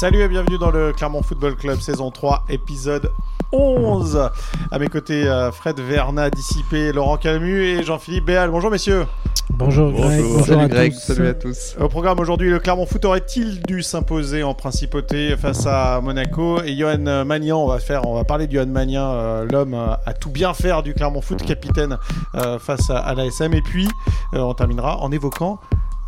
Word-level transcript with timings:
Salut 0.00 0.22
et 0.22 0.28
bienvenue 0.28 0.56
dans 0.56 0.70
le 0.70 0.94
Clermont 0.94 1.20
Football 1.20 1.56
Club 1.56 1.78
saison 1.78 2.10
3 2.10 2.46
épisode 2.48 3.12
11. 3.52 4.30
À 4.70 4.78
mes 4.78 4.86
côtés 4.86 5.28
euh, 5.28 5.52
Fred 5.52 5.78
Verna 5.78 6.30
dissipé, 6.30 6.90
Laurent 6.90 7.18
Calmu 7.18 7.62
et 7.62 7.82
Jean-Philippe 7.82 8.24
Béal. 8.24 8.50
Bonjour 8.50 8.70
messieurs. 8.70 9.04
Bonjour 9.50 9.92
Greg, 9.92 10.22
bonjour, 10.22 10.46
Salut 10.46 10.62
à 10.62 10.68
Greg, 10.68 10.92
tous. 10.94 11.00
salut 11.00 11.28
à 11.28 11.34
tous. 11.34 11.76
Au 11.78 11.88
programme 11.88 12.18
aujourd'hui, 12.18 12.48
le 12.48 12.58
Clermont 12.60 12.86
Foot 12.86 13.04
aurait-il 13.04 13.60
dû 13.60 13.82
s'imposer 13.82 14.42
en 14.42 14.54
principauté 14.54 15.36
face 15.36 15.66
à 15.66 16.00
Monaco 16.00 16.62
et 16.62 16.74
Johan 16.74 17.26
Magnan, 17.26 17.62
on 17.62 17.68
va 17.68 17.78
faire, 17.78 18.06
on 18.08 18.14
va 18.14 18.24
parler 18.24 18.46
de 18.46 18.52
Johan 18.52 18.68
Magnan, 18.68 19.12
euh, 19.12 19.44
l'homme 19.52 19.74
euh, 19.74 19.92
à 20.06 20.14
tout 20.14 20.30
bien 20.30 20.54
faire 20.54 20.82
du 20.82 20.94
Clermont 20.94 21.20
Foot, 21.20 21.42
capitaine 21.44 21.98
euh, 22.36 22.58
face 22.58 22.88
à, 22.88 22.96
à 23.00 23.14
l'ASM. 23.14 23.52
Et 23.52 23.60
puis, 23.60 23.86
euh, 24.32 24.38
on 24.38 24.54
terminera 24.54 24.96
en 25.02 25.12
évoquant 25.12 25.60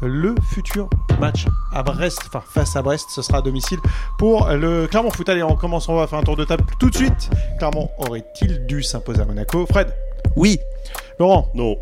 le 0.02 0.34
futur 0.50 0.88
match 1.20 1.46
à 1.72 1.82
Brest, 1.82 2.20
enfin 2.26 2.42
face 2.44 2.74
à 2.76 2.82
Brest, 2.82 3.10
ce 3.10 3.22
sera 3.22 3.38
à 3.38 3.42
domicile 3.42 3.78
pour 4.18 4.48
le 4.48 4.86
Clermont 4.86 5.10
Foot. 5.10 5.29
Allez, 5.29 5.43
on 5.43 5.56
commence, 5.56 5.88
on 5.88 5.94
va 5.96 6.06
faire 6.06 6.18
un 6.18 6.22
tour 6.22 6.36
de 6.36 6.44
table 6.44 6.64
tout 6.79 6.90
de 6.90 6.96
suite. 6.96 7.30
Clermont 7.58 7.90
aurait-il 7.98 8.66
dû 8.66 8.82
s'imposer 8.82 9.22
à 9.22 9.24
Monaco 9.24 9.66
Fred? 9.66 9.94
Oui. 10.36 10.58
Laurent? 11.18 11.48
Non. 11.54 11.76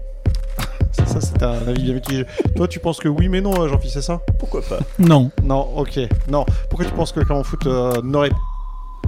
Ça, 0.92 1.06
ça, 1.06 1.20
c'est 1.20 1.42
un 1.42 1.68
avis 1.68 1.82
bien 1.84 1.94
mitigé. 1.94 2.26
Toi, 2.56 2.66
tu 2.68 2.80
penses 2.80 2.98
que 2.98 3.08
oui, 3.08 3.28
mais 3.28 3.40
non, 3.40 3.52
Jean-Philippe, 3.68 3.92
c'est 3.94 4.02
ça? 4.02 4.20
Pourquoi 4.38 4.60
pas? 4.62 4.78
Non, 4.98 5.30
Non, 5.42 5.60
ok. 5.76 6.00
Non. 6.28 6.44
Pourquoi 6.68 6.84
tu 6.86 6.92
penses 6.92 7.12
que 7.12 7.20
le 7.20 7.26
Clermont 7.26 7.44
Foot 7.44 7.66
euh, 7.66 8.02
n'aurait 8.02 8.32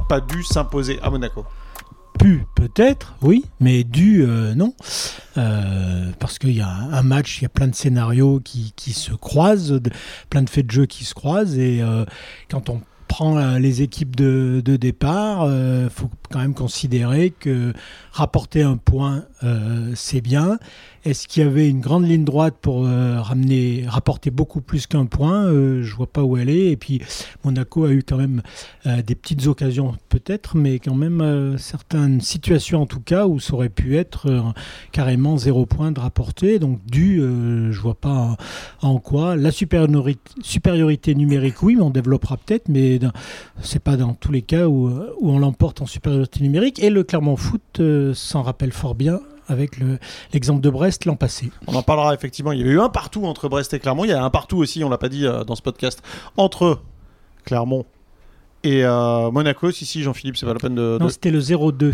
pas 0.08 0.20
dû 0.20 0.42
s'imposer 0.44 0.98
à 1.02 1.10
Monaco? 1.10 1.44
Pu 2.18 2.44
peut-être, 2.54 3.14
oui, 3.22 3.44
mais 3.60 3.84
dû, 3.84 4.24
euh, 4.24 4.54
non. 4.54 4.74
Euh, 5.36 6.10
parce 6.18 6.38
qu'il 6.38 6.56
y 6.56 6.60
a 6.60 6.68
un 6.68 7.02
match, 7.02 7.38
il 7.38 7.42
y 7.42 7.46
a 7.46 7.48
plein 7.48 7.68
de 7.68 7.74
scénarios 7.74 8.40
qui, 8.40 8.72
qui 8.76 8.92
se 8.92 9.12
croisent, 9.12 9.80
plein 10.30 10.42
de 10.42 10.50
faits 10.50 10.66
de 10.66 10.70
jeu 10.70 10.86
qui 10.86 11.04
se 11.04 11.14
croisent, 11.14 11.58
et 11.58 11.82
euh, 11.82 12.04
quand 12.50 12.68
on 12.68 12.80
prend 13.12 13.36
euh, 13.36 13.58
les 13.58 13.82
équipes 13.82 14.16
de, 14.16 14.62
départ, 14.64 15.46
il 15.46 15.90
faut 15.90 16.08
quand 16.30 16.38
même 16.38 16.54
considérer 16.54 17.28
que 17.28 17.74
rapporter 18.10 18.62
un 18.62 18.78
point, 18.78 19.24
euh, 19.44 19.92
c'est 19.94 20.22
bien. 20.22 20.58
Est-ce 21.04 21.26
qu'il 21.26 21.42
y 21.42 21.46
avait 21.46 21.68
une 21.68 21.80
grande 21.80 22.06
ligne 22.06 22.24
droite 22.24 22.54
pour 22.60 22.86
euh, 22.86 23.20
ramener, 23.20 23.84
rapporter 23.88 24.30
beaucoup 24.30 24.60
plus 24.60 24.86
qu'un 24.86 25.06
point? 25.06 25.46
Euh, 25.46 25.82
Je 25.82 25.96
vois 25.96 26.06
pas 26.06 26.22
où 26.22 26.36
elle 26.36 26.48
est. 26.48 26.70
Et 26.70 26.76
puis 26.76 27.00
Monaco 27.44 27.84
a 27.84 27.90
eu 27.90 28.04
quand 28.04 28.18
même 28.18 28.40
euh, 28.86 29.02
des 29.02 29.16
petites 29.16 29.48
occasions 29.48 29.96
peut-être, 30.10 30.56
mais 30.56 30.78
quand 30.78 30.94
même 30.94 31.20
euh, 31.20 31.58
certaines 31.58 32.20
situations 32.20 32.82
en 32.82 32.86
tout 32.86 33.00
cas 33.00 33.26
où 33.26 33.40
ça 33.40 33.54
aurait 33.54 33.68
pu 33.68 33.96
être 33.96 34.30
euh, 34.30 34.42
carrément 34.92 35.36
zéro 35.38 35.66
point 35.66 35.90
de 35.90 35.98
rapporté. 35.98 36.60
Donc 36.60 36.78
dû, 36.86 37.20
euh, 37.20 37.72
je 37.72 37.80
vois 37.80 37.96
pas 37.96 38.36
en, 38.80 38.98
quoi. 38.98 39.34
La 39.34 39.50
supériorité, 39.50 41.16
numérique, 41.16 41.64
oui, 41.64 41.74
mais 41.74 41.82
on 41.82 41.90
développera 41.90 42.36
peut-être, 42.36 42.68
mais 42.68 43.00
c'est 43.60 43.82
pas 43.82 43.96
dans 43.96 44.14
tous 44.14 44.32
les 44.32 44.42
cas 44.42 44.66
où, 44.66 44.90
on 45.20 45.38
l'emporte 45.38 45.80
en 45.82 45.86
supériorité 45.86 46.40
numérique. 46.40 46.82
Et 46.82 46.90
le 46.90 47.02
Clermont 47.04 47.36
Foot 47.36 47.62
euh, 47.80 48.14
s'en 48.14 48.42
rappelle 48.42 48.72
fort 48.72 48.94
bien 48.94 49.20
avec 49.48 49.78
le- 49.78 49.98
l'exemple 50.32 50.60
de 50.60 50.70
Brest 50.70 51.04
l'an 51.04 51.16
passé. 51.16 51.50
On 51.66 51.74
en 51.74 51.82
parlera 51.82 52.14
effectivement. 52.14 52.52
Il 52.52 52.60
y 52.60 52.62
avait 52.62 52.72
eu 52.72 52.80
un 52.80 52.88
partout 52.88 53.24
entre 53.26 53.48
Brest 53.48 53.74
et 53.74 53.78
Clermont. 53.80 54.04
Il 54.04 54.10
y 54.10 54.14
a 54.14 54.22
un 54.22 54.30
partout 54.30 54.58
aussi, 54.58 54.82
on 54.84 54.88
l'a 54.88 54.98
pas 54.98 55.08
dit 55.08 55.26
euh, 55.26 55.44
dans 55.44 55.56
ce 55.56 55.62
podcast, 55.62 56.02
entre 56.36 56.80
Clermont 57.44 57.84
et 58.64 58.84
euh, 58.84 59.30
Monaco. 59.30 59.70
Si, 59.70 59.84
si, 59.86 60.02
Jean-Philippe, 60.02 60.36
c'est 60.36 60.46
pas 60.46 60.52
la 60.54 60.58
peine 60.60 60.74
de. 60.74 60.98
Non, 61.00 61.06
de- 61.06 61.10
c'était 61.10 61.30
le 61.30 61.40
0-2. 61.40 61.92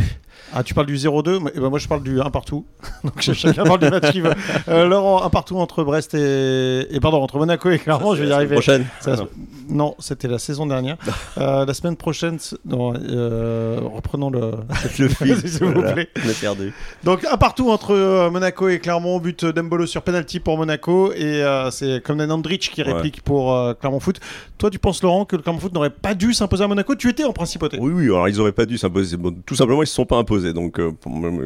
Ah, 0.55 0.63
tu 0.63 0.73
parles 0.73 0.87
du 0.87 0.97
0-2 0.97 1.41
mais- 1.43 1.51
eh 1.55 1.61
ben, 1.61 1.69
Moi, 1.69 1.79
je 1.79 1.89
parle 1.89 2.03
du 2.03 2.21
1 2.21 2.31
partout. 2.31 2.65
Donc, 3.05 3.21
chacun 3.21 3.65
parle 3.65 3.81
du 3.81 3.91
match 3.91 4.13
qu'il 4.13 4.23
veut. 4.23 4.33
Euh, 4.69 4.87
Laurent, 4.87 5.23
un 5.25 5.31
partout 5.31 5.57
entre 5.59 5.83
Brest 5.85 6.15
et. 6.15 6.87
et 6.95 7.01
pardon, 7.01 7.23
entre 7.23 7.39
Monaco 7.39 7.69
et 7.71 7.79
Clermont, 7.79 8.15
je 8.15 8.23
vais 8.23 8.29
y 8.29 8.33
arriver. 8.33 8.55
Prochaine. 8.55 8.87
Ah, 9.07 9.17
non. 9.17 9.29
non, 9.69 9.95
c'était 9.99 10.29
la 10.29 10.39
saison 10.39 10.67
dernière. 10.67 10.97
Euh, 11.39 11.65
la 11.65 11.75
semaine 11.75 11.95
prochaine, 11.97 12.39
non, 12.65 12.95
euh, 12.95 13.79
reprenons 13.95 14.29
le. 14.31 14.53
Le 14.99 15.09
fil. 15.09 15.37
S'il 15.49 15.65
vous 15.67 15.73
Voilà, 15.73 15.93
plaît. 15.93 16.09
On 16.25 16.29
a 16.29 16.33
perdu. 16.33 16.73
Donc 17.05 17.25
un 17.31 17.37
partout 17.37 17.71
entre 17.71 17.95
euh, 17.95 18.29
Monaco 18.31 18.69
et 18.69 18.81
Clermont, 18.81 19.19
but 19.21 19.45
d'Embolo 19.45 19.87
sur 19.87 20.03
penalty 20.03 20.41
pour 20.41 20.57
Monaco 20.59 21.13
et 21.13 21.23
euh, 21.45 21.71
c'est 21.71 22.03
Comnan 22.03 22.31
Andrich 22.31 22.71
qui 22.73 22.83
Ouais. 22.83 22.93
réplique 22.93 23.23
pour 23.23 23.55
euh, 23.55 23.75
Clermont 23.75 24.01
Foot. 24.01 24.19
Toi 24.57 24.71
tu 24.71 24.79
penses 24.81 25.01
Laurent 25.03 25.25
que 25.27 25.37
le 25.37 25.43
Clermont 25.43 25.61
Foot 25.61 25.73
n'aurait 25.75 25.91
pas 25.91 26.15
dû 26.15 26.33
s'imposer 26.35 26.58
à 26.63 26.69
Monaco 26.69 26.95
Tu 26.95 27.09
étais 27.09 27.25
en 27.25 27.33
principauté. 27.33 27.79
Oui, 27.81 27.93
oui, 27.95 28.05
alors 28.07 28.29
ils 28.29 28.41
auraient 28.41 28.53
pas 28.53 28.67
dû 28.67 28.79
s'imposer. 28.79 29.17
Bon, 29.17 29.35
tout 29.45 29.55
simplement, 29.55 29.83
ils 29.83 29.87
se 29.87 29.95
sont 29.95 30.07
pas 30.07 30.17
imposés. 30.17 30.53
Donc, 30.53 30.79
euh, 30.79 30.93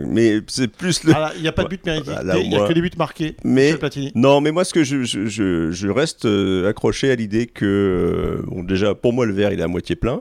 mais 0.07 0.41
c'est 0.49 0.69
plus 0.69 1.05
le. 1.05 1.13
Ah 1.15 1.33
Il 1.37 1.43
n'y 1.43 1.49
a 1.49 1.53
pas 1.53 1.65
de 1.65 1.69
but 1.69 1.85
mérité, 1.85 2.11
il 2.43 2.49
n'y 2.49 2.57
a 2.57 2.67
que 2.67 2.73
des 2.73 2.81
buts 2.81 2.91
marqués. 2.97 3.37
Mais- 3.45 3.75
Platini. 3.75 4.13
Non, 4.15 4.41
mais 4.41 4.51
moi, 4.53 4.65
ce 4.65 4.73
que 4.75 4.85
je, 4.85 5.03
je, 5.05 5.27
je, 5.27 5.71
je 5.71 5.89
reste 5.89 6.25
euh, 6.25 6.69
accroché 6.69 7.11
à 7.11 7.15
l'idée 7.15 7.47
que, 7.47 7.65
euh, 7.65 8.43
bon, 8.47 8.63
déjà, 8.63 8.95
pour 8.95 9.13
moi, 9.13 9.27
le 9.27 9.33
verre, 9.33 9.53
il 9.53 9.61
est 9.61 9.65
à 9.65 9.69
moitié 9.69 9.97
plein. 9.97 10.21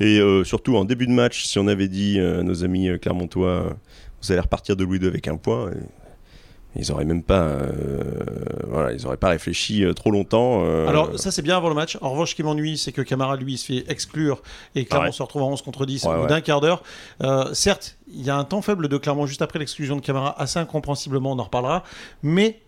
Et 0.00 0.18
euh, 0.20 0.44
surtout, 0.44 0.76
en 0.76 0.84
début 0.84 1.06
de 1.06 1.12
match, 1.12 1.44
si 1.44 1.58
on 1.58 1.66
avait 1.66 1.88
dit 1.88 2.18
à 2.20 2.42
nos 2.42 2.64
amis 2.64 2.88
clermontois, 3.00 3.76
vous 4.22 4.32
allez 4.32 4.40
repartir 4.40 4.76
de 4.76 4.84
Louis 4.84 4.98
II 4.98 5.08
avec 5.08 5.26
un 5.28 5.36
point, 5.36 5.70
ils 6.76 6.90
auraient 6.92 7.04
même 7.04 7.22
pas, 7.22 7.40
euh, 7.42 8.00
voilà, 8.68 8.92
ils 8.92 9.06
auraient 9.06 9.16
pas 9.16 9.28
réfléchi 9.28 9.84
euh, 9.84 9.92
trop 9.92 10.10
longtemps. 10.10 10.62
euh, 10.64 10.86
Alors 10.88 11.18
ça 11.18 11.30
c'est 11.30 11.42
bien 11.42 11.56
avant 11.56 11.68
le 11.68 11.74
match. 11.74 11.98
En 12.00 12.10
revanche 12.10 12.30
ce 12.30 12.34
qui 12.34 12.42
m'ennuie 12.42 12.78
c'est 12.78 12.92
que 12.92 13.02
Camara 13.02 13.36
lui 13.36 13.54
il 13.54 13.58
se 13.58 13.66
fait 13.66 13.84
exclure 13.90 14.42
et 14.74 14.84
Clermont 14.84 15.04
Ah 15.04 15.08
ouais. 15.08 15.12
se 15.12 15.22
retrouve 15.22 15.42
à 15.42 15.46
11 15.46 15.62
contre 15.62 15.84
10 15.86 16.04
Ouais, 16.04 16.10
au 16.10 16.14
bout 16.16 16.22
ouais. 16.22 16.28
d'un 16.28 16.40
quart 16.40 16.60
d'heure. 16.60 16.82
Certes 17.52 17.96
il 18.14 18.22
y 18.22 18.30
a 18.30 18.36
un 18.36 18.44
temps 18.44 18.62
faible 18.62 18.88
de 18.88 18.96
Clermont 18.98 19.26
juste 19.26 19.42
après 19.42 19.58
l'exclusion 19.58 19.96
de 19.96 20.00
Camara 20.00 20.40
assez 20.40 20.58
incomprensiblement 20.58 21.32
on 21.32 21.38
en 21.38 21.44
reparlera. 21.44 21.82
Mais 22.22 22.60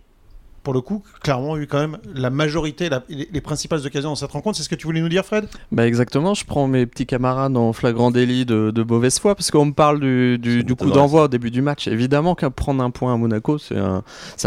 pour 0.65 0.75
le 0.75 0.81
coup, 0.81 1.03
Clermont 1.23 1.55
a 1.55 1.59
eu 1.59 1.67
quand 1.69 1.79
même 1.79 1.99
la 2.15 2.31
majorité, 2.31 2.89
la- 2.89 3.05
les, 3.09 3.29
les 3.33 3.41
principales 3.41 3.87
occasions 3.87 4.09
dans 4.11 4.15
cette 4.17 4.33
rencontre. 4.33 4.57
C'est 4.57 4.65
ce 4.65 4.69
que 4.69 4.75
tu 4.75 4.87
voulais 4.87 5.01
nous 5.01 5.09
dire, 5.09 5.25
Fred? 5.25 5.47
Bah 5.71 5.87
exactement, 5.87 6.35
je 6.35 6.45
prends 6.45 6.67
mes 6.67 6.87
petits 6.87 7.07
camarades 7.07 7.57
en 7.57 7.73
flagrant 7.73 8.11
délit 8.11 8.45
de, 8.47 8.71
de 8.73 8.83
mauvaise 8.83 9.19
foi 9.21 9.35
parce 9.37 9.51
qu'on 9.51 9.67
me 9.67 9.73
parle 9.73 10.01
du, 10.01 10.39
du, 10.39 10.59
Ça 10.59 10.63
du 10.65 10.75
coup 10.75 10.91
d'envoi 10.91 11.25
au 11.25 11.29
début 11.29 11.51
du 11.51 11.63
match. 11.63 11.87
Évidemment 11.87 12.35
qu'à 12.35 12.51
prendre 12.51 12.83
un 12.83 12.91
point 12.91 13.15
à 13.15 13.17
Monaco, 13.17 13.59
c'est 13.59 13.77
un, 13.79 14.03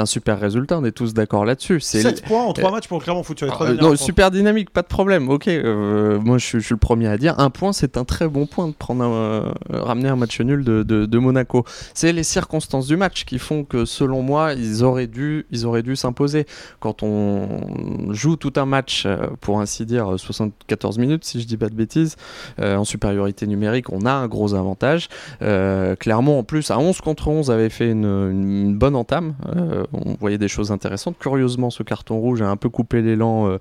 super 0.06 0.40
résultat, 0.40 0.80
on 0.80 0.84
est 0.86 0.92
tous 0.92 1.14
d'accord 1.14 1.46
là-dessus. 1.46 1.80
C'est 1.80 2.02
7 2.02 2.24
points 2.26 2.44
en 2.44 2.54
3 2.54 2.70
euh, 2.70 2.74
matchs 2.74 2.88
pour 2.88 3.02
Clermont 3.04 3.24
Foot 3.24 3.44
Ah, 3.44 3.48
3 3.48 3.68
euh, 3.68 3.74
non, 3.76 3.96
super 3.96 4.32
dynamique, 4.32 4.72
pas 4.72 4.82
de 4.82 4.88
problème. 4.88 5.30
Ok, 5.30 5.48
euh, 5.48 6.20
moi 6.20 6.38
je, 6.40 6.46
suis- 6.46 6.60
je 6.60 6.66
suis 6.66 6.74
le 6.74 6.80
premier 6.80 7.08
à 7.08 7.18
dire 7.18 7.40
un 7.40 7.50
point, 7.52 7.74
c'est 7.74 7.96
un 7.98 8.04
très 8.06 8.28
bon 8.28 8.48
point 8.48 8.68
de 8.68 8.74
prendre 8.74 9.04
un, 9.04 9.12
euh, 9.12 9.52
ramener 9.70 10.10
un 10.10 10.16
match 10.16 10.40
nul 10.42 10.64
de, 10.64 10.82
de, 10.84 11.06
de 11.06 11.18
Monaco. 11.20 11.64
C'est 11.94 12.12
les 12.14 12.24
circonstances 12.24 12.88
du 12.88 12.98
match 12.98 13.26
qui 13.26 13.38
font 13.38 13.64
que, 13.64 13.86
selon 13.86 14.22
moi, 14.24 14.54
ils 14.54 14.84
auraient 14.84 15.08
dû, 15.08 15.46
ils 15.52 15.66
auraient 15.66 15.84
dû 15.84 15.96
s'imposer. 15.96 16.07
Quand 16.80 17.04
on 17.04 18.14
joue 18.14 18.36
tout 18.36 18.54
un 18.56 18.66
match, 18.66 19.04
euh, 19.06 19.28
pour 19.42 19.60
ainsi 19.60 19.86
dire 19.86 20.14
74 20.18 20.98
minutes, 20.98 21.26
si 21.26 21.42
je 21.42 21.48
dis 21.48 21.58
pas 21.58 21.70
de 21.70 21.76
bêtises, 21.76 22.16
euh, 22.60 22.76
en 22.76 22.86
supériorité 22.86 23.48
numérique, 23.48 23.92
on 23.92 24.06
a 24.06 24.12
un 24.12 24.28
gros 24.28 24.54
avantage. 24.54 25.10
Euh, 25.42 25.96
Clermont, 25.96 26.40
en 26.40 26.44
plus, 26.44 26.72
à 26.72 26.80
11 26.80 27.02
contre 27.02 27.28
11, 27.28 27.52
avait 27.52 27.70
fait 27.70 27.92
une, 27.92 28.78
bonne 28.78 28.96
entame. 28.96 29.36
On 29.94 30.16
voyait 30.20 30.38
des 30.38 30.48
choses 30.48 30.72
intéressantes. 30.72 31.18
Curieusement, 31.20 31.70
ce 31.70 31.84
carton 31.84 32.20
rouge 32.20 32.42
a 32.42 32.50
un 32.50 32.58
peu 32.58 32.70
coupé 32.70 33.02
l'élan 33.02 33.58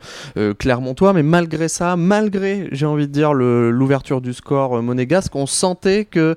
clermontois, 0.59 1.13
mais 1.13 1.23
malgré 1.23 1.69
ça, 1.69 1.97
malgré, 1.97 2.69
j'ai 2.73 2.87
envie 2.87 3.07
de 3.07 3.13
dire, 3.13 3.33
l'ouverture 3.33 4.21
du 4.21 4.33
score 4.33 4.83
monégasque, 4.83 5.35
on 5.35 5.47
sentait 5.47 6.05
que 6.05 6.35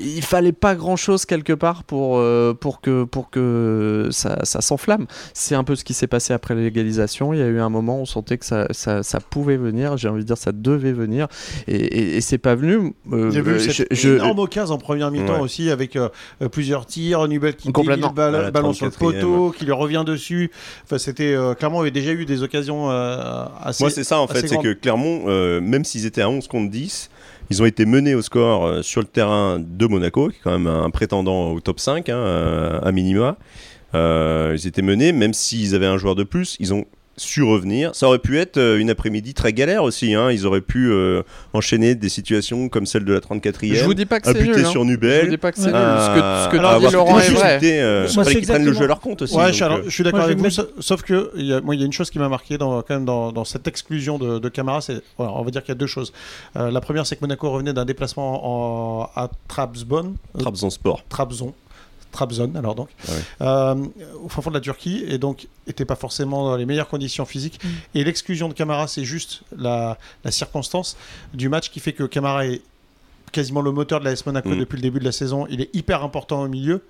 il 0.00 0.22
fallait 0.22 0.52
pas 0.52 0.74
grand-chose 0.74 1.24
quelque 1.24 1.52
part 1.52 1.84
pour, 1.84 2.22
pour 2.60 2.80
que, 2.80 3.04
pour 3.04 3.30
que 3.30 4.08
ça 4.10 4.60
s'enflamme. 4.60 5.06
C'est 5.34 5.54
un 5.54 5.64
peu 5.64 5.76
ce 5.76 5.84
qui 5.84 5.94
s'est 5.94 6.06
passé 6.06 6.32
après 6.32 6.54
l'égalisation. 6.54 7.32
Il 7.32 7.38
y 7.38 7.42
a 7.42 7.46
eu 7.46 7.60
un 7.60 7.68
moment 7.68 7.98
où 7.98 8.02
on 8.02 8.06
sentait 8.06 8.38
que 8.38 8.44
ça, 8.44 8.66
ça, 8.70 9.02
ça 9.02 9.20
pouvait 9.20 9.56
venir, 9.56 9.96
j'ai 9.96 10.08
envie 10.08 10.22
de 10.22 10.26
dire, 10.26 10.36
ça 10.38 10.52
devait 10.52 10.92
venir, 10.92 11.26
et, 11.68 11.74
et, 11.76 12.16
et 12.16 12.20
c'est 12.20 12.38
pas 12.38 12.54
venu. 12.54 12.94
Euh, 13.12 13.28
Il 13.30 13.34
y 13.34 13.38
a 13.38 13.40
eu 13.40 13.58
je- 13.60 13.70
cette 13.70 13.86
je- 13.94 14.08
énorme 14.16 14.38
occasion 14.40 14.74
en 14.74 14.78
première 14.78 15.10
mi-temps 15.10 15.34
Ouais. 15.34 15.40
aussi 15.40 15.70
avec 15.70 15.96
euh, 15.96 16.08
euh, 16.42 16.48
plusieurs 16.48 16.86
tirs, 16.86 17.26
Nubel 17.28 17.56
qui 17.56 17.72
Complètement. 17.72 18.12
dévie 18.12 18.30
le 18.32 18.42
la 18.42 18.50
ballon 18.50 18.72
sur 18.72 18.86
le 18.86 18.92
34e. 18.92 18.98
poteau, 19.20 19.50
qui 19.56 19.64
lui 19.64 19.72
revient 19.72 20.04
dessus. 20.06 20.50
Enfin, 20.84 20.98
c'était 20.98 21.34
euh, 21.34 21.54
Clermont 21.54 21.80
avait 21.80 21.90
déjà 21.90 22.12
eu 22.12 22.24
des 22.26 22.42
occasions 22.42 22.90
euh, 22.90 23.44
assez. 23.62 23.82
Moi, 23.84 23.90
c'est 23.90 24.04
ça 24.04 24.20
en 24.20 24.26
fait, 24.26 24.46
c'est 24.46 24.58
que 24.58 24.72
Clermont, 24.72 25.22
euh, 25.26 25.60
même 25.60 25.84
s'ils 25.84 26.06
étaient 26.06 26.22
à 26.22 26.30
11 26.30 26.48
contre 26.48 26.70
10, 26.70 27.10
ils 27.50 27.62
ont 27.62 27.66
été 27.66 27.84
menés 27.86 28.14
au 28.14 28.22
score 28.22 28.64
euh, 28.66 28.82
sur 28.82 29.00
le 29.00 29.06
terrain 29.06 29.58
de 29.60 29.86
Monaco, 29.86 30.28
qui 30.28 30.36
est 30.36 30.40
quand 30.44 30.52
même 30.58 30.66
un 30.66 30.90
prétendant 30.90 31.52
au 31.52 31.60
top 31.60 31.80
5, 31.80 32.08
hein, 32.08 32.14
euh, 32.16 32.80
à 32.82 32.92
minima. 32.92 33.36
Euh, 33.94 34.56
ils 34.58 34.66
étaient 34.66 34.82
menés, 34.82 35.12
même 35.12 35.34
s'ils 35.34 35.74
avaient 35.74 35.86
un 35.86 35.98
joueur 35.98 36.14
de 36.14 36.22
plus, 36.24 36.56
ils 36.60 36.72
ont 36.74 36.84
su 37.16 37.42
revenir. 37.42 37.94
Ça 37.94 38.06
aurait 38.06 38.18
pu 38.18 38.38
être 38.38 38.56
euh, 38.56 38.78
une 38.78 38.88
après-midi 38.88 39.34
très 39.34 39.52
galère 39.52 39.82
aussi. 39.82 40.14
hein. 40.14 40.30
Ils 40.30 40.46
auraient 40.46 40.62
pu 40.62 40.90
euh, 40.90 41.20
enchaîner 41.52 41.94
des 41.94 42.08
situations 42.08 42.70
comme 42.70 42.86
celle 42.86 43.04
de 43.04 43.12
la 43.12 43.20
34e. 43.20 43.74
je 43.74 43.84
vous 43.84 43.92
dis 43.92 44.06
pas 44.06 44.20
que 44.20 44.32
c'est 44.32 44.42
nul. 44.42 44.52
hein. 44.56 44.64
sur 44.64 44.72
Je 44.72 44.78
vous 44.78 44.84
Nubel. 44.86 45.28
dis 45.28 45.36
pas 45.36 45.52
que 45.52 45.58
c'est 45.58 45.66
nul. 45.66 45.74
Ce 45.74 46.06
que, 46.14 46.14
ce 46.14 46.48
que 46.50 46.56
Alors, 46.58 46.70
dis, 46.80 46.86
avoir 46.86 46.92
Laurent, 46.92 47.18
est 47.18 47.28
vrai. 47.28 47.34
possibilités, 47.58 47.82
euh, 47.82 48.08
Moi, 48.14 48.24
qu'ils 48.24 48.46
prennent 48.46 48.64
le 48.64 48.72
jeu 48.72 48.84
à 48.84 48.86
leur 48.86 49.00
compte 49.00 49.20
aussi. 49.20 49.36
Ouais, 49.36 49.46
donc, 49.46 49.52
je, 49.54 49.64
alors, 49.64 49.80
je 49.84 49.90
suis 49.90 50.02
d'accord 50.04 50.20
avec 50.22 50.38
vous, 50.38 50.48
sauf 50.78 51.02
que 51.02 51.30
il 51.36 51.44
y 51.44 51.52
a, 51.52 51.60
moi, 51.60 51.74
il 51.74 51.80
y 51.80 51.82
a 51.82 51.86
une 51.86 51.92
chose 51.92 52.08
qui 52.08 52.18
m'a 52.18 52.28
marqué 52.30 52.56
dans, 52.56 52.80
quand 52.80 52.94
même 52.94 53.04
dans, 53.04 53.32
dans 53.32 53.44
cette 53.44 53.68
exclusion 53.68 54.16
de, 54.16 54.38
de 54.38 54.48
Camara, 54.48 54.80
c'est, 54.80 55.02
on 55.18 55.42
va 55.42 55.50
dire 55.50 55.60
qu'il 55.62 55.72
y 55.72 55.76
a 55.76 55.78
deux 55.78 55.86
choses. 55.88 56.14
Euh, 56.56 56.70
la 56.70 56.80
première, 56.80 57.06
c'est 57.06 57.16
que 57.16 57.20
Monaco 57.20 57.50
revenait 57.50 57.74
d'un 57.74 57.84
déplacement 57.84 59.00
en, 59.02 59.10
à 59.14 59.28
Trabzon, 59.46 60.14
euh, 60.36 60.38
Trabzonspor. 60.40 61.02
Trabzon, 61.10 61.52
Trabzon, 62.12 62.52
alors 62.56 62.74
donc, 62.74 62.88
Ah 63.40 63.72
euh, 63.74 63.86
au 64.22 64.28
fond 64.28 64.42
de 64.50 64.54
la 64.54 64.60
Turquie, 64.60 65.04
et 65.06 65.18
donc 65.18 65.46
n'était 65.66 65.84
pas 65.84 65.96
forcément 65.96 66.44
dans 66.44 66.56
les 66.56 66.66
meilleures 66.66 66.88
conditions 66.88 67.24
physiques. 67.24 67.60
Et 67.94 68.02
l'exclusion 68.04 68.48
de 68.48 68.54
Camara, 68.54 68.88
c'est 68.88 69.04
juste 69.04 69.42
la, 69.56 69.96
la 70.24 70.30
circonstance 70.30 70.96
du 71.34 71.48
match 71.48 71.70
qui 71.70 71.80
fait 71.80 71.92
que 71.92 72.04
Camara 72.04 72.46
est 72.46 72.62
quasiment 73.32 73.60
le 73.62 73.70
moteur 73.70 74.00
de 74.00 74.04
la 74.06 74.10
S 74.10 74.26
Monaco 74.26 74.48
Mm. 74.48 74.58
depuis 74.58 74.76
le 74.76 74.82
début 74.82 74.98
de 74.98 75.04
la 75.04 75.12
saison. 75.12 75.46
Il 75.50 75.60
est 75.60 75.70
hyper 75.72 76.02
important 76.02 76.42
au 76.42 76.48
milieu. 76.48 76.82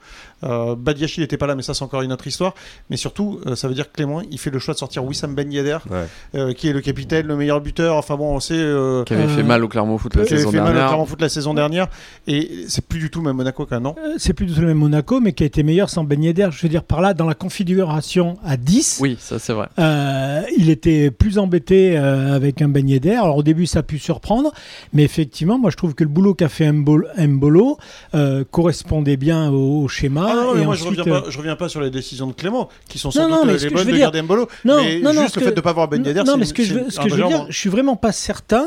Euh, 0.45 0.75
n'était 1.19 1.37
pas 1.37 1.47
là, 1.47 1.55
mais 1.55 1.63
ça 1.63 1.75
c'est 1.75 1.85
encore 1.85 2.03
une 2.03 2.13
autre 2.13 2.27
histoire. 2.27 2.55
Mais 2.89 2.97
surtout, 2.97 3.41
euh, 3.47 3.55
ça 3.57 3.69
veut 3.69 3.75
dire 3.75 3.91
que 3.91 3.97
Clément, 3.97 4.23
il 4.31 4.39
fait 4.39 4.51
le 4.51 4.59
choix 4.59 4.75
de 4.75 4.79
sortir 4.79 5.05
Wissam 5.05 5.35
Ben 5.35 5.51
Yedder, 5.53 5.79
Ouais. 5.91 6.05
euh, 6.35 6.53
qui 6.53 6.69
est 6.69 6.73
le 6.73 6.81
capitaine, 6.81 7.27
le 7.27 7.37
meilleur 7.37 7.61
buteur. 7.61 7.97
Enfin 7.97 8.17
bon, 8.17 8.35
on 8.37 8.41
sait. 8.41 8.55
euh, 8.55 9.05
Qui 9.05 9.15
avait 9.15 9.25
Euh, 9.25 9.29
fait 9.37 9.43
mal 9.43 9.63
au 9.65 9.69
Clermont 9.69 9.99
Foot 9.99 10.15
la 10.17 10.25
qui 10.25 10.33
avait 10.33 10.39
saison 10.41 10.51
fait 10.51 10.59
mal 10.59 10.67
au 10.69 10.71
dernière. 10.73 10.89
Clermont 10.89 11.07
Foot 11.07 11.21
la 11.21 11.29
saison 11.29 11.55
dernière. 11.55 11.89
Et 12.27 12.65
c'est 12.69 12.85
plus 12.87 12.99
du 13.01 13.11
tout 13.11 13.21
même 13.23 13.37
Monaco 13.37 13.67
qu'un 13.67 13.85
an. 13.85 13.95
C'est 14.19 14.33
plus 14.33 14.47
du 14.47 14.55
tout 14.55 14.61
le 14.61 14.69
même 14.69 14.79
Monaco, 14.79 15.21
mais 15.21 15.33
qui 15.33 15.43
a 15.43 15.47
été 15.47 15.63
meilleur 15.63 15.91
sans 15.91 16.05
Ben 16.05 16.23
Yedder. 16.23 16.49
Je 16.53 16.63
veux 16.63 16.69
dire, 16.69 16.83
par 16.85 17.01
là, 17.01 17.13
dans 17.15 17.27
la 17.27 17.35
configuration 17.35 18.37
à 18.45 18.57
10, 18.57 18.99
Oui, 19.01 19.17
ça 19.21 19.39
c'est 19.39 19.53
vrai. 19.53 19.69
Euh, 19.79 20.43
il 20.57 20.71
était 20.71 21.11
plus 21.11 21.39
embêté 21.39 21.97
euh, 21.99 22.35
avec 22.35 22.63
un 22.63 22.69
beignet 22.69 23.01
d'air. 23.01 23.25
Alors 23.25 23.37
au 23.37 23.43
début, 23.43 23.67
ça 23.67 23.81
a 23.81 23.83
pu 23.83 23.99
surprendre, 23.99 24.53
mais 24.93 25.03
effectivement, 25.03 25.59
moi 25.59 25.71
je 25.71 25.77
trouve 25.77 25.95
que 25.95 26.05
le 26.05 26.11
boulot 26.11 26.35
qu'a 26.35 26.49
fait 26.49 26.71
Mbolo, 26.73 27.07
Mbolo, 27.19 27.79
euh, 28.15 28.45
correspondait 28.51 29.17
bien 29.17 29.51
au, 29.51 29.83
au 29.85 29.89
schéma. 29.89 30.30
Ah 30.31 30.35
non, 30.37 30.55
mais 30.55 30.63
et 30.63 30.65
moi 30.65 30.75
ensuite, 30.75 30.95
je 30.95 31.01
reviens, 31.01 31.15
euh, 31.15 31.21
pas, 31.23 31.31
je 31.31 31.39
reviens 31.39 31.57
pas 31.57 31.69
sur 31.69 31.81
les 31.81 31.91
décisions 31.91 32.27
de 32.27 32.33
Clément, 32.33 32.69
qui 32.89 32.99
sont 32.99 33.11
sans 33.11 33.23
Non, 33.23 33.29
non, 33.29 33.43
doute 33.43 33.51
euh, 33.55 33.59
ce 33.59 33.65
les 33.65 33.71
bonnes 33.71 33.87
de 33.87 33.91
dire- 33.93 34.01
garder 34.01 34.23
Mbolo. 34.23 34.49
Non, 34.65 34.77
mais 34.83 35.01
non, 35.01 35.13
non, 35.13 35.23
juste 35.23 35.37
le 35.37 35.41
que- 35.41 35.45
fait 35.47 35.51
de 35.53 35.57
ne 35.57 35.61
pas 35.63 35.71
avoir 35.71 35.89
Ben 35.89 36.05
Yedder, 36.05 36.21
non, 36.21 36.33
c'est 36.33 36.39
mais 36.39 36.45
ce 36.47 36.55
que 36.55 36.63
je 36.65 36.75
veux, 36.75 36.91
ce 36.91 37.01
un 37.01 37.05
que 37.05 37.09
je 37.11 37.15
veux 37.15 37.21
danger 37.23 37.35
en 37.35 37.39
dire, 37.45 37.47
je 37.53 37.59
suis 37.59 37.71
vraiment 37.71 37.97
pas 37.97 38.13
certain. 38.13 38.67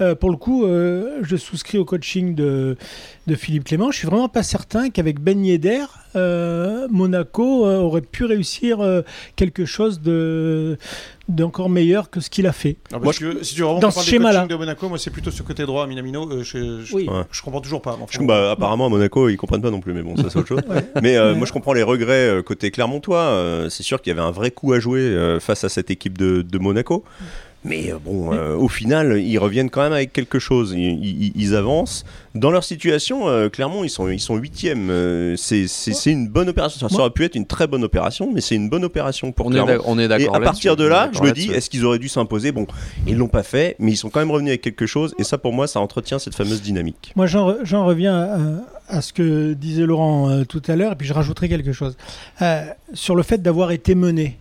Euh, 0.00 0.14
pour 0.14 0.30
le 0.30 0.36
coup, 0.36 0.64
euh, 0.64 1.18
je 1.22 1.36
souscris 1.36 1.78
au 1.78 1.84
coaching 1.84 2.34
de, 2.34 2.76
de 3.26 3.34
Philippe 3.34 3.64
Clément. 3.64 3.90
Je 3.90 3.98
suis 3.98 4.06
vraiment 4.08 4.28
pas 4.28 4.42
certain 4.42 4.90
qu'avec 4.90 5.20
Ben 5.20 5.44
Yedder, 5.44 5.84
euh, 6.16 6.86
Monaco 6.90 7.66
euh, 7.66 7.78
aurait 7.78 8.00
pu 8.00 8.24
réussir 8.24 8.80
euh, 8.80 9.02
quelque 9.36 9.64
chose 9.64 10.00
de 10.00 10.78
d'encore 11.28 11.70
meilleur 11.70 12.10
que 12.10 12.20
ce 12.20 12.28
qu'il 12.28 12.46
a 12.46 12.52
fait. 12.52 12.76
Ah, 12.92 12.96
Moi, 12.96 13.04
parce 13.04 13.18
que 13.18 13.42
si 13.42 13.54
tu 13.54 13.62
dans 13.62 13.90
ce 13.90 14.04
schéma-là. 14.04 14.46
de 14.46 14.54
Monaco, 14.56 14.88
moi 14.90 14.98
c'est 14.98 15.10
plutôt 15.10 15.30
sur 15.30 15.44
côté 15.46 15.64
droit, 15.64 15.86
Minamino. 15.86 16.30
euh, 16.30 16.42
je, 16.42 16.82
je, 16.84 16.94
Oui. 16.94 17.08
Ouais. 17.08 17.22
je 17.30 17.40
comprends 17.40 17.62
toujours 17.62 17.80
pas. 17.80 17.92
Enfin, 18.00 18.04
Je- 18.10 18.26
bah, 18.26 18.50
apparemment 18.50 18.86
à 18.86 18.88
Monaco 18.90 19.28
ils 19.30 19.36
comprennent 19.38 19.62
pas 19.62 19.70
non 19.70 19.80
plus 19.80 19.94
mais 19.94 20.02
bon 20.02 20.16
ça 20.16 20.24
c'est 20.28 20.38
autre 20.38 20.48
chose. 20.48 20.60
Mais 21.02 21.16
euh, 21.16 21.32
Ouais. 21.32 21.38
moi 21.38 21.46
je 21.46 21.52
comprends 21.52 21.72
les 21.72 21.82
regrets 21.82 22.42
côté 22.44 22.70
Clermontois. 22.70 23.20
euh, 23.20 23.68
c'est 23.70 23.82
sûr 23.82 24.02
qu'il 24.02 24.10
y 24.10 24.16
avait 24.18 24.26
un 24.26 24.30
vrai 24.32 24.50
coup 24.50 24.72
à 24.74 24.80
jouer 24.80 25.00
euh, 25.00 25.40
face 25.40 25.64
à 25.64 25.68
cette 25.70 25.90
équipe 25.90 26.18
de, 26.18 26.42
de 26.42 26.58
Monaco. 26.58 27.04
Mais 27.64 27.92
euh, 27.92 27.96
bon, 28.04 28.32
euh, 28.34 28.54
au 28.56 28.68
final, 28.68 29.18
ils 29.20 29.38
reviennent 29.38 29.70
quand 29.70 29.82
même 29.82 29.92
avec 29.94 30.12
quelque 30.12 30.38
chose. 30.38 30.72
Ils, 30.76 31.04
ils- 31.04 31.32
ils 31.34 31.54
avancent. 31.56 32.04
Dans 32.34 32.50
leur 32.50 32.62
situation, 32.64 33.28
euh, 33.28 33.48
Clermont, 33.48 33.84
ils 33.84 33.88
sont, 33.90 34.08
ils 34.08 34.20
sont 34.20 34.36
huitièmes. 34.36 34.90
Euh, 34.90 35.34
c'est 35.36 35.66
c'est- 35.66 35.94
c'est 35.94 36.10
une 36.10 36.28
bonne 36.28 36.48
opération. 36.48 36.78
Ça, 36.88 36.94
ça 36.94 37.00
aurait 37.00 37.10
pu 37.10 37.24
être 37.24 37.36
une 37.36 37.46
très 37.46 37.66
bonne 37.66 37.82
opération, 37.84 38.30
mais 38.32 38.40
c'est 38.42 38.54
une 38.54 38.68
bonne 38.68 38.84
opération 38.84 39.32
pour 39.32 39.46
On 39.46 39.50
est 39.52 39.62
Clermont. 39.64 39.82
on 39.86 39.98
est 39.98 40.04
Et 40.04 40.08
d'accord 40.08 40.36
à 40.36 40.40
partir 40.40 40.76
de 40.76 40.84
là, 40.84 41.10
je 41.14 41.20
me 41.22 41.32
dis, 41.32 41.50
est-ce 41.52 41.70
qu'ils 41.70 41.84
auraient 41.86 41.98
dû 41.98 42.08
s'imposer? 42.08 42.52
Bon, 42.52 42.66
ils 43.06 43.16
l'ont 43.16 43.28
pas 43.28 43.42
fait, 43.42 43.76
mais 43.78 43.92
ils 43.92 43.96
sont 43.96 44.10
quand 44.10 44.20
même 44.20 44.30
revenus 44.30 44.50
avec 44.50 44.60
quelque 44.62 44.86
chose. 44.86 45.14
Et 45.18 45.24
ça, 45.24 45.38
pour 45.38 45.52
moi, 45.52 45.66
ça 45.66 45.80
entretient 45.80 46.18
cette 46.18 46.34
fameuse 46.34 46.60
dynamique. 46.60 47.12
Moi, 47.16 47.26
j'en 47.26 47.48
re- 47.50 47.58
j'en 47.64 47.86
reviens 47.86 48.14
à, 48.88 48.96
à 48.98 49.00
ce 49.00 49.12
que 49.14 49.54
disait 49.54 49.86
Laurent 49.86 50.28
euh, 50.28 50.44
tout 50.44 50.62
à 50.68 50.76
l'heure, 50.76 50.92
et 50.92 50.96
puis 50.96 51.06
je 51.06 51.14
rajouterai 51.14 51.48
quelque 51.48 51.72
chose. 51.72 51.96
Euh, 52.42 52.64
sur 52.92 53.14
le 53.16 53.22
fait 53.22 53.40
d'avoir 53.40 53.70
été 53.70 53.94
mené. 53.94 54.36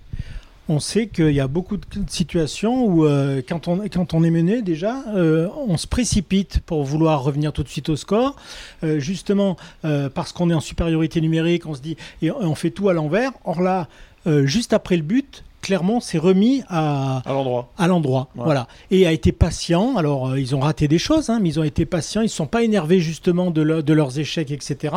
On 0.70 0.80
sait 0.80 1.08
qu'il 1.08 1.32
y 1.32 1.40
a 1.42 1.48
beaucoup 1.48 1.78
de 1.78 1.86
situations 2.08 2.86
où, 2.86 3.06
euh, 3.06 3.42
quand, 3.48 3.68
on, 3.68 3.80
quand 3.90 4.14
on 4.14 4.24
est 4.24 4.30
mené, 4.30 4.62
déjà, 4.62 5.04
euh, 5.14 5.50
on 5.68 5.76
se 5.78 5.88
précipite 5.88 6.60
pour 6.60 6.84
vouloir 6.84 7.24
revenir 7.24 7.52
tout 7.52 7.64
de 7.64 7.68
suite 7.68 7.90
au 7.90 7.96
score. 7.96 8.36
Euh, 8.84 9.00
justement, 9.00 9.58
parce 9.82 10.32
qu'on 10.32 10.50
est 10.50 10.54
en 10.54 10.62
supériorité 10.62 11.20
numérique, 11.22 11.66
on 11.66 11.74
se 11.74 11.82
dit, 11.82 11.98
et 12.22 12.32
on 12.32 12.56
fait 12.56 12.72
tout 12.72 12.90
à 12.90 12.94
l'envers. 12.94 13.32
Or 13.44 13.62
là, 13.62 13.88
juste 14.26 14.74
après 14.74 14.96
le 14.96 15.04
but, 15.04 15.44
Clermont 15.64 16.02
s'est 16.02 16.20
remis 16.20 16.62
à, 16.70 17.24
à 17.26 17.34
l'endroit. 17.34 17.72
à 17.78 17.88
l'endroit. 17.88 18.28
Ouais. 18.36 18.44
Voilà. 18.44 18.68
Et 18.92 19.08
a 19.08 19.12
été 19.12 19.32
patient. 19.32 19.96
Alors, 19.98 20.30
euh, 20.30 20.40
ils 20.40 20.56
ont 20.56 20.60
raté 20.60 20.88
des 20.88 21.00
choses, 21.00 21.30
hein, 21.30 21.40
mais 21.42 21.50
ils 21.50 21.60
ont 21.60 21.64
été 21.64 21.86
patients. 21.86 22.22
Ils 22.22 22.26
ne 22.26 22.30
sont 22.30 22.46
pas 22.46 22.64
énervés 22.64 23.00
justement 23.00 23.50
de 23.50 23.94
leurs 23.94 24.20
échecs, 24.20 24.52
etc. 24.52 24.94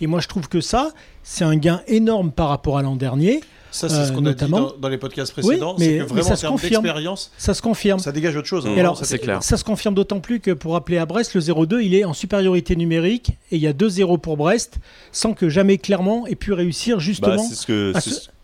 Et 0.00 0.06
moi, 0.06 0.20
je 0.20 0.28
trouve 0.28 0.48
que 0.48 0.60
ça, 0.60 0.90
c'est 1.22 1.44
un 1.44 1.56
gain 1.56 1.80
énorme 1.86 2.32
par 2.32 2.48
rapport 2.48 2.76
à 2.76 2.82
l'an 2.82 2.96
dernier. 2.96 3.40
Ça, 3.70 3.88
c'est 3.88 3.94
Euh, 3.96 4.06
ce 4.06 4.10
qu'on 4.12 4.18
a 4.18 4.20
dit 4.20 4.24
notamment- 4.26 4.60
dans, 4.60 4.76
dans 4.78 4.88
les 4.88 4.98
podcasts 4.98 5.32
précédents. 5.32 5.76
mais- 5.78 5.84
c'est 5.84 5.90
que 5.92 5.96
mais 5.98 6.04
vraiment, 6.06 6.22
ça 6.22 6.32
en 6.32 6.36
se 6.36 6.40
termes 6.42 6.52
confirme. 6.54 6.82
d'expérience, 6.82 7.30
Ça 7.38 7.54
se 7.54 7.62
confirme. 7.62 7.98
ça 8.00 8.12
dégage 8.12 8.36
autre 8.36 8.48
chose. 8.48 8.66
hein, 8.66 8.74
alors, 8.76 9.04
c'est 9.04 9.18
clair. 9.18 9.42
Ça 9.42 9.56
se 9.56 9.64
confirme 9.64 9.94
d'autant 9.94 10.20
plus 10.20 10.40
que 10.40 10.50
pour 10.50 10.72
rappeler 10.72 10.98
à 10.98 11.06
Brest, 11.06 11.34
le 11.34 11.40
0-2, 11.40 11.80
il 11.82 11.94
est 11.94 12.04
en 12.04 12.12
supériorité 12.12 12.74
numérique 12.76 13.30
et 13.52 13.56
il 13.56 13.62
y 13.62 13.66
a 13.66 13.72
2-0 13.72 14.18
pour 14.18 14.36
Brest, 14.36 14.78
sans 15.12 15.34
que 15.34 15.48
jamais 15.48 15.78
Clermont 15.78 16.26
ait 16.26 16.34
pu 16.34 16.52
réussir 16.52 16.96
Bah, 16.96 17.02
justement. 17.02 17.38
c'est 17.48 17.54
ce 17.54 17.66
que, 17.66 17.92
à 17.94 18.00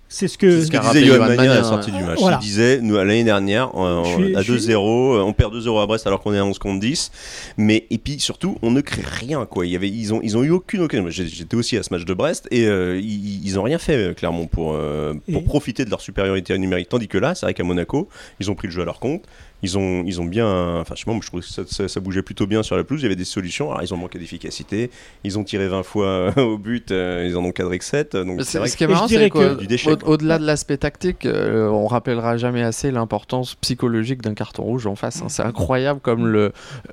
c'est 0.09 0.29
ce 0.29 0.39
que. 0.39 0.63
ce 0.63 0.71
disait 0.71 1.05
Johan 1.05 1.19
Magnin 1.27 1.51
à 1.51 1.55
la 1.57 1.65
sortie 1.65 1.91
du 1.91 2.03
match. 2.03 2.19
Voilà. 2.21 2.39
Il 2.41 2.45
disait, 2.45 2.81
nous, 2.81 2.95
l'année 2.97 3.25
dernière, 3.25 3.75
on- 3.75 4.03
à 4.37 4.43
je 4.43 4.53
suis- 4.57 4.69
2-0, 4.69 5.21
on 5.21 5.33
perd 5.33 5.53
2-0 5.53 5.79
à 5.81 5.87
Brest 5.87 6.07
alors 6.07 6.21
qu'on 6.23 6.33
est 6.33 6.39
à 6.39 6.45
11 6.45 6.59
contre 6.59 6.81
10. 6.81 7.11
Mais, 7.57 7.87
et 7.91 7.99
puis 7.99 8.21
surtout, 8.21 8.57
on 8.63 8.71
ne 8.71 8.81
crée 8.81 9.03
rien. 9.05 9.45
Quoi. 9.47 9.67
Il 9.67 9.73
y 9.73 9.77
avait, 9.77 9.89
ils, 9.89 10.15
ont, 10.15 10.21
ils 10.23 10.37
ont 10.37 10.43
eu 10.45 10.51
aucune 10.51 10.81
occasion. 10.83 11.07
J'étais 11.11 11.57
aussi 11.57 11.77
à 11.77 11.83
ce 11.83 11.93
match 11.93 12.05
de 12.05 12.15
Brest 12.15 12.47
et 12.51 12.67
euh, 12.67 12.99
ils, 13.01 13.45
ils 13.47 13.59
ont 13.59 13.63
rien 13.63 13.79
fait, 13.79 13.97
euh, 13.97 14.15
Clermont, 14.15 14.47
pour, 14.47 14.75
euh, 14.75 15.15
pour 15.33 15.43
Et- 15.43 15.45
profiter 15.45 15.85
de 15.85 15.91
leur 15.91 16.01
supériorité 16.01 16.57
numérique. 16.59 16.89
Tandis 16.89 17.09
que 17.09 17.19
là, 17.19 17.35
c'est 17.35 17.47
vrai 17.47 17.55
qu'à 17.55 17.65
Monaco, 17.65 18.09
ils 18.41 18.51
ont 18.51 18.55
pris 18.55 18.69
le 18.69 18.73
jeu 18.73 18.83
à 18.83 18.85
leur 18.85 19.01
compte. 19.01 19.23
Ils 19.63 19.79
ont, 19.79 20.05
ils 20.05 20.21
ont 20.21 20.25
bien. 20.27 20.81
Enfin, 20.81 20.95
je 20.95 21.01
sais 21.01 21.05
pas, 21.07 21.13
moi, 21.13 21.21
je 21.23 21.29
trouve 21.29 21.41
que 21.41 21.47
ça, 21.47 21.63
ça- 21.67 21.89
ça 21.89 22.01
bougeait 22.01 22.23
plutôt 22.23 22.47
bien 22.47 22.63
sur 22.63 22.77
la 22.77 22.85
pelouse. 22.85 23.01
Il 23.01 23.05
y 23.05 23.07
avait 23.07 23.17
des 23.17 23.25
solutions. 23.25 23.71
Alors, 23.71 23.83
ils 23.83 23.93
ont 23.95 23.97
manqué 23.97 24.19
d'efficacité. 24.19 24.91
Ils 25.25 25.39
ont 25.39 25.45
tiré 25.45 25.67
20 25.69 25.83
fois 25.83 26.33
au 26.39 26.59
but. 26.59 26.91
euh, 26.93 27.27
ils 27.29 27.37
en 27.37 27.45
ont 27.45 27.53
cadré 27.53 27.79
que 27.79 27.85
7. 27.85 28.17
Donc, 28.17 28.43
c'est 28.45 28.59
vrai 28.59 28.69
ce 28.69 28.77
qui 28.77 28.85
est 28.85 28.87
marrant, 28.87 29.07
dirais 29.07 29.25
c'est 29.25 29.31
que- 29.31 29.55
que 29.55 29.61
Du 29.61 29.67
déchet, 29.67 29.97
quoi. 29.97 30.09
au-delà 30.11 30.39
de 30.39 30.45
l'aspect 30.45 30.77
tactique, 30.77 31.25
euh, 31.25 31.69
on 31.69 31.87
rappellera 31.87 32.37
jamais 32.37 32.63
assez 32.63 32.91
l'importance 32.91 33.55
psychologique 33.57 34.21
d'un 34.23 34.35
carton 34.35 34.63
rouge 34.63 34.87
en 34.87 34.95
face. 34.95 35.23
hein. 35.23 35.29
C'est 35.29 35.43
incroyable 35.43 36.01
comme 36.01 36.27
le, 36.27 36.53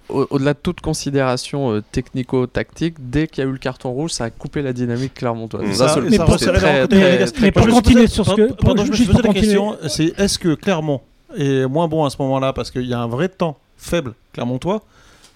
au- 0.10 0.26
au-delà 0.30 0.54
de 0.54 0.60
toute 0.64 0.80
considération 0.82 1.74
euh, 1.74 1.82
technico-tactique, 1.92 2.96
dès 3.00 3.28
qu'il 3.28 3.44
y 3.44 3.48
a 3.48 3.50
eu 3.50 3.54
le 3.54 3.58
carton 3.60 3.92
rouge, 3.92 4.12
ça 4.12 4.26
a 4.26 4.30
coupé 4.30 4.62
la 4.62 4.74
dynamique 4.74 5.14
clermontoise. 5.16 5.66
Mm. 5.68 5.74
Ça, 5.74 5.96
mais 6.10 7.52
pour 7.52 7.68
continuer 7.68 8.08
sur 8.08 8.26
ce 8.26 8.36
que- 8.36 8.48
je 8.48 9.02
me 9.04 9.08
posais 9.08 9.22
la 9.28 9.34
question, 9.34 9.78
c'est 9.88 10.18
est-ce 10.20 10.40
que 10.40 10.56
Clermont 10.56 11.02
est 11.38 11.68
moins 11.68 11.88
bon 11.88 12.06
à 12.06 12.10
ce 12.10 12.18
moment-là 12.22 12.54
parce 12.54 12.72
qu'il 12.72 12.86
y 12.86 12.94
a 12.94 13.00
un 13.00 13.08
vrai 13.08 13.30
temps 13.30 13.58
faible 13.78 14.14
Clermontois 14.34 14.82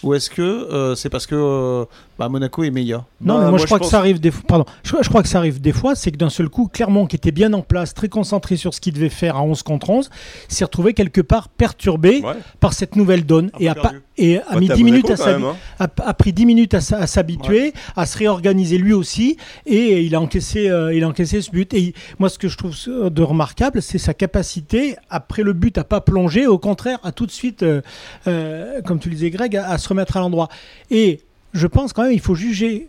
ou 0.03 0.13
est-ce 0.13 0.29
que 0.29 0.41
euh, 0.41 0.95
c'est 0.95 1.09
parce 1.09 1.25
que 1.25 1.35
euh, 1.35 1.85
bah, 2.19 2.29
Monaco 2.29 2.63
est 2.63 2.71
meilleur 2.71 3.05
Non, 3.21 3.35
Bah, 3.37 3.43
mais 3.45 3.49
moi, 3.51 3.59
je 3.59 3.65
crois 3.65 3.77
pense- 3.79 3.87
que 3.87 3.91
ça 3.91 3.99
arrive 3.99 4.19
des 4.19 4.31
fois. 4.31 4.43
Pardon, 4.47 4.65
je, 4.83 4.95
je 5.01 5.09
crois 5.09 5.21
que 5.23 5.29
ça 5.29 5.37
arrive 5.37 5.61
des 5.61 5.71
fois, 5.71 5.95
c'est 5.95 6.11
que 6.11 6.17
d'un 6.17 6.29
seul 6.29 6.49
coup, 6.49 6.67
Clermont, 6.71 7.05
qui 7.05 7.15
était 7.15 7.31
bien 7.31 7.53
en 7.53 7.61
place, 7.61 7.93
très 7.93 8.09
concentré 8.09 8.55
sur 8.57 8.73
ce 8.73 8.81
qu'il 8.81 8.93
devait 8.93 9.09
faire 9.09 9.35
à 9.37 9.41
11 9.43 9.63
contre 9.63 9.89
11, 9.89 10.09
s'est 10.47 10.63
retrouvé 10.65 10.93
quelque 10.93 11.21
part 11.21 11.49
perturbé 11.49 12.21
Ouais. 12.23 12.33
par 12.59 12.73
cette 12.73 12.95
nouvelle 12.95 13.25
donne 13.25 13.51
et 13.59 13.69
a, 13.69 13.75
pas, 13.75 13.81
perdu. 13.81 14.01
et 14.17 14.39
a 14.39 14.59
mis 14.59 14.67
t'as 14.67 14.75
10 14.75 14.83
minutes 14.83 15.03
Monaco 15.09 15.23
à 15.23 15.25
même, 15.33 15.43
hein. 15.45 15.55
a, 15.79 15.87
a 16.09 16.13
pris 16.13 16.33
10 16.33 16.45
minutes 16.45 16.73
à, 16.73 16.81
s'habituer, 16.81 17.73
à 17.95 18.05
se 18.05 18.17
réorganiser 18.17 18.77
lui 18.77 18.93
aussi, 18.93 19.37
et 19.65 20.01
il 20.01 20.15
a 20.15 20.21
encaissé, 20.21 20.69
euh, 20.69 20.93
il 20.93 21.03
a 21.03 21.07
encaissé 21.07 21.41
ce 21.41 21.51
but. 21.51 21.73
Et 21.73 21.79
il- 21.79 21.93
moi, 22.19 22.29
ce 22.29 22.37
que 22.39 22.47
je 22.47 22.57
trouve 22.57 22.75
euh, 22.87 23.09
de 23.09 23.21
remarquable, 23.21 23.81
c'est 23.81 23.97
sa 23.99 24.13
capacité, 24.13 24.95
après 25.09 25.43
le 25.43 25.53
but, 25.53 25.77
à 25.77 25.83
pas 25.83 26.01
plonger, 26.01 26.47
au 26.47 26.57
contraire, 26.57 26.99
à 27.03 27.11
tout 27.11 27.25
de 27.25 27.31
suite, 27.31 27.63
euh, 27.63 27.81
euh, 28.27 28.81
comme 28.81 28.99
tu 28.99 29.09
le 29.09 29.15
disais, 29.15 29.29
Greg, 29.29 29.55
à, 29.55 29.69
à 29.69 29.77
se 29.77 29.87
remettre 29.89 30.17
à 30.17 30.19
l'endroit. 30.19 30.47
Et 30.89 31.21
je 31.57 31.67
pense 31.67 31.91
quand 31.93 32.03
même, 32.03 32.13
il 32.13 32.19
faut 32.21 32.35
juger. 32.35 32.87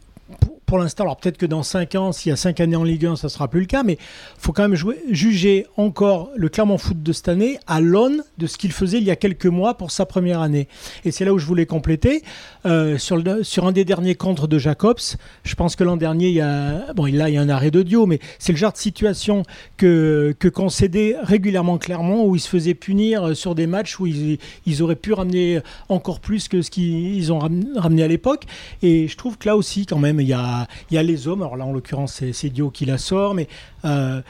Pour, 0.69 0.77
l'instant, 0.79 1.05
alors 1.05 1.17
peut-être 1.17 1.39
que 1.39 1.47
dans 1.47 1.63
5 1.63 1.95
ans, 1.95 2.13
s'il 2.13 2.29
y 2.29 2.33
a 2.35 2.37
5 2.37 2.61
années 2.61 2.77
en 2.77 2.85
Ligue 2.85 3.07
1, 3.07 3.17
ça 3.17 3.31
sera 3.31 3.49
plus 3.49 3.61
le 3.61 3.67
cas, 3.67 3.83
mais 3.83 3.95
il 3.95 4.41
faut 4.41 4.53
quand 4.53 4.69
même 4.69 4.79
juger 5.11 5.67
encore 5.79 6.29
le 6.37 6.51
Clermont 6.51 6.77
Foot 6.77 7.03
de 7.03 7.13
cette 7.15 7.29
année 7.29 7.59
à 7.67 7.81
l'aune 7.81 8.23
de 8.37 8.47
ce 8.47 8.59
qu'il 8.59 8.73
faisait 8.73 8.99
il 8.99 9.05
y 9.05 9.11
a 9.11 9.17
quelques 9.17 9.47
mois 9.47 9.79
pour 9.79 9.91
sa 9.91 10.05
première 10.05 10.43
année. 10.43 10.69
Et 11.07 11.11
c'est 11.11 11.25
là 11.25 11.33
où 11.33 11.39
je 11.39 11.47
voulais 11.47 11.65
compléter. 11.65 12.23
Euh, 12.67 12.99
sur, 12.99 13.67
un 13.67 13.73
des 13.73 13.87
derniers 13.87 14.15
contres 14.15 14.47
de 14.47 14.59
Jacobs, 14.59 15.01
je 15.43 15.55
pense 15.55 15.75
que 15.75 15.85
l'an 15.85 15.97
dernier, 15.97 16.29
il 16.29 16.35
y 16.35 16.43
a, 16.43 16.93
bon, 16.93 17.07
il 17.07 17.17
y 17.17 17.39
a 17.39 17.41
un 17.41 17.49
arrêt 17.49 17.71
de 17.71 17.83
Dio, 17.83 18.05
mais 18.05 18.19
c'est 18.39 18.53
le 18.53 18.59
genre 18.59 18.73
de 18.73 18.77
situation 18.77 19.45
que, 19.79 20.35
que 20.39 20.49
concédait 20.49 21.17
régulièrement 21.23 21.79
Clermont, 21.79 22.27
où 22.27 22.37
ils 22.37 22.41
se 22.41 22.49
faisaient 22.49 22.75
punir 22.75 23.35
sur 23.35 23.55
des 23.55 23.67
matchs 23.67 23.99
où 24.01 24.07
ils, 24.07 24.39
ils 24.67 24.83
auraient 24.83 24.97
pu 24.97 25.15
ramener 25.15 25.61
encore 25.89 26.21
plus 26.21 26.47
que 26.47 26.61
ce 26.61 26.71
qu'ils 26.71 27.33
ont 27.33 27.39
ram- 27.39 27.65
ramené 27.75 28.03
à 28.03 28.09
l'époque. 28.09 28.45
Et 28.83 29.09
je 29.09 29.17
trouve 29.17 29.39
que 29.39 29.49
là 29.49 29.57
aussi, 29.57 29.87
quand 29.87 29.99
même, 29.99 30.21
il 30.21 30.29
y 30.29 30.35
a, 30.35 30.58
il 30.91 30.95
y 30.95 30.99
a 30.99 31.03
les 31.03 31.29
hommes. 31.29 31.43
Alors 31.43 31.57
là, 31.57 31.65
en 31.65 31.73
l'occurrence, 31.73 32.23
c'est- 32.33 32.49
Dio 32.49 32.71
qui 32.71 32.87
la 32.87 32.97
sort, 32.99 33.35
mais 33.35 33.47
euh, 33.85 34.23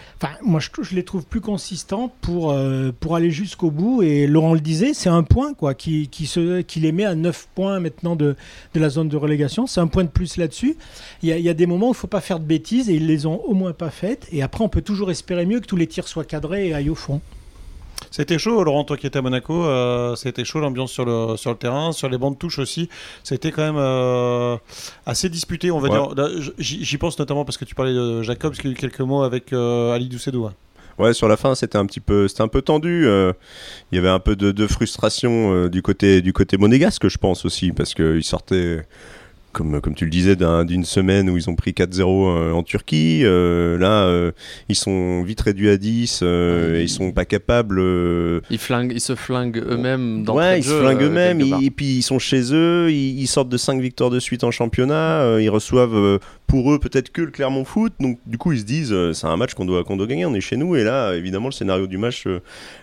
moi, 0.42 0.60
je, 0.60 0.94
les 0.94 1.04
trouve 1.04 1.24
plus 1.24 1.40
consistants 1.40 2.12
pour, 2.20 2.50
euh, 2.50 2.90
pour 2.98 3.14
aller 3.14 3.30
jusqu'au 3.30 3.70
bout. 3.70 4.02
Et 4.02 4.26
Laurent 4.26 4.54
le 4.54 4.60
disait, 4.60 4.92
c'est 4.94 5.08
un 5.08 5.22
point 5.22 5.54
quoi, 5.54 5.74
qui, 5.74 6.08
qui, 6.08 6.80
les 6.80 6.92
met 6.92 7.04
à 7.04 7.14
9 7.14 7.48
points 7.54 7.80
maintenant 7.80 8.16
de, 8.16 8.36
de 8.74 8.80
la 8.80 8.88
zone 8.88 9.08
de 9.08 9.16
relégation. 9.16 9.66
C'est 9.66 9.80
un 9.80 9.86
point 9.86 10.04
de 10.04 10.08
plus 10.08 10.36
là-dessus. 10.36 10.76
Il 11.22 11.28
y, 11.28 11.48
a, 11.48 11.54
des 11.54 11.66
moments 11.66 11.86
où 11.86 11.90
il 11.90 11.92
ne 11.92 11.96
faut 11.96 12.06
pas 12.06 12.20
faire 12.20 12.40
de 12.40 12.44
bêtises 12.44 12.90
et 12.90 12.94
ils 12.94 13.06
les 13.06 13.26
ont 13.26 13.40
au 13.44 13.54
moins 13.54 13.72
pas 13.72 13.90
faites. 13.90 14.26
Et 14.32 14.42
après, 14.42 14.64
on 14.64 14.68
peut 14.68 14.82
toujours 14.82 15.10
espérer 15.10 15.46
mieux 15.46 15.60
que 15.60 15.66
tous 15.66 15.76
les 15.76 15.86
tirs 15.86 16.08
soient 16.08 16.24
cadrés 16.24 16.68
et 16.68 16.74
aillent 16.74 16.90
au 16.90 16.94
fond. 16.94 17.20
C'était 18.10 18.38
chaud, 18.38 18.64
Laurent, 18.64 18.84
toi 18.84 18.96
qui 18.96 19.06
étais 19.06 19.18
à 19.18 19.22
Monaco, 19.22 19.64
euh, 19.64 20.16
c'était 20.16 20.44
chaud 20.44 20.60
l'ambiance 20.60 20.90
sur 20.90 21.04
le, 21.04 21.36
sur 21.36 21.50
le 21.50 21.56
terrain, 21.56 21.92
sur 21.92 22.08
les 22.08 22.18
bancs 22.18 22.34
de 22.34 22.38
touche 22.38 22.58
aussi. 22.58 22.88
C'était 23.22 23.50
quand 23.52 23.62
même 23.62 23.76
euh, 23.78 24.56
assez 25.06 25.28
disputé, 25.28 25.70
on 25.70 25.78
va 25.78 25.88
Ouais. 25.88 26.14
dire. 26.16 26.50
J'y 26.58 26.96
pense 26.98 27.18
notamment 27.18 27.44
parce 27.44 27.58
que 27.58 27.64
tu 27.64 27.74
parlais 27.74 27.92
de 27.94 28.22
Jacob, 28.22 28.50
parce 28.52 28.60
qu'il 28.60 28.70
y 28.70 28.72
a 28.72 28.76
eu 28.76 28.80
quelques 28.80 29.00
mots 29.00 29.22
avec 29.22 29.52
euh, 29.52 29.92
Ali 29.94 30.08
Doucedou. 30.08 30.46
hein. 30.46 30.54
Ouais, 30.98 31.14
sur 31.14 31.28
la 31.28 31.36
fin, 31.36 31.54
c'était 31.54 31.78
un 31.78 31.86
petit 31.86 32.00
peu, 32.00 32.26
c'était 32.26 32.42
un 32.42 32.48
peu 32.48 32.60
tendu. 32.60 33.06
euh, 33.06 33.32
Il 33.92 33.96
y 33.96 33.98
avait 33.98 34.08
un 34.08 34.18
peu 34.18 34.34
de, 34.34 34.50
de 34.50 34.66
frustration 34.66 35.52
euh, 35.54 35.68
du 35.68 35.80
côté 35.80 36.22
du 36.22 36.32
côté 36.32 36.56
monégasque, 36.56 37.06
je 37.08 37.18
pense 37.18 37.44
aussi, 37.44 37.70
parce 37.70 37.94
qu'ils 37.94 38.24
sortaient, 38.24 38.84
comme 39.58 39.80
comme 39.80 39.94
tu 39.94 40.04
le 40.04 40.10
disais, 40.10 40.36
d'un- 40.36 40.64
d'une 40.64 40.84
semaine 40.84 41.28
où 41.28 41.36
ils 41.36 41.50
ont 41.50 41.56
pris 41.56 41.72
4-0 41.72 42.28
euh, 42.28 42.52
en 42.52 42.62
Turquie. 42.62 43.22
Euh, 43.24 43.76
là, 43.76 44.04
euh, 44.06 44.30
ils 44.68 44.76
sont 44.76 45.22
vite 45.24 45.40
réduits 45.40 45.68
à 45.68 45.76
10 45.76 46.20
euh, 46.22 46.76
et 46.78 46.82
ils 46.84 46.88
sont 46.88 47.12
pas 47.12 47.24
capables. 47.24 47.80
Ils, 48.50 48.58
flinguent, 48.58 48.92
ils 48.94 49.00
se 49.00 49.14
flinguent 49.14 49.58
eux-mêmes 49.68 50.22
dans 50.24 50.36
Ouais, 50.36 50.60
ils 50.60 50.64
se 50.64 50.70
jeu, 50.70 50.80
flinguent 50.80 51.02
eux-mêmes, 51.02 51.40
et 51.40 51.70
puis 51.70 51.96
ils 51.96 52.02
sont 52.02 52.18
chez 52.18 52.54
eux, 52.54 52.90
ils, 52.90 53.20
ils 53.20 53.26
sortent 53.26 53.48
de 53.48 53.56
5 53.56 53.80
victoires 53.80 54.10
de 54.10 54.20
suite 54.20 54.44
en 54.44 54.50
championnat, 54.50 55.38
ils 55.40 55.50
reçoivent 55.50 56.18
pour 56.46 56.72
eux 56.72 56.78
peut-être 56.78 57.10
que 57.12 57.20
le 57.20 57.30
Clermont 57.30 57.64
Foot, 57.64 57.92
donc 58.00 58.18
du 58.26 58.38
coup 58.38 58.52
ils 58.52 58.60
se 58.60 58.64
disent 58.64 58.94
c'est 59.12 59.26
un 59.26 59.36
match 59.36 59.52
qu'on 59.52 59.66
doit, 59.66 59.84
qu'on 59.84 59.96
doit 59.96 60.06
gagner, 60.06 60.24
on 60.24 60.34
est 60.34 60.40
chez 60.40 60.56
nous, 60.56 60.76
et 60.76 60.84
là 60.84 61.12
évidemment 61.14 61.48
le 61.48 61.52
scénario 61.52 61.86
du 61.86 61.98
match 61.98 62.24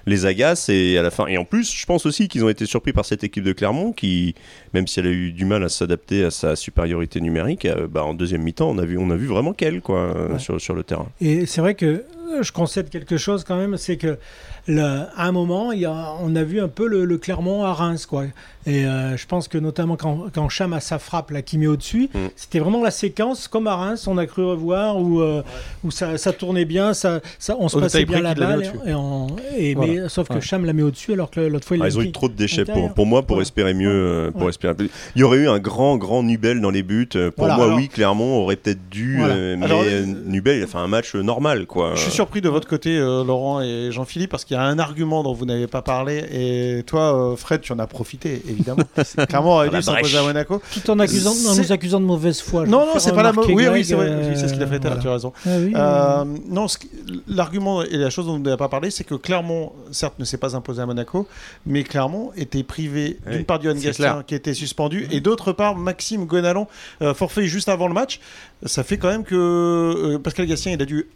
les 0.05 0.25
agace, 0.27 0.69
et 0.69 0.97
à 0.97 1.01
la 1.01 1.09
fin, 1.09 1.25
et 1.27 1.37
en 1.37 1.45
plus 1.45 1.73
je 1.75 1.85
pense 1.87 2.05
aussi 2.05 2.27
qu'ils 2.27 2.43
ont 2.43 2.49
été 2.49 2.65
surpris 2.67 2.93
par 2.93 3.05
cette 3.05 3.23
équipe 3.23 3.43
de 3.43 3.53
Clermont 3.53 3.91
qui, 3.91 4.35
même 4.73 4.85
si 4.87 4.99
elle 4.99 5.07
a 5.07 5.11
eu 5.11 5.31
du 5.31 5.45
mal 5.45 5.63
à 5.63 5.69
s'adapter 5.69 6.23
à 6.23 6.29
sa 6.31 6.55
supériorité 6.65 7.21
numérique, 7.21 7.65
euh, 7.65 7.87
bah, 7.87 8.03
en 8.03 8.13
deuxième 8.13 8.41
mi-temps 8.41 8.69
on 8.69 8.77
a 8.79 8.85
vu, 8.85 8.97
on 8.97 9.09
a 9.11 9.15
vu 9.15 9.27
vraiment 9.27 9.53
qu'elle 9.53 9.81
quoi, 9.81 10.01
Ouais. 10.31 10.39
sur, 10.39 10.59
sur 10.59 10.73
le 10.73 10.83
terrain. 10.83 11.07
Et 11.21 11.45
c'est 11.45 11.61
vrai 11.61 11.75
que 11.75 12.03
je 12.41 12.51
concède 12.51 12.89
quelque 12.89 13.17
chose 13.17 13.43
quand 13.43 13.57
même, 13.57 13.77
c'est 13.77 13.97
que 13.97 14.17
le- 14.67 14.81
à 15.15 15.27
un 15.27 15.31
moment, 15.31 15.71
il 15.71 15.79
y 15.81 15.85
a, 15.85 16.13
on 16.21 16.35
a 16.35 16.43
vu 16.43 16.59
un 16.59 16.67
peu 16.67 16.87
le, 16.87 17.05
le 17.05 17.17
Clermont 17.17 17.63
à 17.63 17.73
Reims, 17.73 18.05
quoi. 18.05 18.23
Et 18.67 18.83
euh, 18.87 19.15
je 19.15 19.27
pense 19.27 19.47
que 19.47 19.59
notamment 19.59 19.95
quand, 19.95 20.25
quand 20.33 20.49
Cham 20.49 20.73
a 20.73 20.79
sa 20.79 20.97
frappe 20.97 21.29
là 21.29 21.43
qui 21.43 21.59
met 21.59 21.67
au-dessus, 21.67 22.09
Mm. 22.15 22.27
c'était 22.35 22.57
vraiment 22.59 22.81
la 22.83 22.89
séquence 22.89 23.47
comme 23.47 23.67
à 23.67 23.75
Reims, 23.75 24.07
on 24.07 24.17
a 24.17 24.25
cru 24.25 24.43
revoir 24.43 24.97
où, 24.97 25.21
euh, 25.21 25.43
où 25.83 25.91
ça, 25.91 26.17
ça 26.17 26.33
tournait 26.33 26.65
bien, 26.65 26.93
ça, 26.95 27.19
ça, 27.37 27.55
on 27.59 27.69
se 27.69 27.77
Au 27.77 27.81
passait 27.81 28.05
bien 28.05 28.13
près 28.13 28.21
la 28.23 28.33
balle. 28.33 28.57
au-dessus. 28.59 28.71
Et, 28.87 28.93
on- 28.95 29.27
et- 29.55 29.75
Voilà. 29.75 29.93
mais, 30.03 30.09
sauf 30.09 30.27
que 30.27 30.33
Ouais. 30.35 30.41
Cham 30.41 30.65
la 30.65 30.73
met 30.73 30.81
au-dessus 30.81 31.13
alors 31.13 31.29
que 31.29 31.41
l'autre 31.41 31.67
fois 31.67 31.77
il 31.77 31.83
Ah, 31.83 31.87
ils 31.87 31.97
ont 31.99 32.01
eu 32.01 32.11
trop 32.11 32.27
de 32.27 32.33
déchets 32.33 32.65
pour, 32.95 33.05
moi 33.05 33.21
pour 33.21 33.37
Ouais. 33.37 33.43
espérer 33.43 33.73
mieux. 33.75 33.87
Ouais. 33.87 33.93
euh, 34.27 34.31
Pour 34.31 34.49
espérer... 34.49 34.73
Il 35.15 35.19
y 35.19 35.23
aurait 35.23 35.37
eu 35.37 35.47
un 35.47 35.59
grand, 35.59 35.97
grand 35.97 36.23
Nubel 36.23 36.59
dans 36.59 36.71
les 36.71 36.81
buts. 36.83 37.07
Euh, 37.15 37.29
Pour 37.29 37.45
Voilà, 37.45 37.55
moi, 37.57 37.65
alors- 37.65 37.77
oui, 37.77 37.87
Clermont 37.87 38.37
aurait 38.41 38.55
peut-être 38.55 38.89
dû. 38.89 39.17
Voilà. 39.19 39.35
euh, 39.35 39.55
mais 39.59 39.65
Alors, 39.65 39.81
euh, 39.81 40.01
euh, 40.01 40.05
Nubel, 40.25 40.57
il 40.57 40.63
a 40.63 40.67
fait 40.67 40.77
un 40.79 40.87
match 40.87 41.15
euh, 41.15 41.21
normal. 41.21 41.67
Quoi. 41.67 41.93
Je 41.95 42.09
suis 42.09 42.14
surpris 42.15 42.41
de 42.41 42.49
votre 42.49 42.67
côté, 42.67 42.97
euh, 42.97 43.23
Laurent 43.23 43.61
et 43.61 43.89
Jean-Philippe, 43.91 44.31
parce 44.31 44.45
qu'il 44.45 44.55
y 44.55 44.59
a 44.59 44.63
un 44.63 44.79
argument 44.79 45.23
dont 45.23 45.33
vous 45.33 45.45
n'avez 45.45 45.67
pas 45.67 45.81
parlé, 45.81 46.23
et 46.31 46.83
toi, 46.83 47.31
euh, 47.31 47.35
Fred, 47.35 47.61
tu 47.61 47.71
en 47.73 47.79
as 47.79 47.87
profité, 47.87 48.41
évidemment. 48.49 48.83
Clairement, 49.29 49.51
on 49.51 49.55
aurait 49.55 49.69
dû 49.69 49.81
s'imposer 49.81 50.17
à 50.17 50.23
Monaco. 50.23 50.61
Tout 50.73 50.89
en, 50.91 50.99
accusant, 50.99 51.31
en 51.49 51.55
nous 51.55 51.71
accusant 51.71 51.99
de 51.99 52.05
mauvaise 52.05 52.41
foi. 52.41 52.65
Non, 52.65 52.85
non, 52.85 52.99
c'est 52.99 53.13
pas 53.13 53.23
la 53.23 53.33
mo- 53.33 53.43
Oui, 53.47 53.65
oui, 53.71 53.83
c'est 53.85 53.95
vrai, 53.95 54.09
oui, 54.15 54.33
c'est 54.35 54.47
ce 54.47 54.53
qu'il 54.53 54.63
a 54.63 54.67
fait 54.67 54.75
euh, 54.75 54.79
tout 54.79 54.87
à 54.87 54.89
l'heure, 54.91 54.99
tu 55.01 55.07
as 55.07 55.13
raison. 55.13 55.33
Ah 55.45 55.49
oui, 55.59 55.73
Euh, 55.75 56.25
non, 56.49 56.67
l'argument 57.27 57.81
et 57.83 57.97
la 57.97 58.09
chose 58.09 58.25
dont 58.25 58.33
vous 58.37 58.43
n'avez 58.43 58.57
pas 58.57 58.69
parlé, 58.69 58.89
c'est 58.91 59.03
que 59.03 59.15
Clermont, 59.15 59.71
certes, 59.91 60.15
ne 60.19 60.25
s'est 60.25 60.37
pas 60.37 60.55
imposé 60.55 60.81
à 60.81 60.85
Monaco, 60.85 61.27
mais 61.65 61.83
Clermont 61.83 62.31
était 62.37 62.63
privé 62.63 63.19
Oui, 63.27 63.37
d'une 63.37 63.45
part 63.45 63.61
Johan 63.61 63.73
c'est 63.77 63.85
Gastien 63.85 64.23
qui 64.25 64.35
était 64.35 64.53
suspendu 64.53 65.07
et 65.11 65.19
d'autre 65.19 65.51
part 65.51 65.75
Maxime 65.75 66.25
Gonalon, 66.25 66.67
euh, 67.01 67.13
forfait 67.13 67.45
juste 67.45 67.69
avant 67.69 67.87
le 67.87 67.93
match. 67.93 68.19
Ça 68.65 68.83
fait 68.83 68.97
quand 68.97 69.09
même 69.09 69.23
que 69.23 69.35
euh, 69.35 70.19
Pascal 70.19 70.45
Gastien, 70.45 70.71
il 70.73 70.81
a 70.81 70.85
dû 70.85 71.07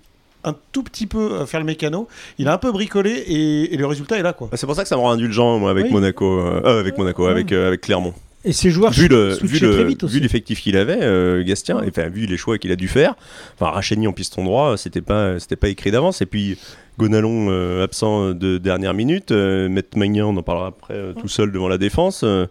un 0.44 0.56
tout 0.72 0.84
petit 0.84 1.06
peu 1.08 1.32
euh, 1.34 1.46
faire 1.46 1.60
le 1.60 1.66
mécano. 1.66 2.08
Il 2.38 2.48
a 2.48 2.54
un 2.54 2.58
peu 2.58 2.72
bricolé 2.72 3.12
et, 3.12 3.74
et 3.74 3.78
le 3.78 3.86
résultat 3.86 4.18
est 4.18 4.24
là, 4.24 4.34
quoi. 4.34 4.48
Bah, 4.52 4.58
C'est 4.58 4.66
pour 4.66 4.76
ça 4.76 4.84
que 4.84 4.90
ça 4.90 4.96
me 4.96 5.02
rend 5.02 5.12
indulgent, 5.12 5.60
moi, 5.60 5.70
avec 5.72 5.86
Oui. 5.86 5.92
Monaco. 5.92 6.40
euh, 6.40 6.62
euh, 6.66 6.80
avec 6.80 6.98
Monaco, 6.98 7.26
Ouais. 7.26 7.32
avec, 7.32 7.52
euh, 7.52 7.68
avec 7.68 7.82
Clermont. 7.82 8.14
Et 8.46 8.54
ces 8.54 8.70
joueurs 8.72 8.94
Vu 8.94 9.10
le- 9.10 9.34
vu 9.42 9.60
le- 9.60 9.74
très 9.74 9.84
vite 9.84 10.02
aussi. 10.06 10.14
vu 10.16 10.22
l'effectif 10.22 10.62
qu'il 10.62 10.78
avait, 10.78 11.00
euh, 11.02 11.44
Gastien, 11.44 11.76
Ouais. 11.80 11.88
et, 11.88 11.90
enfin, 11.90 12.08
vu 12.08 12.26
les 12.26 12.38
choix 12.38 12.58
qu'il 12.58 12.72
a 12.72 12.78
dû 12.78 12.88
faire, 12.88 13.16
enfin, 13.60 13.70
Racheni 13.72 14.08
en 14.08 14.14
piston 14.14 14.46
droit, 14.46 14.78
c'était 14.78 15.02
pas, 15.02 15.38
c'était 15.40 15.58
pas 15.58 15.68
écrit 15.68 15.92
d'avance. 15.92 16.22
Et 16.22 16.26
puis, 16.26 16.58
Gonalon 16.98 17.48
euh, 17.50 17.84
absent 17.84 18.32
de 18.32 18.58
dernière 18.58 18.94
minute, 18.94 19.32
euh, 19.32 19.68
Maître 19.68 19.98
Magnan, 19.98 20.30
on 20.34 20.38
en 20.38 20.42
parlera 20.44 20.68
après, 20.68 20.94
euh, 20.94 21.12
tout 21.14 21.28
seul 21.28 21.52
devant 21.52 21.68
la 21.68 21.78
défense. 21.78 22.22
euh, 22.24 22.46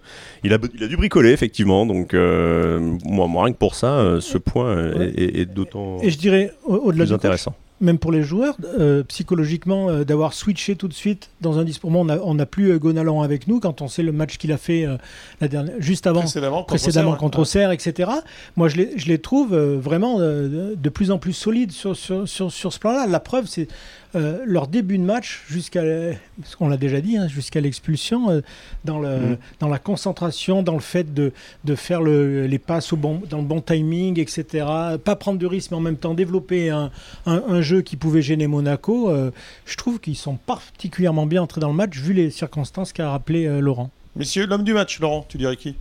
il, 0.45 0.53
a, 0.53 0.59
il 0.75 0.85
a 0.85 0.89
dû 0.89 0.97
bricoler, 0.99 1.31
effectivement. 1.33 1.87
Donc, 1.87 2.13
euh, 2.13 2.79
moi, 3.07 3.27
moi, 3.27 3.45
rien 3.45 3.53
que 3.55 3.59
pour 3.59 3.75
ça, 3.75 3.95
euh, 3.99 4.21
ce 4.21 4.37
point 4.37 4.75
Ouais. 4.95 5.07
est, 5.17 5.23
est- 5.23 5.41
est 5.41 5.45
d'autant 5.47 5.99
Et 6.03 6.11
je 6.11 6.19
dirais, 6.19 6.53
au- 6.67 6.75
au-delà 6.77 7.05
plus 7.05 7.09
du 7.09 7.13
coach, 7.13 7.19
intéressant. 7.21 7.55
Même 7.81 7.99
pour 7.99 8.13
les 8.13 8.23
joueurs, 8.23 8.57
euh, 8.79 9.03
psychologiquement, 9.05 9.89
euh, 9.89 10.05
d'avoir 10.05 10.33
switché 10.33 10.77
tout 10.77 10.89
de 10.89 10.95
suite 10.95 11.31
dans 11.41 11.59
un 11.59 11.65
discours. 11.65 11.91
Pour 11.91 12.05
moi, 12.05 12.19
on 12.25 12.35
n'a 12.35 12.47
plus 12.47 12.73
euh, 12.73 12.79
Gonalon 12.79 13.23
avec 13.23 13.47
nous 13.47 13.61
quand 13.61 13.83
on 13.83 13.89
sait 13.89 14.03
le 14.03 14.13
match 14.13 14.37
qu'il 14.37 14.53
a 14.53 14.59
fait 14.59 14.85
euh, 14.85 14.97
la 15.41 15.49
dernière, 15.49 15.75
juste 15.79 16.07
avant. 16.07 16.23
Précédemment, 16.65 17.17
contre 17.17 17.41
Auxerre, 17.41 17.69
ouais. 17.69 17.75
Etc. 17.75 18.11
Moi, 18.57 18.69
je 18.69 18.77
les, 18.77 18.99
je 18.99 19.07
les 19.07 19.19
trouve 19.19 19.57
vraiment 19.57 20.19
de, 20.19 20.75
de 20.77 20.89
plus 20.89 21.11
en 21.11 21.19
plus 21.19 21.33
solides 21.33 21.73
sur, 21.73 21.97
sur, 21.97 22.29
sur, 22.29 22.51
sur 22.51 22.73
ce 22.73 22.79
plan-là. 22.79 23.07
La 23.07 23.21
preuve, 23.21 23.47
c'est 23.47 23.69
euh, 24.15 24.39
leur 24.47 24.67
début 24.69 24.97
de 24.99 25.03
match, 25.05 25.43
jusqu'à, 25.49 25.83
ce 25.83 26.57
qu'on 26.59 26.69
l'a 26.69 26.77
déjà 26.77 27.01
dit, 27.01 27.17
hein, 27.17 27.29
jusqu'à 27.29 27.61
l'expulsion, 27.61 28.31
euh, 28.31 28.41
dans, 28.85 28.99
le, 28.99 29.09
Mhm. 29.19 29.37
dans 29.61 29.69
la 29.69 29.79
concentration, 29.79 30.63
dans 30.63 30.75
le 30.75 30.81
fait 30.81 31.13
de, 31.15 31.33
de 31.65 31.75
faire 31.75 32.01
le- 32.03 32.47
les 32.47 32.59
passes 32.59 32.93
au 32.93 32.97
bon, 32.97 33.21
dans 33.29 33.39
le 33.39 33.45
bon 33.45 33.61
timing, 33.61 34.19
etc. 34.19 34.67
Pas 35.05 35.17
prendre 35.17 35.39
de 35.39 35.47
risques, 35.47 35.71
mais 35.73 35.77
en 35.77 35.81
même 35.81 35.97
temps 35.97 36.15
développer 36.15 36.71
un, 36.71 36.91
un- 37.27 37.43
un 37.49 37.61
jeu 37.61 37.83
qui 37.83 37.97
pouvait 37.97 38.23
gêner 38.23 38.47
Monaco. 38.47 39.11
euh, 39.11 39.31
je 39.67 39.77
trouve 39.77 39.99
qu'ils 40.01 40.17
sont 40.17 40.37
particulièrement 40.37 41.27
bien 41.27 41.43
entrés 41.43 41.61
dans 41.61 41.69
le 41.69 41.75
match, 41.75 41.97
vu 41.99 42.13
les 42.15 42.31
circonstances 42.31 42.93
qu'a 42.93 43.11
rappelé 43.11 43.47
euh, 43.47 43.61
Laurent. 43.61 43.91
Messieurs, 44.17 44.47
l'homme 44.47 44.65
du 44.65 44.73
match, 44.73 44.99
Laurent, 45.01 45.25
tu 45.29 45.37
dirais 45.39 45.57
qui? 45.57 45.77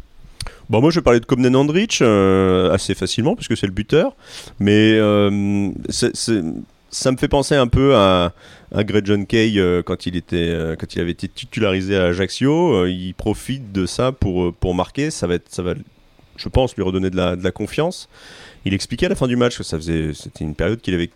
Bon, 0.70 0.80
moi, 0.82 0.92
je 0.92 1.00
vais 1.00 1.04
parler 1.04 1.20
de 1.20 1.26
Komnen 1.26 1.56
Andrich 1.56 2.00
euh, 2.02 2.72
assez 2.72 2.94
facilement, 2.94 3.36
puisque 3.36 3.58
c'est 3.58 3.66
le 3.68 3.72
buteur. 3.74 4.16
Mais 4.60 4.94
euh, 4.94 5.70
c'est- 5.90 6.16
c'est- 6.16 6.44
ça 6.98 7.12
me 7.12 7.18
fait 7.18 7.28
penser 7.28 7.56
un 7.56 7.68
peu 7.68 7.96
à, 7.96 8.34
à 8.74 8.84
Greg 8.84 9.06
John 9.06 9.26
Kay 9.26 9.60
euh, 9.60 9.84
quand, 9.84 10.06
il 10.06 10.16
était, 10.16 10.36
euh, 10.36 10.76
quand 10.76 10.96
il 10.96 11.00
avait 11.00 11.12
été 11.12 11.28
titularisé 11.28 11.96
à 11.96 12.06
Ajaccio. 12.06 12.74
Euh, 12.74 12.90
il 12.90 13.14
profite 13.14 13.72
de 13.72 13.86
ça 13.86 14.12
pour, 14.12 14.54
pour 14.54 14.74
marquer. 14.74 15.12
Ça 15.12 15.28
va, 15.28 15.36
être, 15.36 15.50
ça 15.50 15.62
va, 15.62 15.74
je 16.36 16.50
pense, 16.50 16.76
lui 16.76 16.84
redonner 16.84 17.10
de 17.10 17.16
la, 17.16 17.36
de 17.36 17.44
la 17.44 17.52
confiance. 17.52 18.10
Il 18.66 18.74
expliquait 18.74 19.06
à 19.06 19.10
la 19.10 19.16
fin 19.16 19.28
du 19.28 19.36
match 19.36 19.58
que 19.58 19.64
c'était 19.64 20.44
une 20.44 20.56
période 20.56 20.82
qu'il 20.82 20.94
avait 20.94 21.12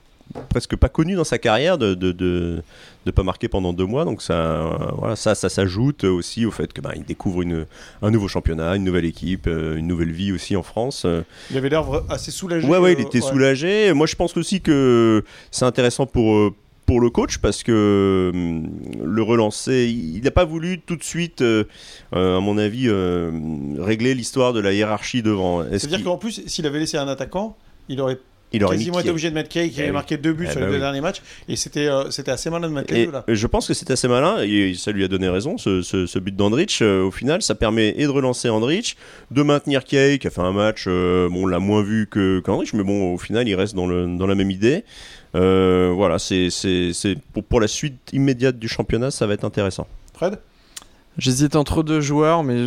presque 0.49 0.75
pas 0.75 0.89
connue 0.89 1.15
dans 1.15 1.23
sa 1.23 1.37
carrière 1.37 1.77
de 1.77 1.93
de, 1.93 2.11
de, 2.11 2.63
de 3.05 3.11
pas 3.11 3.23
marquer 3.23 3.47
pendant 3.47 3.73
deux 3.73 3.85
mois. 3.85 4.05
Donc 4.05 4.21
ça, 4.21 4.33
euh, 4.33 4.69
voilà, 4.97 5.15
ça, 5.15 5.35
ça 5.35 5.49
s'ajoute 5.49 6.03
aussi 6.03 6.45
au 6.45 6.51
fait 6.51 6.71
que 6.73 6.81
bah, 6.81 6.91
il 6.95 7.03
découvre 7.03 7.41
une, 7.41 7.65
un 8.01 8.11
nouveau 8.11 8.27
championnat, 8.27 8.75
une 8.75 8.83
nouvelle 8.83 9.05
équipe, 9.05 9.47
euh, 9.47 9.75
une 9.77 9.87
nouvelle 9.87 10.11
vie 10.11 10.31
aussi 10.31 10.55
en 10.55 10.63
France. 10.63 11.05
Il 11.49 11.57
avait 11.57 11.69
l'air 11.69 11.85
assez 12.09 12.31
soulagé. 12.31 12.67
Ouais, 12.67 12.77
ouais, 12.77 12.93
il 12.93 12.99
euh, 12.99 13.07
était 13.07 13.21
soulagé. 13.21 13.93
Moi, 13.93 14.07
je 14.07 14.15
pense 14.15 14.35
aussi 14.37 14.61
que 14.61 15.23
c'est 15.51 15.65
intéressant 15.65 16.05
pour, 16.05 16.53
pour 16.85 16.99
le 17.01 17.09
coach 17.09 17.37
parce 17.37 17.63
que 17.63 18.31
hum, 18.33 18.69
le 19.03 19.21
relancer, 19.23 19.87
il 19.87 20.21
n'a 20.23 20.31
pas 20.31 20.45
voulu 20.45 20.79
tout 20.79 20.95
de 20.95 21.03
suite, 21.03 21.41
euh, 21.41 21.63
à 22.11 22.39
mon 22.39 22.57
avis, 22.57 22.87
euh, 22.87 23.31
régler 23.79 24.13
l'histoire 24.13 24.53
de 24.53 24.59
la 24.59 24.73
hiérarchie 24.73 25.21
devant. 25.21 25.63
C'est-à-dire 25.63 26.03
qu'en 26.03 26.17
plus, 26.17 26.41
s'il 26.45 26.65
avait 26.65 26.79
laissé 26.79 26.97
un 26.97 27.07
attaquant, 27.07 27.55
il 27.89 27.99
aurait 27.99 28.19
il 28.53 28.63
aurait 28.63 28.75
quasiment 28.77 28.99
été 28.99 29.09
obligé 29.09 29.29
de 29.29 29.35
mettre 29.35 29.49
Kay 29.49 29.69
qui 29.69 29.75
Eh 29.77 29.81
avait 29.81 29.89
oui. 29.89 29.93
marqué 29.93 30.17
deux 30.17 30.33
buts 30.33 30.45
Eh 30.47 30.51
sur 30.51 30.59
bah 30.59 30.65
les 30.65 30.71
deux 30.71 30.77
oui. 30.77 30.81
derniers 30.81 31.01
matchs. 31.01 31.21
Et 31.47 31.55
c'était 31.55 31.87
euh, 31.87 32.09
c'était 32.11 32.31
assez 32.31 32.49
malin 32.49 32.67
de 32.69 32.73
mettre 32.73 32.93
les 32.93 33.01
Et 33.01 33.05
deux 33.05 33.11
là. 33.11 33.23
je 33.27 33.47
pense 33.47 33.67
que 33.67 33.73
c'est 33.73 33.89
assez 33.91 34.07
malin 34.07 34.41
et 34.43 34.73
ça 34.75 34.91
lui 34.91 35.03
a 35.03 35.07
donné 35.07 35.29
raison 35.29 35.57
ce, 35.57 35.81
ce- 35.81 36.05
ce 36.05 36.19
but 36.19 36.35
d'Andrich. 36.35 36.81
euh, 36.81 37.03
au 37.03 37.11
final, 37.11 37.41
ça 37.41 37.55
permet 37.55 37.93
et 37.97 38.03
de 38.03 38.09
relancer 38.09 38.49
Andrich, 38.49 38.97
de 39.31 39.41
maintenir 39.43 39.83
Kay 39.85 40.19
qui 40.19 40.27
a 40.27 40.29
fait 40.29 40.41
un 40.41 40.51
match, 40.51 40.85
euh, 40.87 41.29
bon, 41.29 41.43
on 41.43 41.47
l'a 41.47 41.59
moins 41.59 41.81
vu 41.83 42.07
que 42.09 42.39
qu'Andrich, 42.41 42.73
mais 42.73 42.83
bon, 42.83 43.13
au 43.13 43.17
final, 43.17 43.47
il 43.47 43.55
reste 43.55 43.75
dans, 43.75 43.87
le, 43.87 44.05
dans 44.17 44.27
la 44.27 44.35
même 44.35 44.51
idée. 44.51 44.83
Euh, 45.35 45.91
voilà, 45.95 46.19
c'est 46.19 46.49
c'est- 46.49 46.91
c'est- 46.93 47.15
pour, 47.33 47.43
pour 47.43 47.61
la 47.61 47.67
suite 47.67 47.95
immédiate 48.11 48.59
du 48.59 48.67
championnat, 48.67 49.11
ça 49.11 49.27
va 49.27 49.33
être 49.33 49.45
intéressant. 49.45 49.87
Fred? 50.13 50.37
J'hésite 51.17 51.57
entre 51.57 51.83
deux 51.83 51.99
joueurs, 51.99 52.41
mais 52.43 52.57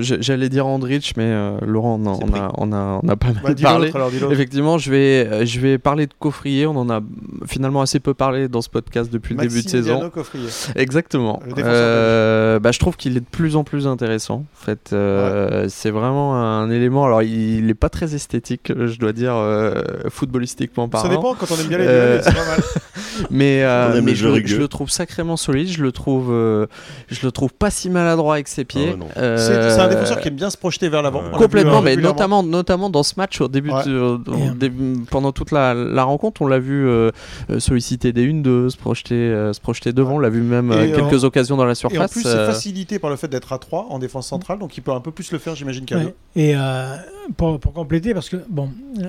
j'allais 0.00 0.48
dire 0.48 0.66
Andrich, 0.66 1.12
mais 1.18 1.24
euh, 1.26 1.58
Laurent, 1.60 2.00
on, 2.02 2.06
a- 2.06 2.18
on 2.24 2.32
a, 2.34 2.52
on, 2.56 2.72
a, 2.72 3.00
on 3.02 3.08
a 3.08 3.16
pas 3.16 3.26
mal 3.28 3.42
bah, 3.44 3.54
parlé. 3.62 3.90
alors. 3.94 4.10
Effectivement, 4.32 4.78
je 4.78 4.90
vais, 4.90 5.44
je 5.46 5.60
vais 5.60 5.76
parler 5.76 6.06
de 6.06 6.14
Coffrier. 6.18 6.66
On 6.66 6.76
en 6.76 6.88
a 6.88 7.00
finalement 7.46 7.82
assez 7.82 8.00
peu 8.00 8.14
parlé 8.14 8.48
dans 8.48 8.62
ce 8.62 8.70
podcast 8.70 9.12
depuis 9.12 9.34
le 9.34 9.42
début 9.42 9.62
de 9.62 9.68
saison. 9.68 10.08
Coffrier. 10.08 10.48
Exactement. 10.76 11.42
Le 11.46 11.52
Euh, 11.58 12.58
bah, 12.58 12.72
je 12.72 12.78
trouve 12.78 12.96
qu'il 12.96 13.16
est 13.18 13.20
de 13.20 13.26
plus 13.30 13.54
en 13.56 13.64
plus 13.64 13.86
intéressant. 13.86 14.44
En 14.60 14.64
fait, 14.64 14.90
Euh, 14.94 15.66
c'est 15.68 15.90
vraiment 15.90 16.34
un 16.36 16.70
élément. 16.70 17.04
Alors, 17.04 17.22
il 17.22 17.66
n'est 17.66 17.74
pas 17.74 17.90
très 17.90 18.14
esthétique, 18.14 18.72
je 18.74 18.98
dois 18.98 19.12
dire, 19.12 19.34
euh, 19.36 19.82
footballistiquement 20.08 20.86
Ça 20.86 21.02
parlant. 21.02 21.08
dépend 21.10 21.34
quand 21.34 21.46
on 21.52 21.60
aime 21.60 21.68
bien 21.68 21.78
les 21.78 21.84
Euh, 21.86 22.12
duels, 22.18 22.24
c'est 22.24 22.34
pas 22.34 22.46
mal. 22.46 22.60
mais, 23.30 23.62
euh, 23.62 24.00
mais 24.02 24.12
le 24.12 24.16
je, 24.16 24.28
le- 24.28 24.46
je 24.46 24.56
le 24.56 24.68
trouve 24.68 24.88
sacrément 24.90 25.36
solide. 25.36 25.68
Je 25.68 25.82
le 25.82 25.92
trouve, 25.92 26.28
euh, 26.32 26.66
je 27.08 27.24
le 27.26 27.30
trouve 27.32 27.52
pas 27.52 27.70
si 27.70 27.89
maladroit 27.90 28.34
avec 28.34 28.48
ses 28.48 28.64
pieds. 28.64 28.94
Ah 28.94 28.98
ouais. 29.04 29.10
Euh, 29.16 29.36
C'est 29.74 29.80
un 29.80 29.88
défenseur 29.88 30.20
qui 30.20 30.28
aime 30.28 30.34
bien 30.36 30.50
se 30.50 30.56
projeter 30.56 30.88
vers 30.88 31.02
l'avant. 31.02 31.22
Complètement, 31.32 31.78
euh, 31.78 31.82
mais 31.82 31.96
notamment, 31.96 32.42
notamment 32.42 32.90
dans 32.90 33.02
ce 33.02 33.14
match 33.16 33.40
au 33.40 33.48
début, 33.48 33.70
Ouais. 33.70 33.84
de- 33.84 33.98
au- 33.98 34.16
Et, 34.36 34.48
euh, 34.48 34.54
début- 34.54 35.04
pendant 35.10 35.32
toute 35.32 35.50
la, 35.52 35.74
la 35.74 36.04
rencontre, 36.04 36.42
on 36.42 36.46
l'a 36.46 36.58
vu 36.58 36.86
euh, 36.88 37.10
euh, 37.50 37.60
solliciter 37.60 38.12
des 38.12 38.24
1-2, 38.26 38.70
se 38.70 38.76
projeter, 38.76 39.14
euh, 39.14 39.52
se 39.52 39.60
projeter 39.60 39.92
devant. 39.92 40.14
On 40.14 40.18
l'a 40.18 40.30
vu 40.30 40.40
même 40.42 40.70
euh, 40.72 40.86
Et, 40.86 40.92
quelques 40.92 41.24
occasions 41.24 41.56
dans 41.56 41.64
la 41.64 41.70
Et 41.70 41.72
en 41.72 41.74
surface. 41.74 42.12
plus, 42.12 42.22
c'est 42.22 42.28
euh, 42.28 42.46
facilité 42.46 42.98
par 42.98 43.10
le 43.10 43.16
fait 43.16 43.28
d'être 43.28 43.52
à 43.52 43.58
3 43.58 43.86
en 43.90 43.98
défense 43.98 44.26
centrale, 44.28 44.58
donc 44.58 44.76
il 44.76 44.80
peut 44.80 44.92
un 44.92 45.00
peu 45.00 45.10
plus 45.10 45.30
le 45.32 45.38
faire, 45.38 45.54
j'imagine, 45.54 45.84
qu'à 45.84 45.96
Ouais. 45.96 46.02
deux. 46.04 46.14
Et 46.36 46.54
euh, 46.56 46.96
pour, 47.36 47.58
pour 47.60 47.72
compléter, 47.72 48.14
parce 48.14 48.28
que, 48.28 48.36
bon, 48.48 48.70
euh, 48.98 49.02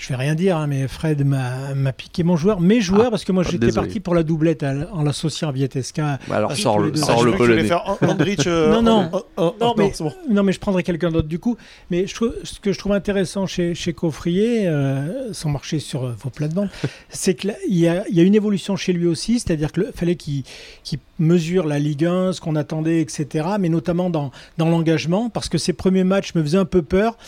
je 0.00 0.08
vais 0.08 0.16
rien 0.16 0.34
dire, 0.34 0.56
hein, 0.56 0.66
mais 0.66 0.88
Fred 0.88 1.24
m'a 1.26 1.92
piqué 1.92 2.22
mon 2.24 2.34
joueur, 2.36 2.60
mes 2.60 2.80
joueurs, 2.80 3.04
Ah, 3.08 3.10
parce 3.10 3.24
que 3.24 3.32
moi 3.32 3.42
ah, 3.46 3.50
j'étais 3.50 3.70
parti 3.70 4.00
pour 4.00 4.14
la 4.14 4.22
doublette 4.22 4.62
à 4.62 4.72
en 4.92 5.02
l'associant 5.02 5.48
à 5.50 5.52
Vietesca. 5.52 6.18
bah 6.26 6.36
alors, 6.36 6.56
sors 6.56 6.78
le, 6.78 6.94
sors 6.96 7.20
Ah, 7.20 7.24
le 7.24 7.32
polonais. 7.32 7.64
faire 7.64 7.86
An- 7.88 7.98
Andrich. 8.08 8.46
euh, 8.46 8.72
Non, 8.72 8.82
non. 8.82 9.10
oh, 9.12 9.22
oh, 9.36 9.42
Non, 9.42 9.54
oh, 9.60 9.74
mais, 9.76 9.90
c'est 9.94 10.02
bon. 10.02 10.12
non, 10.30 10.42
mais 10.42 10.52
je 10.52 10.58
prendrai 10.58 10.82
quelqu'un 10.82 11.10
d'autre 11.10 11.28
du 11.28 11.38
coup. 11.38 11.56
Mais 11.90 12.06
je 12.06 12.14
trouve, 12.14 12.34
ce 12.44 12.58
que 12.60 12.72
je 12.72 12.78
trouve 12.78 12.92
intéressant 12.92 13.46
chez, 13.46 13.74
chez 13.74 13.92
Coffrier, 13.92 14.66
euh, 14.66 15.32
sans 15.34 15.50
marcher 15.50 15.78
sur 15.78 16.04
euh, 16.06 16.14
vos 16.18 16.30
plates-bandes, 16.30 16.70
c'est 17.10 17.34
qu'il 17.34 17.54
y 17.68 17.86
a, 17.86 18.04
il 18.08 18.14
y 18.16 18.20
a 18.20 18.22
une 18.22 18.34
évolution 18.34 18.76
chez 18.76 18.92
lui 18.94 19.06
aussi, 19.06 19.38
c'est-à-dire 19.38 19.70
qu'il 19.70 19.90
fallait 19.94 20.16
qu'il 20.16 20.44
qu'il 20.82 20.98
mesure 21.18 21.66
la 21.66 21.78
Ligue 21.78 22.06
1, 22.06 22.32
ce 22.32 22.40
qu'on 22.40 22.56
attendait, 22.56 23.00
etc., 23.02 23.46
mais 23.60 23.68
notamment 23.68 24.08
dans, 24.08 24.30
dans 24.56 24.68
l'engagement, 24.70 25.28
parce 25.28 25.50
que 25.50 25.58
ses 25.58 25.74
premiers 25.74 26.04
matchs 26.04 26.34
me 26.34 26.42
faisaient 26.42 26.56
un 26.58 26.64
peu 26.64 26.80
peur. 26.82 27.18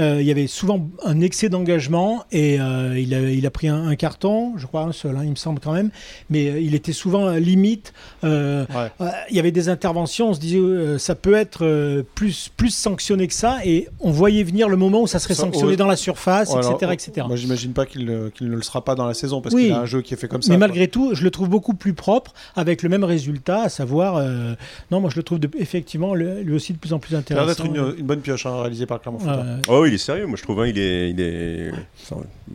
Euh, 0.00 0.20
il 0.20 0.26
y 0.26 0.30
avait 0.30 0.46
souvent 0.46 0.88
un 1.04 1.20
excès 1.20 1.48
d'engagement 1.50 2.24
et 2.32 2.58
euh, 2.60 2.98
il, 2.98 3.14
a, 3.14 3.20
il 3.20 3.46
a 3.46 3.50
pris 3.50 3.68
un, 3.68 3.86
un 3.86 3.94
carton, 3.96 4.54
je 4.56 4.66
crois 4.66 4.82
un 4.82 4.92
seul, 4.92 5.14
hein, 5.16 5.20
il 5.24 5.30
me 5.30 5.34
semble 5.36 5.60
quand 5.60 5.72
même, 5.72 5.90
mais 6.30 6.48
euh, 6.48 6.58
il 6.60 6.74
était 6.74 6.92
souvent 6.94 7.30
limite. 7.32 7.92
Euh, 8.24 8.64
Ouais. 8.70 8.90
euh, 9.00 9.08
il 9.30 9.36
y 9.36 9.38
avait 9.38 9.50
des 9.52 9.68
interventions, 9.68 10.30
on 10.30 10.34
se 10.34 10.40
disait 10.40 10.58
euh, 10.58 10.98
ça 10.98 11.14
peut 11.14 11.34
être 11.34 11.64
euh, 11.64 12.02
plus, 12.14 12.50
plus 12.56 12.70
sanctionné 12.74 13.26
que 13.28 13.34
ça, 13.34 13.58
et 13.64 13.88
on 14.00 14.10
voyait 14.10 14.42
venir 14.42 14.68
le 14.68 14.76
moment 14.76 15.02
où 15.02 15.06
ça 15.06 15.18
serait 15.18 15.34
Ça, 15.34 15.42
sanctionné 15.42 15.72
ouais. 15.72 15.76
dans 15.76 15.86
la 15.86 15.96
surface, 15.96 16.52
Alors, 16.54 16.72
etc. 16.80 16.92
etc. 16.92 17.26
Moi, 17.28 17.36
j'imagine 17.36 17.72
pas 17.72 17.84
qu'il 17.86 18.04
ne, 18.06 18.28
qu'il 18.30 18.48
ne 18.48 18.56
le 18.56 18.62
sera 18.62 18.84
pas 18.84 18.94
dans 18.94 19.06
la 19.06 19.14
saison 19.14 19.40
parce 19.40 19.54
Oui. 19.54 19.64
qu'il 19.64 19.72
a 19.72 19.80
un 19.80 19.86
jeu 19.86 20.00
qui 20.02 20.14
est 20.14 20.16
fait 20.16 20.28
comme 20.28 20.42
ça. 20.42 20.52
Mais 20.52 20.58
quoi. 20.58 20.66
malgré 20.68 20.88
tout, 20.88 21.14
je 21.14 21.22
le 21.24 21.30
trouve 21.30 21.48
beaucoup 21.48 21.74
plus 21.74 21.92
propre, 21.94 22.32
avec 22.56 22.82
le 22.82 22.88
même 22.88 23.04
résultat, 23.04 23.62
à 23.64 23.68
savoir, 23.68 24.16
euh, 24.16 24.54
non, 24.90 25.00
moi 25.00 25.10
je 25.10 25.16
le 25.16 25.22
trouve 25.22 25.38
de- 25.40 25.50
effectivement 25.58 26.14
lui 26.14 26.54
aussi 26.54 26.72
de 26.72 26.78
plus 26.78 26.92
en 26.92 26.98
plus 26.98 27.10
Ça 27.10 27.18
a 27.18 27.20
l'air 27.34 27.42
intéressant. 27.42 27.64
d'être 27.64 27.92
une, 27.92 27.98
une 27.98 28.06
bonne 28.06 28.20
pioche 28.20 28.46
hein, 28.46 28.60
réalisée 28.60 28.86
par 28.86 29.00
Clermont 29.00 29.18
Foot. 29.18 29.28
hein. 29.28 29.42
Euh, 29.44 29.56
Oh, 29.68 29.84
il 29.90 29.94
est 29.94 29.98
sérieux, 29.98 30.26
moi 30.26 30.36
je 30.36 30.42
trouve. 30.42 30.60
hein, 30.60 30.66
il 30.66 30.78
est, 30.78 31.10
il 31.10 31.20
est... 31.20 31.70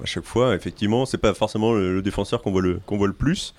à 0.01 0.05
chaque 0.05 0.23
fois, 0.25 0.55
effectivement, 0.55 1.05
c'est 1.05 1.17
pas 1.17 1.33
forcément 1.33 1.73
le, 1.73 2.01
défenseur 2.01 2.41
qu'on 2.41 2.51
voit 2.51 2.61
le, 2.61 2.79
qu'on 2.85 2.97
voit 2.97 3.07
le 3.07 3.13
plus, 3.13 3.53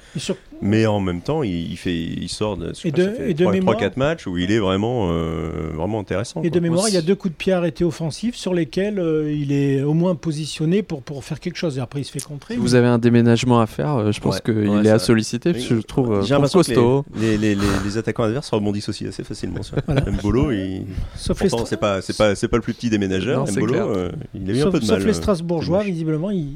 mais 0.63 0.87
en 0.87 1.01
même 1.01 1.21
temps, 1.21 1.43
il, 1.43 1.71
il 1.71 1.77
fait, 1.77 1.95
il 1.97 2.29
sort 2.29 2.57
de, 2.57 2.73
Et 2.85 2.91
de- 2.91 3.03
ça 3.05 3.11
fait 3.13 3.31
et 3.31 3.35
de 3.35 3.43
trois- 3.45 3.53
mémoire- 3.53 3.77
3-4 3.77 3.97
matchs 3.99 4.27
où 4.27 4.37
il 4.39 4.51
est 4.51 4.59
vraiment, 4.59 5.09
euh, 5.11 5.71
vraiment 5.75 6.01
intéressant. 6.01 6.41
Et 6.43 6.49
quoi. 6.51 6.55
de 6.57 6.61
mémoire, 6.61 6.89
il 6.89 6.95
y 6.95 6.99
a 6.99 7.03
deux 7.03 7.15
coups 7.15 7.33
de 7.33 7.37
pied 7.37 7.53
arrêtés 7.53 7.85
offensifs 7.85 8.37
sur 8.37 8.55
lesquels 8.55 8.99
euh, 8.99 9.33
il 9.33 9.53
est 9.53 9.83
au 9.83 9.93
moins 9.95 10.15
positionné 10.15 10.83
pour, 10.83 11.03
pour 11.03 11.23
faire 11.25 11.41
quelque 11.41 11.57
chose. 11.57 11.79
Et 11.79 11.81
après, 11.81 12.01
il 12.01 12.05
se 12.05 12.13
fait 12.13 12.23
contrer. 12.23 12.55
Si 12.55 12.61
vous 12.61 12.75
avez 12.75 12.87
un 12.87 12.99
déménagement 12.99 13.61
à 13.61 13.67
faire, 13.67 13.97
euh, 13.97 14.13
je 14.13 14.21
pense 14.21 14.37
Ouais, 14.37 14.41
qu'il 14.45 14.69
ouais, 14.71 14.85
est 14.87 14.91
à 14.91 14.99
solliciter. 14.99 15.53
parce 15.53 15.65
que 15.65 15.77
je 15.77 15.81
trouve 15.83 16.13
euh, 16.13 16.23
J'ai 16.23 16.37
costaud. 16.37 17.05
les, 17.17 17.37
les, 17.37 17.39
les, 17.39 17.55
les- 17.55 17.61
les 17.85 17.99
attaquants 17.99 18.25
adverses 18.25 18.51
rebondissent 18.51 18.89
aussi 18.89 19.07
assez 19.07 19.25
facilement. 19.25 19.61
Voilà. 19.87 20.03
Mbolo, 20.11 20.51
il... 20.53 20.83
Sauf 21.17 21.41
les, 21.43 21.49
pourtant, 21.49 21.67
c'est 21.67 21.77
pas, 21.77 22.01
c'est 22.03 22.17
pas, 22.17 22.35
c'est 22.35 22.49
pas 22.49 22.57
le 22.57 22.63
plus 22.63 22.73
petit. 22.75 22.87
Non, 22.87 23.47
c'est 23.47 23.57
Mbolo, 23.61 23.75
euh, 23.75 24.13
il 24.35 24.51
a 24.51 24.55
eu 24.55 24.59
un 24.59 24.63
sauf- 24.63 24.73
peu 24.73 24.81
de 24.81 24.85
sauf 24.85 24.99
mal. 24.99 25.07
les 25.07 25.11
euh, 25.11 25.15
Strasbourgeois, 25.15 25.83
visiblement, 25.83 26.31
il, 26.31 26.51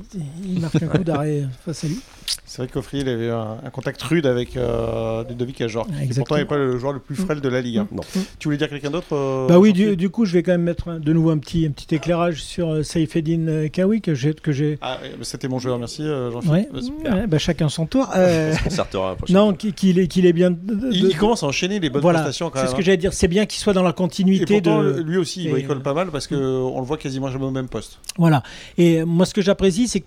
il 0.44 0.60
marque 0.60 0.82
un 0.82 0.86
coup 0.86 1.04
d'arrêt 1.04 1.44
face 1.64 1.84
à 1.84 1.88
lui. 1.88 2.00
C'est 2.46 2.62
vrai 2.62 2.68
qu'Offrier, 2.72 3.02
il 3.02 3.08
avait 3.08 3.26
eu 3.26 3.30
un, 3.30 3.58
un 3.64 3.70
contact 3.70 4.00
rude 4.02 4.26
avec 4.26 4.56
euh, 4.56 5.24
Ludovic 5.28 5.60
Ajor, 5.60 5.86
qui 5.86 5.92
Exactement. 5.92 6.14
pourtant 6.24 6.36
n'est 6.36 6.44
pas 6.44 6.56
le 6.58 6.78
joueur 6.78 6.92
le 6.92 6.98
plus 6.98 7.14
frêle 7.16 7.40
de 7.40 7.48
la 7.48 7.60
Ligue. 7.60 7.78
hein. 7.78 7.88
Non. 7.92 8.02
Tu 8.38 8.48
voulais 8.48 8.56
dire 8.56 8.68
quelqu'un 8.68 8.90
d'autre 8.90 9.08
euh, 9.12 9.46
Bah 9.48 9.58
oui, 9.58 9.72
du, 9.72 9.96
du 9.96 10.10
coup, 10.10 10.24
je 10.24 10.32
vais 10.34 10.42
quand 10.42 10.52
même 10.52 10.62
mettre 10.62 10.88
un- 10.88 11.00
de 11.00 11.12
nouveau 11.12 11.30
un 11.30 11.38
petit, 11.38 11.66
un 11.66 11.70
petit 11.70 11.94
éclairage 11.94 12.42
sur 12.42 12.70
euh, 12.70 12.82
Saifeddine 12.82 13.48
euh, 13.48 13.68
Kawi 13.68 14.00
que 14.00 14.14
j'ai. 14.14 14.34
Que 14.34 14.52
j'ai... 14.52 14.78
Ah, 14.80 14.98
ouais, 15.02 15.10
bah, 15.10 15.16
c'était 15.22 15.48
mon 15.48 15.58
joueur, 15.58 15.78
merci 15.78 16.02
euh, 16.02 16.28
Ouais, 16.30 16.32
Jean-Philippe. 16.32 16.68
Bah, 17.04 17.10
ouais, 17.16 17.26
bah, 17.26 17.38
chacun 17.38 17.68
son 17.68 17.86
tour. 17.86 18.10
Euh, 18.16 18.52
On 18.52 18.56
se 18.58 18.62
concertera 18.64 19.08
la 19.10 19.14
prochaine 19.16 19.36
non, 19.36 19.52
qu'il 19.54 19.72
qu'il 19.74 19.98
est, 19.98 20.06
qu'il 20.06 20.26
est 20.26 20.32
bien. 20.32 20.50
de- 20.50 20.56
de- 20.74 20.88
Il, 20.92 21.06
il 21.06 21.16
commence 21.16 21.42
à 21.42 21.46
enchaîner 21.46 21.78
les 21.80 21.90
bonnes 21.90 22.02
voilà, 22.02 22.20
prestations 22.20 22.50
quand 22.50 22.58
c'est 22.58 22.64
même. 22.64 22.70
ce 22.70 22.74
que 22.76 22.80
hein. 22.80 22.84
j'allais 22.84 22.96
dire. 22.96 23.12
C'est 23.12 23.28
bien 23.28 23.46
qu'il 23.46 23.60
soit 23.60 23.72
dans 23.72 23.82
la 23.82 23.90
Et 23.90 23.94
continuité 23.94 24.60
pourtant, 24.60 24.82
de. 24.82 25.00
lui 25.00 25.16
aussi, 25.16 25.44
il 25.44 25.48
et- 25.48 25.52
bricole 25.52 25.82
pas 25.82 25.94
mal 25.94 26.10
parce 26.10 26.26
qu'on 26.26 26.36
le 26.80 26.84
voit 26.86 26.96
quasiment 26.98 27.28
jamais 27.30 27.44
au 27.46 27.50
même 27.50 27.68
poste. 27.68 27.98
Voilà. 28.18 28.42
Et 28.78 29.04
moi, 29.04 29.26
ce 29.26 29.34
que 29.34 29.42
j'apprécie, 29.42 29.88
c'est 29.88 30.00
que 30.00 30.06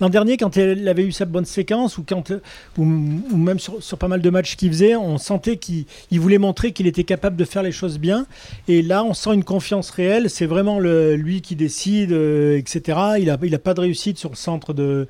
l'an 0.00 0.08
dernier, 0.08 0.36
quand 0.36 0.56
il 0.56 0.86
avait 0.88 1.04
eu 1.04 1.12
sa 1.12 1.24
bonne 1.24 1.44
séquence, 1.44 1.98
ou, 1.98 2.04
quand, 2.06 2.30
ou, 2.76 2.82
ou 2.82 3.36
même 3.36 3.58
sur, 3.58 3.82
sur 3.82 3.98
pas 3.98 4.08
mal 4.08 4.20
de 4.20 4.30
matchs 4.30 4.56
qu'il 4.56 4.70
faisait, 4.70 4.96
on 4.96 5.18
sentait 5.18 5.56
qu'il 5.56 5.86
il 6.10 6.20
voulait 6.20 6.38
montrer 6.38 6.72
qu'il 6.72 6.86
était 6.86 7.04
capable 7.04 7.36
de 7.36 7.44
faire 7.44 7.62
les 7.62 7.72
choses 7.72 7.98
bien. 7.98 8.26
Et 8.68 8.82
là, 8.82 9.04
on 9.04 9.14
sent 9.14 9.34
une 9.34 9.44
confiance 9.44 9.90
réelle. 9.90 10.28
C'est 10.28 10.46
vraiment 10.46 10.78
le, 10.78 11.16
lui 11.16 11.40
qui 11.40 11.56
décide, 11.56 12.12
euh, 12.12 12.58
etc. 12.58 12.98
Il 13.18 13.26
n'a 13.26 13.38
il 13.42 13.54
a 13.54 13.58
pas 13.58 13.74
de 13.74 13.80
réussite 13.80 14.18
sur 14.18 14.30
le 14.30 14.36
centre 14.36 14.74
de 14.74 15.08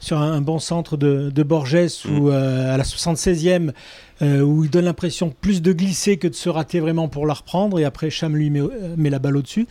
sur 0.00 0.18
un, 0.18 0.32
un 0.32 0.40
bon 0.40 0.58
centre 0.58 0.96
de, 0.96 1.30
de 1.30 1.42
Borges 1.42 1.74
Mm. 1.74 2.18
ou 2.18 2.30
euh, 2.30 2.74
à 2.74 2.76
la 2.76 2.84
76e 2.84 3.72
euh, 4.22 4.40
où 4.42 4.64
il 4.64 4.70
donne 4.70 4.84
l'impression 4.84 5.34
plus 5.40 5.60
de 5.60 5.72
glisser 5.72 6.16
que 6.18 6.28
de 6.28 6.34
se 6.34 6.48
rater 6.48 6.78
vraiment 6.80 7.08
pour 7.08 7.26
la 7.26 7.34
reprendre 7.34 7.78
et 7.80 7.84
après 7.84 8.10
Cham 8.10 8.36
lui 8.36 8.48
met, 8.50 8.60
euh, 8.60 8.94
met 8.96 9.10
la 9.10 9.18
balle 9.18 9.36
au-dessus 9.36 9.66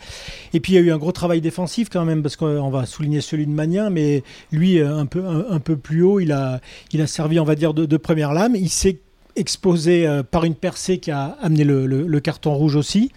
et 0.52 0.60
puis 0.60 0.72
il 0.72 0.76
y 0.76 0.78
a 0.78 0.82
eu 0.82 0.92
un 0.92 0.98
gros 0.98 1.12
travail 1.12 1.40
défensif 1.40 1.88
quand 1.90 2.04
même 2.04 2.22
parce 2.22 2.36
qu'on 2.36 2.68
va 2.70 2.84
souligner 2.86 3.20
celui 3.22 3.46
de 3.46 3.52
Magnin 3.52 3.88
mais 3.90 4.22
lui 4.52 4.78
euh, 4.80 4.96
un 4.98 5.06
peu, 5.06 5.24
un, 5.24 5.46
un 5.50 5.60
peu 5.60 5.76
plus 5.76 6.02
haut 6.02 6.20
il 6.20 6.30
a, 6.32 6.60
il 6.92 7.00
a 7.00 7.06
servi 7.06 7.40
on 7.40 7.44
va 7.44 7.54
dire 7.54 7.72
de, 7.72 7.86
de 7.86 7.96
première 7.96 8.32
lame 8.34 8.54
il 8.54 8.68
s'est 8.68 8.98
exposé 9.36 10.06
euh, 10.06 10.22
par 10.22 10.44
une 10.44 10.54
percée 10.54 10.98
qui 10.98 11.10
a 11.10 11.36
amené 11.42 11.64
le, 11.64 11.86
le- 11.86 12.06
le 12.06 12.20
carton 12.20 12.54
rouge 12.54 12.76
aussi 12.76 13.10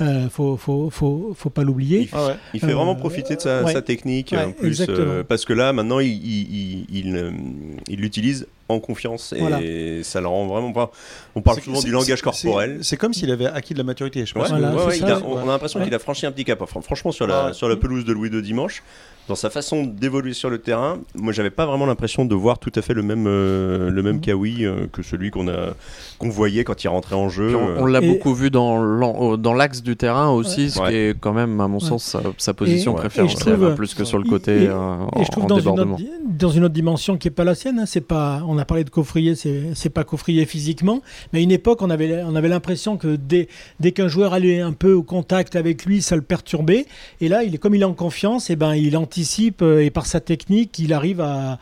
euh, 0.00 0.28
faut, 0.30 0.56
faut, 0.56 0.88
faut, 0.90 1.34
faut 1.36 1.50
pas 1.50 1.62
l'oublier 1.62 2.08
Ah 2.12 2.26
ouais. 2.28 2.32
Il 2.54 2.60
fait 2.60 2.70
Euh, 2.70 2.74
vraiment 2.74 2.94
profiter 2.94 3.36
de 3.36 3.40
sa, 3.42 3.64
ouais. 3.64 3.72
sa 3.74 3.82
technique 3.82 4.30
Ouais, 4.32 4.44
en 4.44 4.52
plus, 4.52 4.68
exactement. 4.68 5.24
parce 5.28 5.44
que 5.44 5.52
là 5.52 5.72
maintenant 5.74 5.98
il 6.00 7.66
l'utilise 7.88 8.46
en 8.68 8.80
confiance 8.80 9.32
et 9.32 9.38
Voilà. 9.40 9.58
ça 10.02 10.20
le 10.20 10.26
rend 10.26 10.46
vraiment 10.46 10.72
pas. 10.72 10.90
On 11.34 11.40
parle 11.42 11.60
souvent 11.62 11.80
du 11.80 11.90
langage 11.90 12.20
corporel. 12.22 12.78
C'est 12.82 12.96
comme 12.96 13.14
s'il 13.14 13.30
avait 13.30 13.46
acquis 13.46 13.72
de 13.72 13.78
la 13.78 13.84
maturité. 13.84 14.26
Je 14.26 14.34
pense 14.34 14.50
Ouais, 14.50 14.56
que- 14.56 14.60
Voilà, 14.60 14.74
ouais, 14.76 14.80
c'est 14.82 14.86
ouais, 14.88 14.98
ça, 14.98 15.06
il 15.06 15.12
a- 15.12 15.16
ouais. 15.18 15.22
on, 15.26 15.32
on 15.36 15.48
a 15.48 15.52
l'impression 15.52 15.78
Ouais. 15.80 15.86
qu'il 15.86 15.94
a 15.94 15.98
franchi 15.98 16.26
un 16.26 16.32
petit 16.32 16.44
cap. 16.44 16.60
Enfin, 16.60 16.80
franchement, 16.80 17.10
sur 17.12 17.26
la, 17.26 17.46
Ouais. 17.46 17.52
sur 17.54 17.68
la 17.68 17.76
pelouse 17.76 18.04
de 18.04 18.12
Louis 18.12 18.28
II 18.28 18.42
dimanche, 18.42 18.82
dans 19.28 19.34
sa 19.34 19.50
façon 19.50 19.84
d'évoluer 19.84 20.32
sur 20.32 20.48
le 20.50 20.58
terrain, 20.58 20.98
moi, 21.14 21.32
j'avais 21.32 21.50
pas 21.50 21.66
vraiment 21.66 21.84
l'impression 21.86 22.24
de 22.24 22.34
voir 22.34 22.58
tout 22.58 22.72
à 22.74 22.82
fait 22.82 22.94
le 22.94 23.02
même, 23.02 23.26
euh, 23.26 23.90
le 23.90 24.02
même 24.02 24.16
Mhm. 24.16 24.20
Kawi 24.22 24.64
euh, 24.64 24.86
que 24.90 25.02
celui 25.02 25.30
qu'on 25.30 25.48
a, 25.48 25.74
qu'on 26.18 26.30
voyait 26.30 26.64
quand 26.64 26.82
il 26.82 26.88
rentrait 26.88 27.14
en 27.14 27.28
jeu. 27.28 27.48
Puis 27.48 27.56
on, 27.56 27.68
euh. 27.68 27.76
on 27.80 27.84
l'a 27.86 28.00
Et- 28.00 28.08
beaucoup 28.08 28.32
vu 28.34 28.50
dans 28.50 28.78
l'an- 28.78 29.36
dans 29.36 29.52
l'axe 29.54 29.82
du 29.82 29.96
terrain 29.96 30.30
aussi, 30.30 30.70
ce 30.70 30.80
Ouais. 30.80 30.88
qui 30.88 30.94
est 30.96 31.20
quand 31.20 31.34
même, 31.34 31.60
à 31.60 31.68
mon 31.68 31.78
Ouais. 31.78 31.84
sens, 31.84 32.04
sa, 32.04 32.20
sa 32.38 32.54
position 32.54 32.92
Et- 32.94 32.96
préférée, 33.00 33.28
trouve- 33.34 33.74
plus 33.74 33.94
que 33.94 34.04
sur 34.04 34.18
le 34.18 34.24
côté 34.24 34.64
et- 34.64 34.68
euh, 34.68 34.74
en, 34.76 35.08
Et 35.20 35.24
je 35.24 35.30
trouve 35.30 35.44
en 35.44 35.48
dans 35.48 35.56
une, 35.56 35.60
débordement. 35.60 35.94
autre, 35.96 36.04
dans 36.38 36.48
une 36.50 36.64
autre 36.64 36.74
dimension 36.74 37.18
qui 37.18 37.28
n'est 37.28 37.34
pas 37.34 37.44
la 37.44 37.54
sienne. 37.54 37.78
hein, 37.78 37.86
c'est 37.86 38.00
pas, 38.00 38.42
on 38.48 38.56
a 38.56 38.64
parlé 38.64 38.82
de 38.84 38.90
coffrier, 38.90 39.34
c'est 39.34 39.62
c'est 39.74 39.90
pas 39.90 40.04
coffrier 40.04 40.46
physiquement, 40.46 41.02
mais 41.32 41.40
à 41.40 41.42
une 41.42 41.52
époque, 41.52 41.82
on 41.82 41.90
avait, 41.90 42.22
on 42.24 42.34
avait 42.34 42.48
l'impression 42.48 42.96
que 42.96 43.16
dès, 43.16 43.48
dès 43.78 43.92
qu'un 43.92 44.08
joueur 44.08 44.32
allait 44.32 44.60
un 44.60 44.72
peu 44.72 44.94
au 44.94 45.02
contact 45.02 45.54
avec 45.54 45.84
lui, 45.84 46.00
ça 46.00 46.16
le 46.16 46.22
perturbait. 46.22 46.86
Et 47.20 47.28
là, 47.28 47.42
il 47.44 47.54
est 47.54 47.58
comme 47.58 47.74
il 47.74 47.82
est 47.82 47.84
en 47.84 47.92
confiance, 47.92 48.48
et 48.48 48.56
ben 48.56 48.74
il 48.74 48.96
anticipe 48.96 49.17
euh, 49.62 49.80
et 49.80 49.90
par 49.90 50.06
sa 50.06 50.20
technique, 50.20 50.78
il 50.78 50.92
arrive 50.92 51.20
à, 51.20 51.58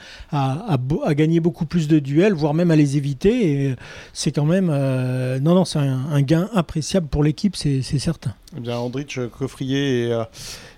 gagner 1.10 1.40
beaucoup 1.40 1.66
plus 1.66 1.88
de 1.88 1.98
duels, 1.98 2.34
voire 2.34 2.54
même 2.54 2.70
à 2.70 2.76
les 2.76 2.96
éviter. 2.96 3.74
C'est 4.12 4.32
quand 4.32 4.44
même, 4.44 4.68
euh, 4.70 5.38
non, 5.38 5.54
non, 5.54 5.64
un, 5.76 6.22
gain 6.22 6.48
appréciable 6.54 7.06
pour 7.08 7.22
l'équipe, 7.22 7.56
c'est 7.56 7.82
certain. 7.82 8.34
Eh 8.56 8.70
Andrich, 8.70 9.18
Coffrier 9.38 10.06
et, 10.06 10.12
euh, 10.12 10.24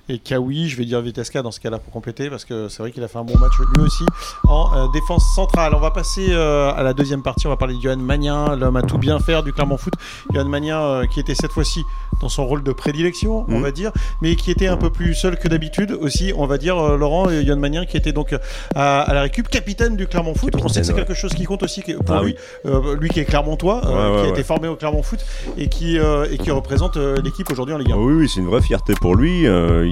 et 0.08 0.18
Kawi, 0.18 0.68
je 0.68 0.76
vais 0.76 0.84
dire 0.84 1.00
Vitesca 1.00 1.42
dans 1.42 1.50
ce 1.50 1.60
cas-là 1.60 1.78
pour 1.78 1.92
compléter, 1.92 2.30
parce 2.30 2.44
que 2.44 2.68
c'est 2.68 2.78
vrai 2.82 2.92
qu'il 2.92 3.02
a 3.04 3.08
fait 3.08 3.18
un 3.18 3.24
bon 3.24 3.36
match 3.38 3.52
lui 3.76 3.84
aussi 3.84 4.04
en 4.48 4.70
euh, 4.74 4.86
défense 4.92 5.34
centrale. 5.34 5.74
On 5.74 5.80
va 5.80 5.90
passer 5.90 6.28
euh, 6.30 6.72
à 6.72 6.82
la 6.82 6.94
deuxième 6.94 7.22
partie, 7.22 7.46
on 7.46 7.50
va 7.50 7.56
parler 7.56 7.74
de 7.74 7.80
Johan 7.80 7.96
Magnin, 7.98 8.56
l'homme 8.56 8.76
à 8.76 8.82
tout 8.82 8.98
bien 8.98 9.18
faire 9.18 9.42
du 9.42 9.52
Clermont 9.52 9.76
Foot. 9.76 9.92
Johan 10.32 10.46
Magnin 10.46 10.80
euh, 10.80 11.06
qui 11.06 11.20
était 11.20 11.34
cette 11.34 11.52
fois-ci 11.52 11.82
dans 12.20 12.28
son 12.28 12.46
rôle 12.46 12.62
de 12.62 12.72
prédilection, 12.72 13.44
on 13.48 13.58
Mhm. 13.58 13.62
va 13.62 13.70
dire, 13.70 13.92
mais 14.22 14.34
qui 14.34 14.50
était 14.50 14.66
un 14.66 14.76
peu 14.76 14.90
plus 14.90 15.14
seul 15.14 15.38
que 15.38 15.46
d'habitude 15.46 15.92
aussi, 15.92 16.32
on 16.36 16.46
va 16.46 16.58
dire, 16.58 16.76
Laurent, 16.96 17.28
et 17.28 17.44
Johan 17.44 17.58
Magnin 17.58 17.84
qui 17.84 17.96
était 17.96 18.12
donc 18.12 18.34
à, 18.74 19.00
à 19.02 19.14
la 19.14 19.22
récup, 19.22 19.48
capitaine 19.48 19.96
du 19.96 20.06
Clermont 20.06 20.34
Foot. 20.34 20.54
on 20.62 20.68
sait 20.68 20.80
que 20.80 20.86
c'est 20.86 20.92
ouais. 20.92 20.98
quelque 21.00 21.14
chose 21.14 21.34
qui 21.34 21.44
compte 21.44 21.62
aussi 21.62 21.82
pour 21.82 22.16
Ah 22.16 22.22
lui, 22.22 22.34
lui 22.98 23.08
qui 23.10 23.20
est 23.20 23.24
Clermontois, 23.24 23.84
Ouais, 23.86 23.92
ouais, 24.16 24.22
qui 24.22 24.26
a 24.28 24.30
été 24.30 24.42
formé 24.42 24.68
au 24.68 24.76
Clermont 24.76 25.02
Foot 25.02 25.20
et 25.58 25.68
qui, 25.68 25.96
et 25.96 26.38
qui 26.38 26.50
représente 26.50 26.96
l'équipe 26.96 27.50
aujourd'hui 27.50 27.74
en 27.74 27.78
Ligue 27.78 27.92
1. 27.92 27.94
Ah 27.94 27.98
oui, 27.98 28.14
oui, 28.14 28.28
c'est 28.28 28.40
une 28.40 28.46
vraie 28.46 28.62
fierté 28.62 28.94
pour 29.00 29.14
lui. 29.14 29.46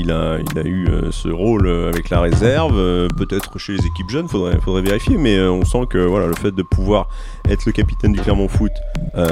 Il, 0.07 0.13
a, 0.13 0.39
il 0.39 0.59
a 0.59 0.63
eu 0.63 0.87
euh, 0.89 1.11
ce 1.11 1.29
rôle 1.29 1.67
euh, 1.67 1.89
avec 1.91 2.11
la 2.11 2.21
réserve, 2.21 2.77
euh, 2.77 3.09
peut-être 3.17 3.59
chez 3.59 3.73
les 3.73 3.85
équipes 3.87 4.09
jeunes, 4.11 4.29
faudrait, 4.29 4.59
faudrait 4.61 4.83
vérifier, 4.83 5.17
mais 5.19 5.41
on 5.41 5.65
sent 5.65 5.87
que 5.91 5.99
voilà, 5.99 6.27
le 6.29 6.35
fait 6.35 6.53
de 6.53 6.63
pouvoir 6.63 7.09
être 7.49 7.67
le 7.67 7.73
capitaine 7.73 8.13
du 8.13 8.21
Clermont 8.21 8.49
Foot 8.49 8.71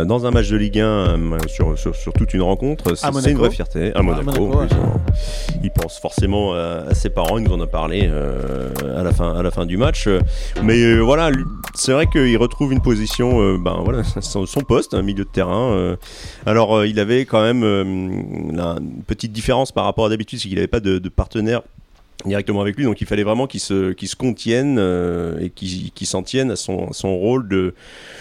dans 0.07 0.25
un 0.27 0.31
match 0.31 0.49
de 0.49 0.57
Ligue 0.57 0.81
1 0.81 0.85
euh, 0.87 1.39
sur, 1.47 1.79
sur, 1.79 1.95
sur 1.95 2.13
toute 2.13 2.33
une 2.35 2.43
rencontre, 2.43 2.85
contre, 2.85 2.97
c'est 2.97 3.07
À 3.07 3.11
Monaco. 3.11 3.31
une 3.31 3.37
vraie 3.39 3.51
fierté. 3.51 3.93
À 3.95 4.01
Monaco, 4.03 4.25
Monaco, 4.25 4.45
en 4.47 4.67
plus, 4.67 4.75
ouais. 4.77 4.83
hein. 4.83 5.01
il 5.63 5.71
pense 5.71 5.99
forcément 5.99 6.55
à, 6.55 6.85
à 6.89 6.95
ses 6.95 7.11
parents, 7.11 7.37
il 7.39 7.45
nous 7.45 7.53
en 7.53 7.61
a 7.61 7.67
parlé 7.67 8.09
à, 8.97 9.03
la 9.03 9.13
fin, 9.13 9.35
à 9.37 9.43
la 9.43 9.51
fin 9.51 9.67
du 9.67 9.77
match. 9.77 10.09
Mais 10.63 10.97
voilà, 11.01 11.31
c'est 11.75 11.93
vrai 11.93 12.07
qu'il 12.07 12.37
retrouve 12.39 12.73
une 12.73 12.81
position, 12.81 13.57
ben 13.59 13.81
voilà, 13.85 14.03
son, 14.21 14.47
son 14.47 14.61
poste, 14.61 14.95
un 14.95 15.03
milieu 15.03 15.25
de 15.25 15.29
terrain. 15.31 15.97
Alors, 16.47 16.85
il 16.87 16.99
avait 17.01 17.27
quand 17.27 17.43
même 17.43 17.63
la- 18.55 18.77
une 18.81 19.03
petite 19.07 19.33
différence 19.33 19.73
par 19.73 19.85
rapport 19.85 20.07
à 20.07 20.09
d'habitude, 20.09 20.39
c'est 20.41 20.49
qu'il 20.49 20.59
pas 20.69 20.81
de, 20.81 20.99
de 20.99 21.09
partenaire 21.09 21.63
directement 22.25 22.63
avec 22.63 22.77
lui, 22.77 22.85
donc 22.85 23.01
il 23.03 23.07
fallait 23.07 23.23
vraiment 23.25 23.47
qu'il 23.47 23.61
se, 23.61 23.93
qu'il 23.93 24.09
se 24.09 24.17
contienne 24.17 24.77
euh, 24.79 25.39
et 25.41 25.51
qu'il 25.51 25.91
qu'il 25.91 26.07
s'en 26.07 26.23
tienne 26.23 26.51
à 26.53 26.57
son, 26.57 26.91
son 26.93 27.15
rôle 27.19 27.49
de, 27.49 27.75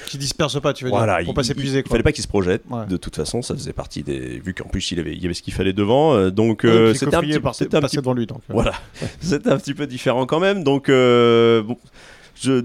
Qui 0.07 0.17
disperse 0.17 0.59
pas, 0.59 0.73
tu 0.73 0.83
veux 0.83 0.89
voilà, 0.89 1.17
dire, 1.19 1.25
pour 1.25 1.33
il- 1.33 1.35
pas 1.35 1.43
s'épuiser. 1.43 1.83
Il, 1.85 1.89
fallait 1.89 2.03
pas 2.03 2.11
qu'il 2.11 2.23
se 2.23 2.27
projette. 2.27 2.63
Ouais. 2.69 2.85
De 2.87 2.97
toute 2.97 3.15
façon, 3.15 3.41
ça 3.41 3.53
faisait 3.53 3.71
partie 3.71 4.03
des. 4.03 4.39
Vu 4.43 4.53
qu'en 4.53 4.67
plus 4.67 4.91
il 4.91 4.99
avait, 4.99 5.13
il 5.13 5.21
y 5.21 5.25
avait 5.25 5.33
ce 5.33 5.41
qu'il 5.41 5.53
fallait 5.53 5.71
devant, 5.71 6.15
euh, 6.15 6.31
donc 6.31 6.65
euh, 6.65 6.93
c'était 6.93 7.15
un 7.15 7.21
petit, 7.21 7.39
par- 7.39 7.55
un 7.61 7.81
petit, 7.81 7.95
devant 7.95 8.13
lui. 8.13 8.25
Donc, 8.25 8.41
voilà, 8.49 8.73
c'était 9.21 9.49
un 9.49 9.57
petit 9.57 9.73
peu 9.73 9.87
différent 9.87 10.25
quand 10.25 10.39
même. 10.41 10.63
Donc 10.65 10.87
bon, 10.87 11.77
je, 12.41 12.61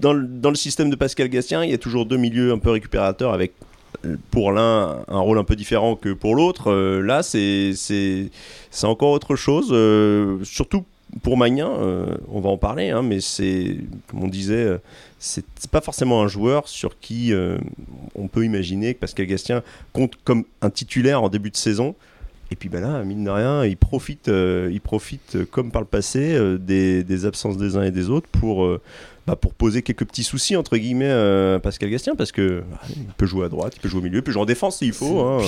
dans, 0.00 0.12
le, 0.12 0.24
dans 0.26 0.50
le 0.50 0.56
système 0.56 0.88
de 0.90 0.94
Pascal 0.96 1.28
Gastien, 1.28 1.64
il 1.64 1.70
y 1.70 1.74
a 1.74 1.78
toujours 1.78 2.06
deux 2.06 2.16
milieux 2.16 2.52
un 2.52 2.58
peu 2.58 2.70
récupérateurs 2.70 3.32
avec 3.32 3.54
pour 4.30 4.52
l'un 4.52 5.04
un 5.08 5.18
rôle 5.18 5.38
un 5.38 5.44
peu 5.44 5.56
différent 5.56 5.96
que 5.96 6.12
pour 6.12 6.34
l'autre. 6.34 6.70
Euh, 6.70 7.00
là, 7.00 7.22
c'est 7.22 7.74
encore 8.82 9.10
autre 9.10 9.36
chose, 9.36 9.68
euh, 9.72 10.42
surtout 10.44 10.84
pour 11.22 11.36
Magnin. 11.36 11.68
euh, 11.68 12.06
on 12.28 12.40
va 12.40 12.50
en 12.50 12.56
parler, 12.56 12.90
hein, 12.90 13.02
mais 13.02 13.20
c'est 13.20 13.78
comme 14.06 14.24
on 14.24 14.28
disait. 14.28 14.78
c'est 15.18 15.44
pas 15.70 15.80
forcément 15.80 16.22
un 16.22 16.28
joueur 16.28 16.68
sur 16.68 16.98
qui 16.98 17.32
on 18.14 18.28
peut 18.28 18.44
imaginer 18.44 18.94
que 18.94 19.00
Pascal 19.00 19.26
Gastien 19.26 19.62
compte 19.92 20.14
comme 20.24 20.44
un 20.62 20.70
titulaire 20.70 21.22
en 21.22 21.28
début 21.28 21.50
de 21.50 21.56
saison. 21.56 21.94
Et 22.52 22.56
puis 22.56 22.68
ben 22.68 22.80
là, 22.80 23.04
mine 23.04 23.22
de 23.22 23.30
rien, 23.30 23.64
il 23.64 23.76
profite, 23.76 24.28
il 24.28 24.80
profite 24.80 25.44
comme 25.52 25.70
par 25.70 25.82
le 25.82 25.86
passé 25.86 26.36
des, 26.58 27.04
des 27.04 27.26
absences 27.26 27.56
des 27.56 27.76
uns 27.76 27.84
et 27.84 27.92
des 27.92 28.10
autres 28.10 28.28
pour, 28.28 28.66
bah, 29.26 29.36
pour 29.36 29.54
poser 29.54 29.82
quelques 29.82 30.04
petits 30.06 30.24
soucis 30.24 30.56
entre 30.56 30.76
guillemets 30.76 31.10
euh, 31.10 31.58
Pascal 31.58 31.90
Gastien 31.90 32.16
parce 32.16 32.32
que 32.32 32.62
bah, 32.70 32.78
il 32.88 33.04
peut 33.16 33.26
jouer 33.26 33.46
à 33.46 33.48
droite, 33.48 33.74
il 33.76 33.80
peut 33.80 33.88
jouer 33.88 34.00
au 34.00 34.02
milieu, 34.02 34.18
il 34.18 34.22
peut 34.22 34.32
jouer 34.32 34.42
en 34.42 34.46
défense 34.46 34.78
s'il 34.78 34.92
faut. 34.92 35.20
hein. 35.20 35.42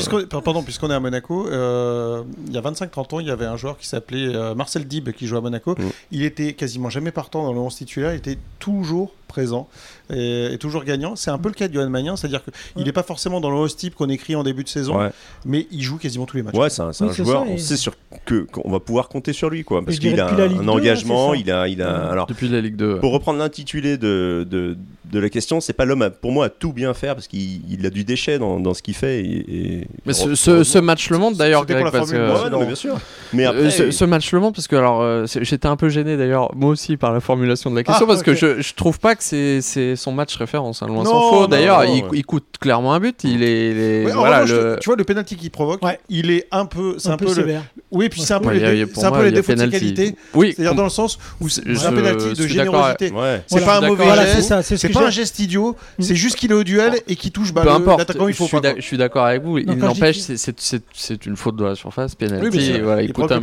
Pardon, 0.45 0.63
puisqu'on 0.63 0.91
est 0.91 0.95
à 0.95 1.01
Monaco, 1.01 1.49
euh, 1.49 2.23
il 2.47 2.53
y 2.53 2.59
a 2.59 2.61
25-30 2.61 3.15
ans, 3.15 3.21
il 3.21 3.27
y 3.27 3.31
avait 3.31 3.47
un 3.47 3.57
joueur 3.57 3.79
qui 3.79 3.87
s'appelait 3.87 4.35
euh, 4.35 4.55
Marcel 4.55 4.87
Dib 4.87 5.11
qui 5.13 5.27
jouait 5.27 5.39
à 5.39 5.43
Monaco. 5.43 5.73
Mm. 5.73 5.91
Il 6.11 6.23
était 6.23 6.53
quasiment 6.53 6.91
jamais 6.91 7.13
partant 7.13 7.43
dans 7.45 7.53
le 7.53 7.61
11 7.61 7.75
titulaire, 7.75 8.13
il 8.13 8.19
était 8.19 8.39
toujours 8.59 9.15
présent 9.27 9.69
et 10.13 10.59
toujours 10.59 10.85
gagnant. 10.85 11.17
C'est 11.17 11.31
un 11.31 11.39
peu 11.39 11.49
le 11.49 11.55
cas 11.55 11.69
de 11.69 11.75
Johan 11.75 11.89
Magnin, 11.91 12.17
c'est-à-dire 12.17 12.41
qu'il 12.77 12.85
n'est 12.85 12.93
pas 12.93 13.03
forcément 13.03 13.41
dans 13.41 13.51
le 13.51 13.57
11 13.57 13.77
type 13.77 13.95
qu'on 13.95 14.09
écrit 14.09 14.35
en 14.37 14.43
début 14.43 14.65
de 14.65 14.69
saison, 14.69 14.99
Ouais, 14.99 15.11
mais 15.45 15.67
il 15.71 15.83
joue 15.83 15.99
quasiment 15.99 16.27
tous 16.27 16.37
les 16.37 16.43
matchs. 16.43 16.55
ouais 16.55 16.71
c'est 16.71 16.83
un, 16.83 16.93
c'est 16.93 17.05
Oui, 17.05 17.11
un 17.11 17.13
c'est 17.15 17.25
joueur. 17.25 17.43
ça, 17.45 17.49
et- 17.51 17.55
on 17.55 17.59
sait 17.59 17.77
sur 17.77 17.95
que 18.25 18.47
qu'on 18.51 18.71
va 18.71 18.81
pouvoir 18.81 19.09
compter 19.09 19.33
sur 19.33 19.51
lui 19.51 19.65
quoi, 19.65 19.85
parce 19.85 19.99
qu'il 19.99 20.19
a 20.21 20.27
un, 20.29 20.47
Ligue 20.49 20.59
un 20.59 20.63
2, 20.65 20.69
engagement, 20.69 21.35
il 21.35 21.51
a, 21.51 21.69
il 21.69 21.83
a. 21.83 22.09
Alors 22.11 22.27
Depuis 22.27 22.49
la 22.49 22.61
Ligue 22.61 22.77
2. 22.77 22.95
ouais. 22.95 23.01
Pour 23.01 23.13
reprendre 23.13 23.39
l'intitulé 23.39 23.97
de, 23.99 24.47
de, 24.49 24.77
de 25.11 25.19
la 25.19 25.29
question, 25.29 25.61
c'est 25.61 25.73
pas 25.73 25.85
l'homme 25.85 26.03
à- 26.03 26.11
pour 26.11 26.33
moi 26.33 26.47
à 26.47 26.49
tout 26.49 26.73
bien 26.73 26.95
faire 26.95 27.15
parce 27.15 27.27
qu'il 27.29 27.61
il 27.71 27.85
a 27.87 27.91
du 27.91 28.05
déchet 28.05 28.39
dans, 28.39 28.61
dans 28.61 28.75
ce 28.75 28.83
qu'il 28.83 28.95
fait. 28.95 29.21
Et, 29.21 29.79
et- 29.81 29.89
Mais 30.07 30.13
ce, 30.13 30.35
ce- 30.35 30.65
ce 30.65 30.79
match 30.79 31.11
le 31.11 31.19
montre 31.19 31.37
d'ailleurs, 31.39 31.63
C'était 31.63 31.75
pour 31.75 31.83
Greg, 31.83 31.95
la 31.95 31.99
parce 32.01 32.11
Formule 32.11 32.29
que. 32.29 32.39
un. 32.41 32.45
Ouais, 32.45 32.51
non, 32.51 32.61
mais 32.61 32.67
bien 32.67 32.75
sûr. 32.75 32.99
Mais 33.33 33.47
Euh, 33.47 33.71
ce, 33.71 33.91
ce 33.91 34.05
match 34.05 34.33
le 34.33 34.41
montre 34.41 34.57
parce 34.57 34.69
que 34.69 34.77
alors 34.77 35.01
euh, 35.03 35.27
j'étais 35.27 35.67
un 35.69 35.77
peu 35.77 35.89
gêné 35.89 36.17
d'ailleurs 36.17 36.55
moi 36.55 36.71
aussi 36.71 36.97
par 36.97 37.13
la 37.13 37.21
formulation 37.21 37.71
de 37.71 37.77
la 37.77 37.83
question 37.83 38.05
Ah, 38.05 38.09
parce 38.09 38.23
que 38.23 38.35
je, 38.35 38.61
je 38.61 38.75
trouve 38.75 38.99
pas 39.01 39.15
que 39.17 39.23
c'est 39.23 39.61
c'est 39.63 39.97
son 40.03 40.13
match 40.13 40.37
référence 40.37 40.83
hein, 40.83 40.87
loin 40.87 41.05
Non, 41.05 41.11
s'en 41.11 41.31
faut 41.31 41.47
d'ailleurs 41.47 41.85
il, 41.85 42.03
ouais. 42.03 42.09
il 42.13 42.25
coûte 42.25 42.45
clairement 42.61 42.93
un 42.95 43.01
but 43.01 43.21
il 43.25 43.43
est, 43.43 43.71
il 43.71 43.79
est- 43.79 44.05
Ouais, 44.07 44.13
en 44.13 44.19
voilà 44.19 44.43
revanche, 44.43 44.51
le 44.51 44.77
tu 44.81 44.87
vois 44.91 44.97
le 44.97 45.05
penalty 45.05 45.37
qu'il 45.37 45.51
provoque, 45.51 45.83
Ouais. 45.85 45.99
il 46.09 46.31
est 46.31 46.47
un 46.51 46.67
peu, 46.67 46.97
c'est 46.99 47.09
un, 47.09 47.13
un, 47.13 47.17
peu, 47.17 47.25
peu, 47.27 47.31
le, 47.31 47.37
sévère. 47.37 47.63
oui, 47.91 48.09
puis 48.09 48.21
c'est 48.21 48.35
un 48.35 48.41
peu 48.41 48.49
Ouais, 48.49 48.55
les, 48.59 48.87
c'est 48.93 49.05
un 49.05 49.09
moi, 49.11 49.19
peu 49.19 49.25
les 49.25 49.33
défauts 49.33 49.55
de 49.55 49.67
qualités. 49.67 50.15
oui 50.35 50.53
C'est-à-dire 50.55 50.75
dans 50.75 50.85
le 50.85 50.91
sens 50.91 51.19
où 51.41 51.49
c'est 51.49 51.63
un 51.87 51.93
penalty 51.93 52.35
de 52.35 52.47
générosité. 52.47 53.13
C'est 53.47 53.65
pas 53.65 53.79
un 53.79 53.87
mauvais 53.89 54.05
geste. 54.15 54.77
c'est 54.77 54.89
pas 54.91 55.07
un 55.07 55.11
geste 55.11 55.39
idiot, 55.39 55.77
c'est 55.99 56.15
juste 56.17 56.37
qu'il 56.37 56.51
est 56.51 56.55
au 56.55 56.65
duel 56.65 56.95
et 57.09 57.17
qu'il 57.17 57.31
touche 57.33 57.53
bah, 57.53 57.63
peu 57.63 57.69
le- 57.69 57.75
importe, 57.75 57.99
l'attaquant, 58.01 58.29
il 58.29 58.33
je 58.35 58.39
faut 58.39 58.49
je 58.77 58.81
suis 58.83 58.97
d'accord 58.99 59.25
avec 59.25 59.43
vous. 59.43 59.59
Il 59.59 59.67
n'empêche, 59.79 60.19
c'est- 60.19 61.27
une 61.27 61.37
faute 61.37 61.57
de 61.57 61.65
la 61.65 61.75
surface, 61.75 62.15
penalty. 62.15 62.73
Il 63.03 63.13
coûte 63.13 63.31
un 63.33 63.41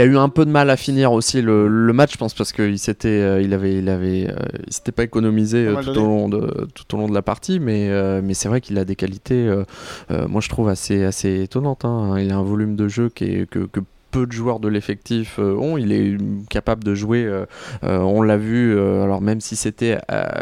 a 0.00 0.04
eu 0.04 0.16
un 0.16 0.28
peu 0.28 0.44
de 0.44 0.50
mal 0.50 0.70
à 0.70 0.76
finir 0.76 1.12
aussi 1.12 1.42
le, 1.42 1.68
match, 1.92 2.12
je 2.12 2.18
pense, 2.18 2.34
parce 2.34 2.52
qu'il 2.52 2.78
s'était, 2.78 3.08
euh, 3.08 3.42
il 3.42 3.52
avait, 3.54 3.74
il 3.78 3.88
avait, 3.88 4.28
s'était 4.68 4.92
pas 4.92 5.02
économisé 5.18 5.66
euh, 5.66 5.74
tout 5.82 5.98
au 6.00 6.06
long 6.06 6.28
de 6.28 6.66
tout 6.74 6.94
au 6.94 6.98
long 6.98 7.08
de 7.08 7.14
la 7.14 7.22
partie, 7.22 7.58
mais 7.60 7.88
euh, 7.90 8.20
mais 8.22 8.34
c'est 8.34 8.48
vrai 8.48 8.60
qu'il 8.60 8.78
a 8.78 8.84
des 8.84 8.96
qualités, 8.96 9.46
euh, 9.48 9.64
euh, 10.10 10.28
moi 10.28 10.40
je 10.40 10.48
trouve 10.48 10.68
assez 10.68 11.04
assez 11.04 11.42
étonnantes. 11.42 11.84
hein. 11.84 12.16
Il 12.18 12.30
a 12.32 12.36
un 12.36 12.42
volume 12.42 12.76
de 12.76 12.88
jeu 12.88 13.08
qui 13.08 13.24
est 13.24 13.50
que, 13.50 13.60
que 13.66 13.80
peu 14.16 14.26
de 14.26 14.32
joueurs 14.32 14.60
de 14.60 14.68
l'effectif 14.68 15.38
euh, 15.38 15.54
ont. 15.56 15.76
Il 15.76 15.92
est 15.92 16.16
capable 16.48 16.82
de 16.82 16.94
jouer, 16.94 17.24
euh, 17.24 17.44
euh, 17.84 17.98
on 17.98 18.22
l'a 18.22 18.38
vu, 18.38 18.78
alors 18.78 19.20
même 19.20 19.40
si 19.40 19.56
c'était 19.56 19.98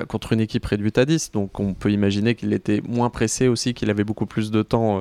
contre 0.08 0.32
une 0.32 0.40
équipe 0.40 0.64
réduite 0.64 0.98
à 0.98 1.04
10, 1.04 1.32
donc 1.32 1.58
on 1.58 1.74
peut 1.74 1.90
imaginer 1.90 2.34
qu'il 2.34 2.52
était 2.52 2.82
moins 2.88 3.10
pressé 3.10 3.48
aussi, 3.48 3.74
qu'il 3.74 3.90
avait 3.90 4.04
beaucoup 4.04 4.26
plus 4.26 4.50
de 4.50 4.62
temps 4.62 5.00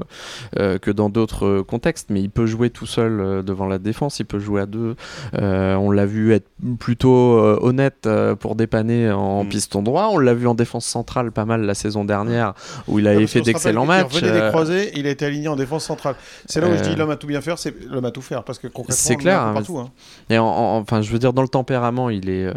que 0.56 0.92
dans 0.92 1.10
d'autres 1.10 1.62
contextes, 1.62 2.10
mais 2.10 2.22
il 2.22 2.30
peut 2.30 2.46
jouer 2.46 2.70
tout 2.70 2.86
seul 2.86 3.44
devant 3.44 3.68
la 3.68 3.78
défense, 3.78 4.20
il 4.20 4.26
peut 4.26 4.40
jouer 4.40 4.62
à 4.62 4.66
deux. 4.66 4.96
On 5.34 5.92
l'a 5.92 6.06
vu 6.06 6.34
être 6.34 6.48
plutôt 6.80 7.38
honnête 7.62 8.08
pour 8.40 8.56
dépanner 8.56 9.12
en 9.12 9.44
Mm. 9.44 9.50
piston 9.50 9.82
droit, 9.82 10.10
on 10.12 10.18
l'a 10.18 10.34
vu 10.34 10.48
en 10.48 10.56
défense 10.56 10.86
centrale 10.86 11.32
pas 11.32 11.46
mal 11.46 11.62
la 11.62 11.74
saison 11.74 12.06
dernière, 12.06 12.54
où 12.88 13.00
il 13.00 13.08
Ah, 13.08 13.12
avait 13.12 13.28
fait 13.28 13.42
d'excellents 13.42 13.86
matchs. 13.86 14.08
Il 14.12 14.26
revenait 14.26 14.42
des 14.42 14.48
croisés, 14.50 14.92
il 14.96 15.08
a 15.08 15.10
été 15.10 15.26
aligné 15.26 15.48
en 15.48 15.56
défense 15.56 15.86
centrale. 15.86 16.16
C'est 16.46 16.62
là 16.62 16.68
où 16.68 16.76
je 16.76 16.84
dis 16.84 16.96
l'homme 16.96 17.12
à 17.12 17.16
tout 17.18 17.28
bien 17.28 17.42
faire, 17.42 17.58
c'est 17.58 17.74
l'homme 17.90 18.06
à 18.06 18.12
tout 18.12 18.22
faire 18.22 18.44
parce 18.44 18.60
que 18.60 18.63
concrètement, 18.68 18.96
C'est 18.96 19.16
clair, 19.16 19.42
un 19.42 19.52
hein, 19.52 19.54
partout. 19.54 19.78
hein. 19.80 19.90
Et 20.30 20.38
en- 20.38 20.46
en- 20.46 20.78
enfin, 20.80 21.02
je 21.02 21.12
veux 21.12 21.20
dire, 21.20 21.34
dans 21.34 21.42
le 21.42 21.48
tempérament, 21.48 22.10
il 22.10 22.30
est, 22.30 22.46
euh, 22.46 22.54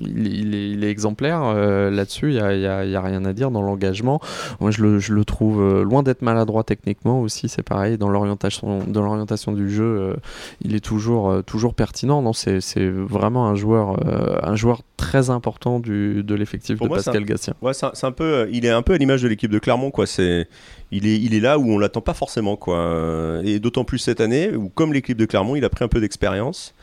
il, 0.00 0.26
est- 0.26 0.30
il 0.30 0.54
est, 0.54 0.70
il 0.70 0.84
est 0.84 0.90
exemplaire 0.90 1.40
euh, 1.44 1.90
là-dessus. 1.90 2.28
Il 2.30 2.34
n'y 2.34 2.40
a, 2.40 2.54
y 2.54 2.66
a- 2.66 2.84
il 2.84 2.90
y 2.90 2.96
a 2.96 3.00
rien 3.00 3.24
à 3.24 3.32
dire 3.32 3.50
dans 3.50 3.62
l'engagement. 3.62 4.20
Moi, 4.60 4.70
je 4.70 4.82
le, 4.82 4.98
je 4.98 5.12
le 5.14 5.24
trouve 5.24 5.60
euh, 5.62 5.82
loin 5.84 6.02
d'être 6.02 6.22
maladroit 6.22 6.64
techniquement 6.64 7.20
aussi. 7.20 7.48
C'est 7.48 7.62
pareil 7.62 7.98
dans 7.98 8.08
l'orientation, 8.08 8.80
dans 8.86 9.02
l'orientation 9.02 9.52
du 9.52 9.70
jeu. 9.70 9.84
euh, 9.84 10.14
il 10.62 10.74
est 10.74 10.80
toujours, 10.80 11.30
euh, 11.30 11.42
toujours 11.42 11.74
pertinent. 11.74 12.22
Non, 12.22 12.32
c'est, 12.32 12.60
c'est 12.60 12.88
vraiment 12.88 13.46
un 13.48 13.54
joueur, 13.54 13.96
euh, 14.06 14.38
un 14.42 14.56
joueur 14.56 14.82
très 14.96 15.30
important 15.30 15.78
du, 15.80 16.22
de 16.24 16.34
l'effectif 16.34 16.76
Pour 16.78 16.86
de 16.86 16.88
moi, 16.88 16.98
Pascal 16.98 17.24
Gatien. 17.24 17.54
Ouais, 17.62 17.72
c'est 17.74 17.86
un, 17.86 17.90
c'est 17.94 18.06
un 18.06 18.12
peu, 18.12 18.48
il 18.50 18.64
est 18.66 18.70
un 18.70 18.82
peu 18.82 18.94
à 18.94 18.98
l'image 18.98 19.22
de 19.22 19.28
l'équipe 19.28 19.50
de 19.50 19.58
Clermont, 19.58 19.90
quoi. 19.90 20.06
C'est, 20.06 20.48
il 20.90 21.34
est, 21.34 21.40
là 21.40 21.58
où 21.58 21.70
on 21.70 21.78
l'attend 21.78 22.00
pas 22.00 22.14
forcément, 22.14 22.56
quoi. 22.56 23.40
Et 23.44 23.58
d'autant 23.58 23.84
plus 23.84 23.98
cette 23.98 24.20
année 24.20 24.54
où, 24.54 24.68
comme 24.68 24.92
l'équipe 24.92 25.18
de 25.18 25.26
Clermont, 25.26 25.56
il 25.56 25.64
a 25.64 25.70
pris 25.70 25.84
un 25.84 25.88
peu 25.88 26.00
d'expérience. 26.00 26.74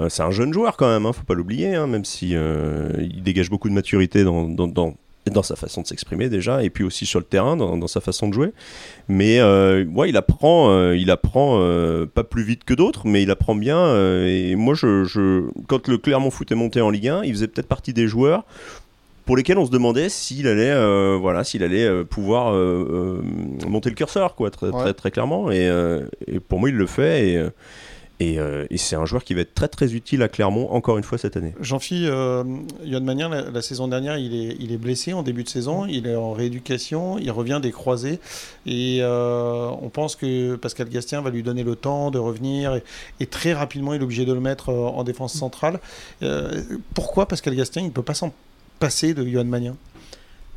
Euh, 0.00 0.08
c'est 0.08 0.22
un 0.22 0.30
jeune 0.30 0.52
joueur 0.52 0.76
quand 0.76 0.88
même, 0.88 1.06
hein, 1.06 1.12
faut 1.12 1.24
pas 1.24 1.34
l'oublier, 1.34 1.74
hein, 1.74 1.86
même 1.86 2.04
si 2.04 2.34
euh, 2.34 2.90
il 2.98 3.22
dégage 3.22 3.50
beaucoup 3.50 3.68
de 3.68 3.74
maturité 3.74 4.24
dans, 4.24 5.42
sa 5.42 5.56
façon 5.56 5.82
de 5.82 5.86
s'exprimer 5.86 6.28
déjà, 6.28 6.64
et 6.64 6.70
puis 6.70 6.82
aussi 6.82 7.06
sur 7.06 7.20
le 7.20 7.24
terrain, 7.24 7.56
dans, 7.56 7.86
sa 7.86 8.00
façon 8.00 8.28
de 8.28 8.34
jouer. 8.34 8.52
Mais 9.08 9.38
euh, 9.38 9.84
ouais, 9.84 10.08
il 10.08 10.16
apprend, 10.16 10.92
il 10.92 11.10
apprend 11.10 11.58
pas 12.12 12.24
plus 12.24 12.42
vite 12.42 12.64
que 12.64 12.74
d'autres, 12.74 13.06
mais 13.06 13.22
il 13.22 13.30
apprend 13.30 13.54
bien. 13.54 13.96
et 14.26 14.56
moi, 14.56 14.74
je, 14.74 15.48
quand 15.68 15.86
le 15.88 15.98
Clermont 15.98 16.30
Foot 16.30 16.50
est 16.50 16.56
monté 16.56 16.80
en 16.80 16.90
Ligue 16.90 17.08
1, 17.08 17.22
il 17.24 17.32
faisait 17.32 17.48
peut-être 17.48 17.68
partie 17.68 17.92
des 17.92 18.08
joueurs 18.08 18.44
pour 19.24 19.36
lesquels 19.36 19.58
on 19.58 19.66
se 19.66 19.70
demandait 19.70 20.08
s'il 20.08 20.46
allait, 20.46 20.70
euh, 20.70 21.16
voilà, 21.20 21.44
s'il 21.44 21.62
allait 21.62 21.86
euh, 21.86 22.04
pouvoir 22.04 22.52
euh, 22.54 23.22
monter 23.66 23.88
le 23.90 23.96
curseur, 23.96 24.34
quoi, 24.34 24.50
très, 24.50 24.68
Ouais. 24.68 24.80
très, 24.82 24.94
très 24.94 25.10
clairement. 25.10 25.50
Et, 25.50 25.70
et 26.26 26.40
pour 26.40 26.58
moi, 26.60 26.68
il 26.68 26.74
le 26.76 26.86
fait. 26.86 27.28
Et, 27.28 27.44
et, 28.20 28.38
euh, 28.38 28.64
et 28.70 28.78
c'est 28.78 28.94
un 28.94 29.04
joueur 29.06 29.24
qui 29.24 29.34
va 29.34 29.40
être 29.40 29.54
très 29.56 29.66
très 29.66 29.92
utile 29.92 30.22
à 30.22 30.28
Clermont 30.28 30.68
encore 30.70 30.98
une 30.98 31.02
fois 31.04 31.18
cette 31.18 31.36
année. 31.36 31.52
Jean-Phi, 31.60 32.06
euh, 32.06 32.44
Yann 32.84 33.02
Magnin, 33.04 33.28
la, 33.28 33.50
la 33.50 33.60
saison 33.60 33.88
dernière, 33.88 34.18
il 34.18 34.32
est, 34.36 34.56
il 34.60 34.70
est 34.72 34.76
blessé 34.76 35.12
en 35.12 35.24
début 35.24 35.42
de 35.42 35.48
saison, 35.48 35.84
il 35.86 36.06
est 36.06 36.14
en 36.14 36.32
rééducation, 36.32 37.18
il 37.18 37.30
revient 37.32 37.58
des 37.60 37.72
croisés, 37.72 38.20
et 38.66 38.98
euh, 39.00 39.68
on 39.82 39.88
pense 39.88 40.14
que 40.14 40.54
Pascal 40.54 40.88
Gastien 40.90 41.22
va 41.22 41.30
lui 41.30 41.42
donner 41.42 41.64
le 41.64 41.74
temps 41.74 42.12
de 42.12 42.20
revenir, 42.20 42.76
et, 42.76 42.84
et 43.18 43.26
très 43.26 43.52
rapidement, 43.52 43.94
il 43.94 44.00
est 44.00 44.04
obligé 44.04 44.24
de 44.24 44.32
le 44.32 44.40
mettre 44.40 44.68
en 44.72 45.02
défense 45.02 45.34
centrale. 45.34 45.80
Pourquoi 46.94 47.26
Pascal 47.26 47.56
Gastien, 47.56 47.82
il 47.82 47.86
ne 47.86 47.90
peut 47.90 48.02
pas 48.02 48.14
s'en 48.14 48.32
passer 48.84 49.14
de 49.14 49.24
Johan 49.24 49.46
Magnin? 49.46 49.76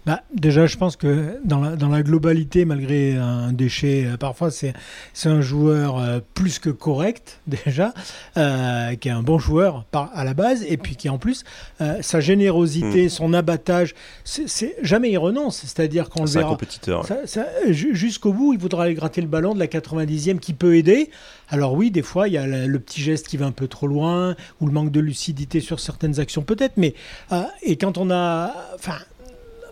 Bah, 0.08 0.24
déjà, 0.34 0.68
je 0.68 0.78
pense 0.78 0.96
que 0.96 1.38
dans 1.44 1.60
la, 1.60 1.76
dans 1.76 1.90
la 1.90 2.02
globalité, 2.02 2.64
malgré 2.64 3.18
un 3.18 3.52
déchet, 3.52 4.06
euh, 4.06 4.16
parfois 4.16 4.50
c'est 4.52 4.74
un 5.26 5.42
joueur 5.42 6.00
euh, 6.00 6.20
plus 6.34 6.60
que 6.60 6.70
correct 6.70 7.42
déjà, 7.48 7.94
euh, 8.38 8.96
qui 8.96 9.10
est 9.10 9.12
un 9.12 9.22
bon 9.22 9.38
joueur 9.38 9.84
par, 9.92 10.10
à 10.14 10.24
la 10.24 10.34
base, 10.34 10.64
et 10.66 10.78
puis 10.78 10.96
qui 10.96 11.10
en 11.10 11.18
plus, 11.18 11.44
euh, 11.82 11.98
sa 12.02 12.22
générosité, 12.22 13.10
son 13.10 13.34
abattage, 13.34 13.96
c'est 14.24 14.78
jamais 14.82 15.12
il 15.12 15.18
renonce. 15.18 15.58
C'est-à-dire 15.58 16.10
qu'on 16.10 16.24
le 16.24 16.30
verra. 16.30 16.58
Jusqu'au 17.70 18.32
bout, 18.32 18.54
il 18.54 18.60
voudra 18.60 18.86
aller 18.86 18.94
gratter 18.94 19.20
le 19.20 19.28
ballon 19.28 19.54
de 19.54 19.60
la 19.60 19.68
90e 19.68 20.40
qui 20.40 20.54
peut 20.54 20.78
aider. 20.78 21.10
Alors 21.50 21.74
oui, 21.74 21.92
des 21.92 22.02
fois, 22.02 22.30
il 22.30 22.34
y 22.34 22.38
a 22.38 22.48
le, 22.48 22.66
le 22.66 22.80
petit 22.80 23.02
geste 23.02 23.28
qui 23.28 23.36
va 23.36 23.46
un 23.46 23.52
peu 23.52 23.68
trop 23.68 23.88
loin, 23.88 24.38
ou 24.62 24.68
le 24.68 24.72
manque 24.72 24.92
de 24.92 25.02
lucidité 25.02 25.60
sur 25.60 25.82
certaines 25.82 26.22
actions 26.22 26.44
peut-être, 26.44 26.78
mais... 26.78 26.94
euh, 27.34 27.44
et 27.62 27.76
quand 27.76 27.98
on 27.98 28.10
a... 28.10 28.54
Enfin, 28.76 28.96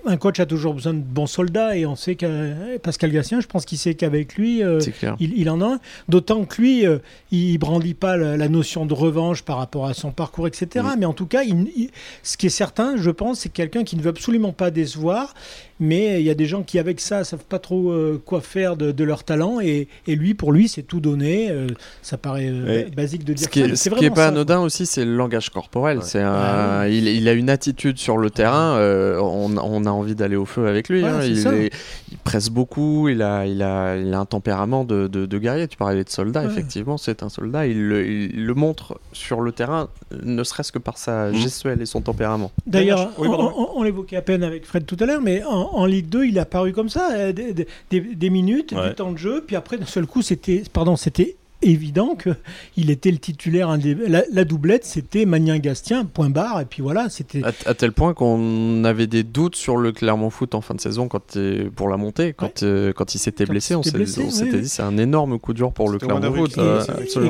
un 0.06 0.18
coach 0.18 0.40
a 0.40 0.46
toujours 0.46 0.74
besoin 0.74 0.94
de 0.94 1.00
bons 1.00 1.28
soldats 1.28 1.76
et 1.78 1.86
on 1.86 1.96
sait 1.96 2.16
que 2.16 2.78
Pascal 2.78 3.12
Gassien, 3.12 3.40
je 3.42 3.48
pense 3.48 3.66
qu'il 3.66 3.78
sait 3.78 3.96
qu'avec 3.96 4.36
lui, 4.36 4.64
euh, 4.64 4.80
il, 5.20 5.34
il 5.38 5.50
en 5.50 5.62
a 5.62 5.66
un. 5.66 5.80
D'autant 6.10 6.46
que 6.46 6.62
lui, 6.62 6.86
euh, 6.86 6.98
il 7.32 7.58
brandit 7.58 7.94
pas 7.94 8.18
la, 8.18 8.38
la 8.38 8.50
notion 8.50 8.86
de 8.86 8.94
revanche 8.94 9.42
par 9.44 9.58
rapport 9.58 9.86
à 9.86 9.94
son 9.94 10.12
parcours, 10.12 10.48
etc. 10.48 10.86
Mais 10.98 11.06
en 11.06 11.14
tout 11.14 11.26
cas, 11.26 11.44
il- 11.44 11.72
il- 11.76 11.90
ce 12.24 12.38
qui 12.38 12.46
est 12.48 12.50
certain, 12.50 12.96
je 12.98 13.10
pense, 13.12 13.40
c'est 13.40 13.50
quelqu'un 13.50 13.84
qui 13.84 13.96
ne 13.96 14.02
veut 14.02 14.10
absolument 14.10 14.52
pas 14.54 14.72
décevoir. 14.72 15.34
Mais 15.82 16.22
il 16.22 16.26
y 16.26 16.30
a 16.30 16.36
des 16.36 16.46
gens 16.46 16.64
qui, 16.64 16.80
avec 16.80 17.02
ça, 17.02 17.26
savent 17.26 17.44
pas 17.44 17.60
trop 17.60 17.92
euh, 17.92 18.22
quoi 18.26 18.40
faire 18.40 18.78
de, 18.78 18.94
de 18.94 19.04
leur 19.04 19.26
talent. 19.26 19.60
Et, 19.60 19.90
et 20.08 20.16
lui, 20.16 20.34
pour 20.34 20.54
lui, 20.54 20.70
c'est 20.70 20.84
tout 20.84 21.02
donné. 21.02 21.50
Euh, 21.52 21.68
ça 22.02 22.18
paraît 22.18 22.48
euh, 22.50 22.84
basique 22.96 23.26
de 23.26 23.34
dire 23.34 23.44
Ce 23.46 23.50
qui 23.50 23.60
ça, 23.60 23.66
est, 23.66 23.70
ce 23.72 23.76
c'est 23.76 23.90
qui 23.90 24.06
est 24.06 24.08
vraiment 24.08 24.16
pas 24.16 24.22
ça, 24.22 24.28
anodin 24.30 24.60
aussi, 24.62 24.86
c'est 24.86 25.04
le 25.04 25.14
langage 25.18 25.50
corporel. 25.50 25.98
Ouais. 25.98 26.04
C'est 26.06 26.22
un- 26.22 26.88
il, 26.88 27.10
il 27.10 27.28
a 27.28 27.34
une 27.34 27.50
attitude 27.50 27.98
sur 27.98 28.18
le 28.18 28.30
terrain. 28.30 28.78
euh, 28.78 29.20
on, 29.20 29.58
on 29.58 29.86
a 29.86 29.92
envie 29.96 30.16
d'aller 30.16 30.36
au 30.36 30.46
feu 30.46 30.68
avec 30.68 30.90
lui. 30.90 31.04
Ouais, 31.04 31.10
hein. 31.10 31.22
il, 31.24 31.38
ça. 31.40 31.56
est- 31.56 31.72
il 32.12 32.18
presse 32.18 32.50
beaucoup. 32.50 33.10
Il 33.10 33.22
a, 33.22 33.46
il 33.46 33.62
a, 33.64 33.96
il 33.98 34.14
a 34.14 34.20
un 34.20 34.26
tempérament 34.26 34.84
de, 34.84 35.08
de- 35.08 35.26
de 35.26 35.38
guerrier. 35.40 35.68
Tu 35.68 35.78
parlais 35.78 36.04
de 36.04 36.10
soldat. 36.10 36.42
Ouais. 36.42 36.48
Effectivement, 36.52 36.98
c'est 36.98 37.24
un 37.24 37.30
soldat. 37.30 37.66
Il, 37.68 37.88
le- 37.88 38.06
il 38.08 38.46
le 38.46 38.54
montre 38.54 39.00
sur 39.14 39.42
le 39.42 39.52
terrain, 39.52 39.90
ne 40.24 40.44
serait-ce 40.44 40.72
que 40.72 40.80
par 40.80 40.98
sa 40.98 41.30
Mhm. 41.30 41.36
gestuelle 41.36 41.82
et 41.82 41.86
son 41.86 42.02
tempérament. 42.02 42.52
D'ailleurs, 42.68 43.12
Oui, 43.18 43.28
on, 43.28 43.32
pardon. 43.32 43.54
on- 43.58 43.80
on 43.80 43.84
l'évoquait 43.84 44.18
à 44.18 44.22
peine 44.22 44.44
avec 44.44 44.66
Fred 44.66 44.86
tout 44.86 44.98
à 45.00 45.06
l'heure, 45.06 45.22
mais 45.22 45.44
en, 45.44 45.52
en 45.74 45.86
Ligue 45.86 46.10
2, 46.10 46.26
il 46.26 46.38
a 46.40 46.46
paru 46.46 46.74
comme 46.74 46.90
ça, 46.90 47.10
euh, 47.14 47.32
des, 47.34 47.54
des- 47.54 47.68
des- 47.92 48.02
des 48.02 48.30
minutes, 48.30 48.74
Ouais. 48.74 48.90
du 48.90 48.96
temps 48.96 49.12
de 49.12 49.18
jeu, 49.18 49.44
puis 49.46 49.56
après, 49.56 49.78
d'un 49.78 49.86
seul 49.86 50.06
coup, 50.06 50.22
c'était, 50.22 50.64
pardon, 50.72 50.96
c'était 50.96 51.36
évident 51.66 52.16
qu'il 52.16 52.90
était 52.90 53.12
le 53.12 53.18
titulaire. 53.18 53.76
la, 54.08 54.24
la 54.32 54.44
doublette, 54.46 54.86
c'était 54.86 55.26
Magnin-Gastien, 55.26 56.06
point 56.06 56.30
barre, 56.30 56.62
et 56.62 56.66
puis 56.66 56.82
voilà, 56.82 57.10
c'était. 57.10 57.44
À, 57.44 57.52
à 57.66 57.74
tel 57.74 57.92
point 57.92 58.14
qu'on 58.14 58.84
avait 58.84 59.08
des 59.08 59.24
doutes 59.24 59.56
sur 59.56 59.78
le 59.78 59.92
Clermont 59.92 60.30
Foot 60.30 60.56
en 60.56 60.62
fin 60.62 60.76
de 60.76 60.82
saison 60.82 61.08
quand, 61.08 61.38
euh, 61.38 61.70
pour 61.76 61.90
la 61.90 61.98
montée. 61.98 62.34
Quand, 62.34 62.64
euh, 62.64 62.94
quand 62.94 63.16
il 63.16 63.20
s'était 63.20 63.46
Quand 63.46 63.52
blessé, 63.52 63.76
on 63.76 63.84
s'était 63.84 63.98
s'est- 63.98 64.04
blessé, 64.04 64.24
on 64.26 64.30
s'était 64.32 64.46
oui, 64.52 64.56
oui. 64.58 64.62
dit 64.62 64.70
c'est 64.70 64.84
un 64.84 64.98
énorme 64.98 65.40
coup 65.40 65.54
dur 65.54 65.72
pour 65.74 65.90
le 65.90 65.98
Clermont 65.98 66.34
Foot. 66.34 66.58
euh, 66.58 66.84
Et 67.22 67.30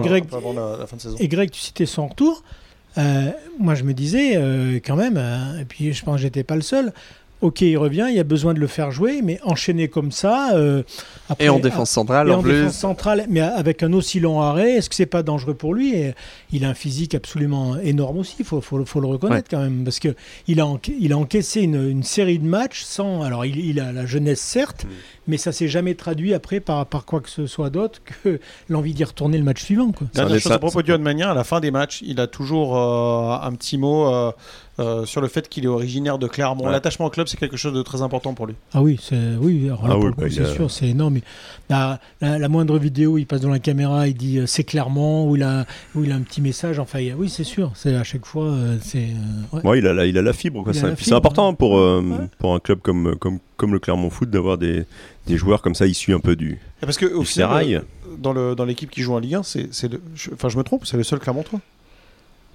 Greg-. 1.28 1.48
Et 1.48 1.50
tu 1.50 1.60
citais 1.62 1.86
son 1.86 2.08
retour. 2.08 2.44
Euh, 2.98 3.30
moi, 3.60 3.76
je 3.76 3.84
me 3.84 3.94
disais, 3.94 4.38
euh, 4.38 4.80
quand 4.86 4.96
même, 4.96 5.16
euh, 5.18 5.60
et 5.60 5.66
puis 5.66 5.92
je 5.94 6.04
pense 6.04 6.16
que 6.16 6.22
j'étais 6.22 6.44
pas 6.44 6.56
le 6.56 6.62
seul. 6.62 6.94
Ok, 7.46 7.62
il 7.62 7.78
revient, 7.78 8.08
il 8.10 8.16
y 8.16 8.20
a 8.20 8.24
besoin 8.24 8.54
de 8.56 8.60
le 8.60 8.66
faire 8.68 8.90
jouer, 8.92 9.22
mais 9.22 9.40
enchaîner 9.44 9.88
comme 9.88 10.12
ça. 10.12 10.56
euh, 10.56 10.82
après- 11.30 11.46
Et 11.46 11.50
en 11.50 11.60
défense 11.60 11.92
centrale, 11.92 12.28
Et 12.28 12.32
en 12.32 12.40
en 12.40 12.42
plus. 12.42 12.54
défense 12.54 12.76
centrale, 12.78 13.26
mais 13.30 13.40
avec 13.42 13.84
un 13.84 13.94
aussi 13.94 14.20
long 14.20 14.42
arrêt, 14.42 14.74
est-ce 14.78 14.90
que 14.90 14.96
c'est 14.96 15.06
pas 15.06 15.22
dangereux 15.22 15.54
pour 15.54 15.74
lui? 15.76 15.94
Et 15.96 16.16
Il 16.52 16.66
a 16.66 16.70
un 16.70 16.74
physique 16.74 17.14
absolument 17.16 17.78
énorme 17.78 18.18
aussi, 18.20 18.36
il 18.40 18.46
faut, 18.46 18.62
faut, 18.62 18.84
faut 18.86 19.00
le 19.00 19.08
reconnaître 19.08 19.48
quand 19.50 19.60
même, 19.60 19.84
parce 19.84 20.00
que 20.00 20.16
il 20.48 20.60
a, 20.60 20.64
enca- 20.64 20.96
il 21.00 21.12
a 21.14 21.18
encaissé 21.18 21.62
une, 21.62 21.90
une 21.90 22.04
série 22.04 22.40
de 22.40 22.48
matchs 22.48 22.84
sans. 22.84 23.22
Alors, 23.24 23.46
il, 23.46 23.58
il 23.64 23.80
a 23.80 23.92
la 23.92 24.06
jeunesse 24.06 24.40
certes, 24.42 24.86
Mm. 24.86 24.90
mais 25.28 25.38
ça 25.38 25.52
s'est 25.52 25.68
jamais 25.68 25.94
traduit 25.96 26.34
après 26.34 26.60
par, 26.60 26.86
par 26.86 27.06
quoi 27.06 27.20
que 27.22 27.30
ce 27.30 27.46
soit 27.46 27.70
d'autre 27.70 28.00
que 28.24 28.40
l'envie 28.70 28.94
d'y 28.94 29.04
retourner 29.04 29.38
le 29.38 29.44
match 29.44 29.64
suivant. 29.64 29.92
Quoi. 29.92 30.08
Dernière 30.14 30.40
chose 30.40 30.52
à 30.52 30.56
ça- 30.56 30.60
propos 30.60 30.82
de 30.82 30.92
à 30.96 31.34
la 31.34 31.44
fin 31.44 31.60
des 31.60 31.72
matchs, 31.72 32.02
il 32.06 32.20
a 32.20 32.28
toujours 32.28 32.76
euh, 32.78 33.38
un 33.42 33.52
petit 33.54 33.78
mot 33.78 34.08
euh, 34.14 34.32
euh, 34.80 35.06
sur 35.06 35.22
le 35.22 35.28
fait 35.28 35.48
qu'il 35.48 35.64
est 35.64 35.68
originaire 35.68 36.18
de 36.18 36.28
Clermont. 36.28 36.66
Ouais. 36.66 36.72
L'attachement 36.72 37.06
au 37.06 37.10
club, 37.10 37.28
c'est 37.28 37.38
quelque 37.38 37.56
chose 37.58 37.74
de 37.74 37.82
très 37.82 38.02
important 38.02 38.34
pour 38.34 38.46
lui. 38.48 38.56
Ah 38.74 38.82
oui, 38.82 39.00
c'est 39.02 39.16
oui, 39.40 39.70
Ah 39.72 39.76
pour 39.78 40.04
oui, 40.04 40.12
bah, 40.18 40.26
a- 40.44 40.54
sûr, 40.54 40.70
c'est 40.72 40.88
énorme. 40.90 41.20
La, 41.70 42.00
la- 42.22 42.38
la 42.40 42.50
moindre 42.50 42.78
vidéo, 42.78 43.18
il 43.18 43.26
passe 43.26 43.42
dans 43.42 43.50
la 43.50 43.60
caméra, 43.60 44.08
il 44.08 44.16
dit 44.16 44.40
euh, 44.40 44.46
c'est 44.48 44.64
clairement, 44.66 45.28
ou 45.30 45.36
il 45.38 45.44
a, 45.44 45.66
ou 45.96 46.04
il 46.04 46.12
a 46.12 46.16
un 46.16 46.22
petit 46.22 46.42
message. 46.42 46.78
Enfin, 46.80 47.00
a- 47.00 47.16
oui, 47.16 47.30
c'est 47.30 47.44
sûr. 47.46 47.72
C'est 47.76 47.96
à 47.96 48.04
chaque 48.04 48.26
fois, 48.26 48.46
euh, 48.48 48.78
c'est. 48.82 49.08
euh, 49.54 49.58
ouais. 49.58 49.66
Ouais, 49.66 49.80
il 49.80 49.88
a 49.88 49.94
la, 49.94 50.06
il 50.06 50.18
a 50.18 50.22
la 50.22 50.34
fibre. 50.34 50.64
quoi. 50.64 50.74
C'est 50.74 51.14
important 51.14 51.54
pour, 51.54 51.78
euh, 51.78 52.02
Ouais. 52.02 52.28
pour 52.40 52.54
un 52.54 52.60
club 52.60 52.80
comme, 52.82 53.16
comme, 53.18 53.40
comme 53.58 53.72
le 53.74 53.80
Clermont 53.80 54.10
Foot 54.10 54.30
d'avoir 54.30 54.58
des, 54.58 54.84
des 55.28 55.38
joueurs 55.38 55.62
comme 55.62 55.76
ça 55.76 55.88
issus 55.88 56.14
un 56.14 56.20
peu 56.20 56.36
du, 56.36 56.52
Et 56.82 56.86
Parce 56.86 56.98
que 56.98 57.06
au 57.06 57.22
du 57.22 57.26
euh, 57.76 57.80
dans 58.20 58.34
le 58.34 58.56
dans 58.56 58.66
l'équipe 58.66 58.92
qui 58.92 59.02
joue 59.02 59.14
en 59.14 59.20
Ligue 59.20 59.36
1, 59.36 59.44
c'est 59.44 59.74
c'est 59.74 59.92
le- 59.92 60.02
je- 60.16 60.30
enfin 60.34 60.50
je 60.50 60.58
me 60.58 60.64
trompe, 60.64 60.86
c'est 60.86 60.98
le 60.98 61.04
seul 61.04 61.20
Clermontois. 61.20 61.60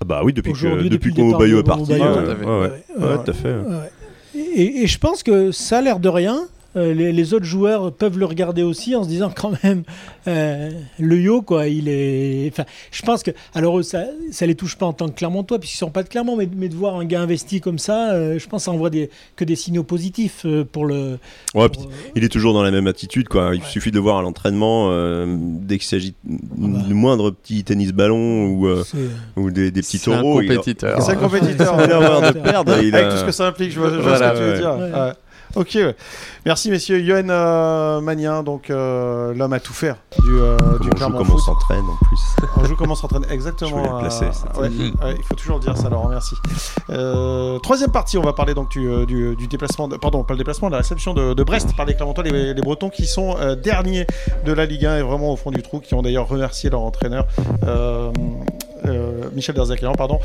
Ah 0.00 0.04
bah 0.06 0.22
oui, 0.24 0.32
depuis 0.32 0.52
que 0.52 0.88
depuis 0.88 1.12
Bayo 1.12 1.60
est 1.60 1.62
parti. 1.62 1.92
Ouais, 1.92 2.00
ouais, 2.00 2.06
ouais. 2.06 2.46
Ouais, 2.46 3.06
ouais. 3.06 3.24
tout 3.24 3.30
à 3.30 3.34
fait. 3.34 3.52
Ouais. 3.54 3.90
Et, 4.34 4.82
et 4.82 4.86
je 4.86 4.98
pense 4.98 5.22
que 5.22 5.52
ça 5.52 5.78
a 5.78 5.80
l'air 5.82 6.00
de 6.00 6.08
rien. 6.08 6.46
Euh, 6.76 6.94
les, 6.94 7.12
les 7.12 7.34
autres 7.34 7.44
joueurs 7.46 7.92
peuvent 7.92 8.18
le 8.18 8.24
regarder 8.26 8.62
aussi 8.62 8.94
en 8.94 9.02
se 9.02 9.08
disant 9.08 9.32
quand 9.34 9.52
même 9.64 9.82
euh, 10.28 10.70
le 10.98 11.16
yo 11.20 11.42
quoi 11.42 11.66
il 11.66 11.88
est 11.88 12.48
enfin 12.52 12.64
je 12.92 13.02
pense 13.02 13.22
que 13.22 13.32
alors 13.54 13.82
ça 13.84 14.04
ça 14.30 14.46
les 14.46 14.54
touche 14.54 14.76
pas 14.76 14.86
en 14.86 14.92
tant 14.92 15.08
que 15.08 15.14
Clermontois 15.16 15.58
puisqu'ils 15.58 15.78
sont 15.78 15.90
pas 15.90 16.02
de 16.04 16.08
Clermont 16.08 16.36
mais, 16.36 16.48
mais 16.56 16.68
de 16.68 16.74
voir 16.76 16.96
un 16.96 17.04
gars 17.04 17.22
investi 17.22 17.60
comme 17.60 17.78
ça 17.78 18.12
euh, 18.12 18.38
je 18.38 18.46
pense 18.48 18.62
que 18.62 18.64
ça 18.66 18.70
envoie 18.70 18.90
des, 18.90 19.10
que 19.36 19.44
des 19.44 19.56
signaux 19.56 19.82
positifs 19.82 20.42
euh, 20.46 20.64
pour 20.64 20.84
le 20.86 21.18
Ouais, 21.54 21.68
pour, 21.68 21.88
puis 21.88 21.90
euh, 21.90 22.10
il 22.16 22.24
est 22.24 22.28
toujours 22.28 22.54
dans 22.54 22.62
la 22.62 22.70
même 22.70 22.86
attitude. 22.86 23.28
Quoi. 23.28 23.50
Il 23.54 23.60
Ouais. 23.60 23.66
suffit 23.66 23.90
de 23.90 23.98
voir 23.98 24.18
à 24.18 24.22
l'entraînement, 24.22 24.88
euh, 24.90 25.26
dès 25.38 25.78
qu'il 25.78 25.86
s'agit 25.88 26.14
Ah 26.30 26.36
bah. 26.58 26.78
du 26.86 26.94
moindre 26.94 27.30
petit 27.32 27.64
tennis 27.64 27.92
ballon 27.92 28.46
ou, 28.46 28.66
euh, 28.68 28.84
c'est- 28.86 28.96
ou 29.36 29.50
des, 29.50 29.70
des 29.72 29.80
petits 29.80 29.98
C'est 29.98 30.12
un 30.12 30.20
taureaux. 30.20 30.40
il 30.40 30.50
a- 30.50 30.54
compétiteur. 30.56 31.02
C'est 31.02 31.12
un 31.12 31.16
compétiteur. 31.16 31.74
il 31.84 31.90
a 31.92 31.96
avoir 31.96 32.32
de 32.32 32.38
perdre. 32.38 32.80
il 32.82 32.94
Avec 32.94 33.10
tout 33.10 33.16
ce 33.16 33.24
que 33.24 33.32
ça 33.32 33.46
implique, 33.48 33.72
je 33.72 33.80
vois, 33.80 33.90
je 33.90 33.96
vois 33.96 34.16
Voilà, 34.16 34.34
ce 34.34 34.40
que 34.40 34.56
tu 34.56 34.62
veux 34.62 34.68
ouais. 34.68 34.90
dire. 34.90 35.14
Ok, 35.56 35.70
ouais. 35.74 35.96
merci 36.46 36.70
messieurs. 36.70 37.00
Yoann 37.00 37.28
euh, 37.30 38.00
Magnin, 38.00 38.42
donc 38.44 38.70
euh, 38.70 39.34
l'homme 39.34 39.52
à 39.52 39.58
tout 39.60 39.72
faire 39.72 39.96
du, 40.22 40.30
euh, 40.38 40.56
du 40.80 40.88
on 40.94 40.96
joue, 40.96 41.10
comment 41.16 41.34
on 41.34 41.38
s'entraîne 41.38 41.84
en 41.84 41.96
plus. 42.06 42.20
On 42.56 42.64
joue 42.64 42.76
comment 42.76 42.92
on 42.92 42.96
s'entraîne 42.96 43.24
exactement. 43.30 43.82
Je 43.84 44.00
placer, 44.00 44.24
euh, 44.26 44.30
c'était- 44.32 44.58
ouais, 44.60 44.68
ouais, 44.68 45.14
il 45.18 45.24
faut 45.24 45.34
toujours 45.34 45.56
le 45.56 45.62
dire 45.62 45.76
ça, 45.76 45.88
Laurent, 45.88 46.08
merci. 46.08 46.34
Euh, 46.90 47.58
troisième 47.58 47.90
partie, 47.90 48.16
on 48.18 48.22
va 48.22 48.32
parler 48.32 48.54
donc 48.54 48.70
du, 48.70 49.06
du, 49.06 49.34
du 49.36 49.46
déplacement, 49.48 49.88
de- 49.88 49.96
pardon, 49.96 50.22
pas 50.24 50.34
le 50.34 50.38
déplacement, 50.38 50.68
de 50.68 50.72
la 50.72 50.78
réception 50.78 51.14
de, 51.14 51.34
de 51.34 51.42
Brest 51.42 51.74
par 51.76 51.84
les 51.86 51.94
Clermontois, 51.94 52.22
les, 52.24 52.54
les 52.54 52.62
Bretons 52.62 52.90
qui 52.90 53.06
sont 53.06 53.36
derniers 53.62 54.06
de 54.44 54.52
la 54.52 54.66
Ligue 54.66 54.86
1 54.86 54.98
et 54.98 55.02
vraiment 55.02 55.32
au 55.32 55.36
fond 55.36 55.50
du 55.50 55.62
trou, 55.62 55.80
qui 55.80 55.94
ont 55.94 56.02
d'ailleurs 56.02 56.28
remercié 56.28 56.70
leur 56.70 56.80
entraîneur, 56.82 57.26
Michel 59.34 59.54
Derzakarian, 59.54 59.94
pardon. 59.94 60.18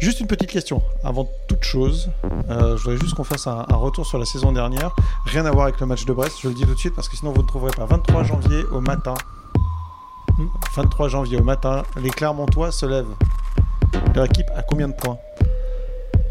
Juste 0.00 0.18
une 0.20 0.26
petite 0.26 0.48
question, 0.48 0.82
avant 1.04 1.28
toute 1.46 1.62
chose, 1.62 2.10
euh, 2.48 2.74
je 2.78 2.82
voudrais 2.84 2.96
juste 2.96 3.14
qu'on 3.14 3.24
fasse 3.24 3.46
un, 3.46 3.64
retour 3.68 4.06
sur 4.06 4.18
la 4.18 4.24
saison 4.24 4.50
dernière. 4.50 4.96
Rien 5.26 5.44
à 5.44 5.50
voir 5.50 5.64
avec 5.64 5.78
le 5.78 5.84
match 5.84 6.06
de 6.06 6.12
Brest, 6.14 6.38
je 6.42 6.48
le 6.48 6.54
dis 6.54 6.62
tout 6.62 6.72
de 6.72 6.78
suite 6.78 6.94
parce 6.94 7.06
que 7.06 7.18
sinon 7.18 7.32
vous 7.32 7.42
ne 7.42 7.46
trouverez 7.46 7.72
pas. 7.72 7.84
23 7.84 8.22
janvier 8.22 8.64
au 8.72 8.80
matin, 8.80 9.12
23 10.74 11.08
janvier 11.08 11.36
au 11.36 11.42
matin, 11.42 11.82
les 11.96 12.08
Clermontois 12.08 12.72
se 12.72 12.86
lèvent. 12.86 13.14
Leur 14.14 14.24
équipe 14.24 14.50
a 14.56 14.62
combien 14.62 14.88
de 14.88 14.94
points? 14.94 15.18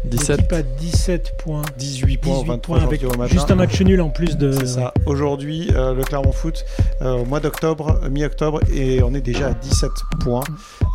17. 0.04 0.36
l'équipe 0.38 0.52
a 0.52 0.62
17 0.62 1.32
points 1.38 1.62
18 1.78 2.16
points 2.18 2.32
au 2.36 2.42
18 2.42 2.48
23 2.48 2.58
points 2.78 2.86
avec 2.86 3.00
janvier 3.02 3.14
au 3.14 3.18
matin. 3.18 3.32
juste 3.32 3.50
un 3.50 3.54
match 3.54 3.80
nul 3.82 4.00
en 4.00 4.08
plus 4.10 4.36
de 4.36 4.52
C'est 4.52 4.66
ça. 4.66 4.94
Aujourd'hui, 5.06 5.68
euh, 5.74 5.94
le 5.94 6.02
Clermont 6.02 6.32
Foot, 6.32 6.64
euh, 7.02 7.18
au 7.18 7.24
mois 7.24 7.40
d'octobre, 7.40 7.98
euh, 8.02 8.08
mi-octobre, 8.10 8.60
et 8.72 9.02
on 9.02 9.12
est 9.14 9.20
déjà 9.20 9.48
à 9.48 9.52
17 9.54 9.90
points. 10.20 10.42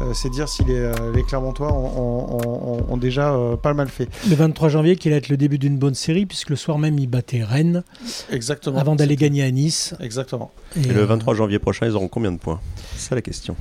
Euh, 0.01 0.13
c'est 0.13 0.29
dire 0.29 0.49
si 0.49 0.63
les, 0.65 0.91
les 1.13 1.23
Clermontois 1.23 1.71
ont, 1.71 1.85
ont- 1.97 2.47
ont- 2.47 2.85
ont 2.93 2.97
déjà 2.97 3.33
euh, 3.33 3.55
pas 3.55 3.73
mal 3.73 3.87
fait. 3.87 4.07
le 4.29 4.35
23 4.35 4.69
janvier 4.69 4.95
qui 4.95 5.07
allait 5.07 5.17
être 5.17 5.29
le 5.29 5.37
début 5.37 5.57
d'une 5.57 5.77
bonne 5.77 5.95
série 5.95 6.25
puisque 6.25 6.49
le 6.49 6.55
soir 6.55 6.77
même 6.79 6.97
ils 6.99 7.07
battaient 7.07 7.43
Rennes 7.43 7.83
Exactement. 8.31 8.79
avant 8.79 8.95
d'aller 8.95 9.15
gagner 9.15 9.43
à 9.43 9.51
Nice 9.51 9.93
Exactement. 9.99 10.51
Et 10.75 10.87
le 10.87 11.01
euh, 11.01 11.05
23 11.05 11.35
janvier 11.35 11.59
prochain, 11.59 11.85
ils 11.85 11.95
auront 11.95 12.07
combien 12.07 12.31
de 12.31 12.37
points? 12.37 12.59
C'est 12.95 13.09
ça 13.09 13.15
la 13.15 13.21
question. 13.21 13.55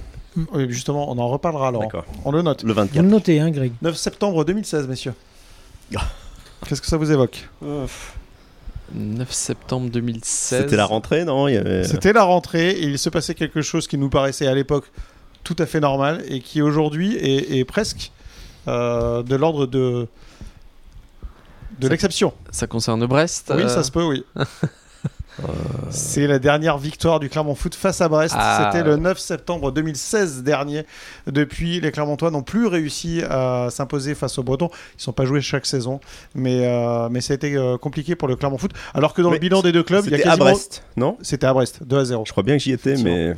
Oui, 0.53 0.67
justement, 0.69 1.09
on 1.13 1.19
en 1.19 1.29
reparlera 1.29 1.69
alors. 1.69 1.83
D'accord. 1.83 2.05
On 2.25 2.33
le 2.33 2.43
note. 2.43 2.65
Le 2.65 2.71
Vous 2.73 2.75
24. 2.81 3.03
le 3.05 3.09
notez, 3.09 3.39
hein, 3.39 3.51
Greg? 3.53 3.73
9 3.83 3.95
septembre 3.97 4.45
2016, 4.45 4.89
messieurs. 4.89 5.13
Qu'est-ce 6.69 6.81
que 6.81 6.87
ça 6.87 6.97
vous 6.97 7.11
évoque 7.11 7.49
9 8.95 9.33
septembre 9.33 9.91
2016. 9.91 10.63
C'était 10.63 10.77
la 10.77 10.85
rentrée, 10.87 11.25
non 11.25 11.47
avait- 11.47 11.85
C'était 11.85 12.13
la 12.13 12.23
rentrée 12.23 12.71
et 12.71 12.85
il 12.85 12.99
se 12.99 13.09
passait 13.11 13.35
quelque 13.35 13.63
chose 13.63 13.87
qui 13.87 13.99
nous 13.99 14.09
paraissait 14.11 14.47
à 14.47 14.55
l'époque 14.55 14.91
tout 15.43 15.57
à 15.59 15.67
fait 15.67 15.81
normal 15.81 16.23
et 16.29 16.41
qui 16.41 16.63
aujourd'hui 16.63 17.17
est, 17.17 17.59
est 17.59 17.65
presque 17.65 18.13
euh, 18.69 19.23
de 19.23 19.37
l'ordre 19.37 19.67
de, 19.67 20.07
de 21.81 21.87
Ça- 21.87 21.89
l'exception. 21.89 22.33
Ça 22.51 22.67
concerne 22.67 23.05
Brest. 23.07 23.53
Oui, 23.55 23.63
euh, 23.63 23.69
ça 23.69 23.83
se 23.83 23.91
peut, 23.91 24.05
oui. 24.05 24.25
C'est 25.91 26.27
la 26.27 26.39
dernière 26.39 26.79
victoire 26.79 27.21
du 27.21 27.29
Clermont 27.29 27.55
Foot 27.55 27.75
face 27.75 28.01
à 28.01 28.09
Brest. 28.09 28.35
Ah. 28.37 28.71
C'était 28.71 28.85
le 28.85 28.97
9 28.97 29.19
septembre 29.19 29.73
2016 29.73 30.43
dernier. 30.43 30.85
Depuis, 31.27 31.81
les 31.81 31.93
Clermontois 31.93 32.31
n'ont 32.31 32.43
plus 32.43 32.67
réussi 32.67 33.23
à 33.29 33.69
s'imposer 33.71 34.15
face 34.15 34.39
aux 34.39 34.43
Bretons. 34.43 34.71
Ils 34.73 34.99
ne 34.99 35.03
sont 35.03 35.13
pas 35.13 35.25
joués 35.25 35.41
chaque 35.41 35.67
saison, 35.67 36.01
mais, 36.35 36.67
euh, 36.67 37.09
mais 37.11 37.21
ça 37.21 37.33
a 37.33 37.37
été 37.37 37.57
euh, 37.57 37.77
compliqué 37.79 38.15
pour 38.17 38.29
le 38.29 38.37
Clermont 38.37 38.59
Foot. 38.59 38.73
Alors 38.95 39.15
que 39.15 39.23
dans 39.23 39.31
Mais 39.31 39.37
le 39.37 39.41
bilan 39.41 39.63
des 39.63 39.73
deux 39.73 39.83
clubs, 39.83 40.05
il 40.07 40.13
y 40.13 40.15
a 40.15 40.19
C'était 40.19 40.29
à 40.29 40.33
quasiment... 40.33 40.51
Brest, 40.51 40.85
non? 40.97 41.17
C'était 41.23 41.47
à 41.47 41.53
Brest, 41.53 41.83
2 41.85 41.99
à 41.99 42.05
0. 42.05 42.25
Je 42.27 42.33
crois 42.33 42.43
bien 42.43 42.57
que 42.57 42.63
j'y 42.63 42.73
étais, 42.73 42.97
mais 42.97 43.35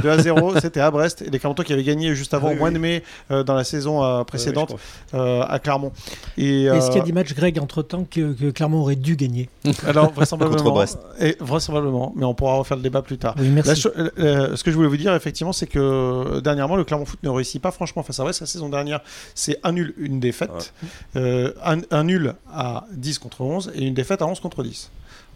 2 0.00 0.08
à 0.10 0.18
0, 0.18 0.54
c'était 0.60 0.80
à 0.80 0.90
Brest. 0.90 1.22
Et 1.22 1.30
les 1.30 1.38
Clermontois 1.38 1.64
qui 1.64 1.72
avaient 1.72 1.82
gagné 1.84 2.14
juste 2.14 2.34
avant, 2.34 2.48
Ah 2.48 2.50
au 2.50 2.52
oui, 2.54 2.58
mois 2.58 2.68
oui. 2.68 2.74
de 2.74 2.78
mai, 2.78 3.02
euh, 3.30 3.42
dans 3.42 3.54
la 3.54 3.64
saison 3.64 4.04
euh, 4.04 4.24
précédente, 4.24 4.70
je 4.72 5.16
crois. 5.16 5.20
euh, 5.20 5.42
à 5.48 5.58
Clermont. 5.58 5.92
Et, 6.36 6.64
Est-ce 6.64 6.88
qu'il 6.88 6.98
y 6.98 7.02
a 7.02 7.04
des 7.04 7.12
matchs, 7.12 7.34
Greg, 7.34 7.58
entre-temps, 7.58 8.04
que, 8.10 8.32
que 8.32 8.50
Clermont 8.50 8.80
aurait 8.80 8.96
dû 8.96 9.16
gagner? 9.16 9.48
Alors, 9.86 10.12
vraisemblablement. 10.12 10.58
Contre 10.62 10.72
Brest. 10.74 10.98
Et, 11.20 11.36
vraisemblablement, 11.40 12.12
mais 12.16 12.24
on 12.24 12.34
pourra 12.34 12.54
refaire 12.56 12.76
le 12.76 12.82
débat 12.82 13.02
plus 13.02 13.18
tard. 13.18 13.34
Oui, 13.38 13.48
merci. 13.48 13.80
ce 13.82 14.62
que 14.62 14.70
je 14.70 14.76
voulais 14.76 14.88
vous 14.88 14.96
dire, 14.96 15.14
effectivement, 15.14 15.52
c'est 15.52 15.66
que 15.66 16.40
dernièrement, 16.40 16.76
le 16.76 16.84
Clermont 16.84 17.04
Foot 17.06 17.20
ne 17.22 17.28
réussit 17.30 17.60
pas 17.62 17.70
franchement 17.70 18.02
face 18.02 18.20
à 18.20 18.24
Brest. 18.24 18.40
La 18.40 18.46
saison 18.46 18.68
dernière, 18.68 19.00
c'est 19.34 19.58
un 19.62 19.72
nul, 19.72 19.94
une 19.98 20.20
défaite. 20.20 20.72
Euh, 21.16 21.52
un, 21.64 21.78
un 21.90 22.04
nul 22.04 22.34
à 22.52 22.84
10 22.92 23.18
contre 23.18 23.40
11 23.42 23.72
et 23.74 23.84
une 23.84 23.94
défaite 23.94 24.22
à 24.22 24.26
11 24.26 24.40
contre 24.40 24.62
10. 24.62 24.90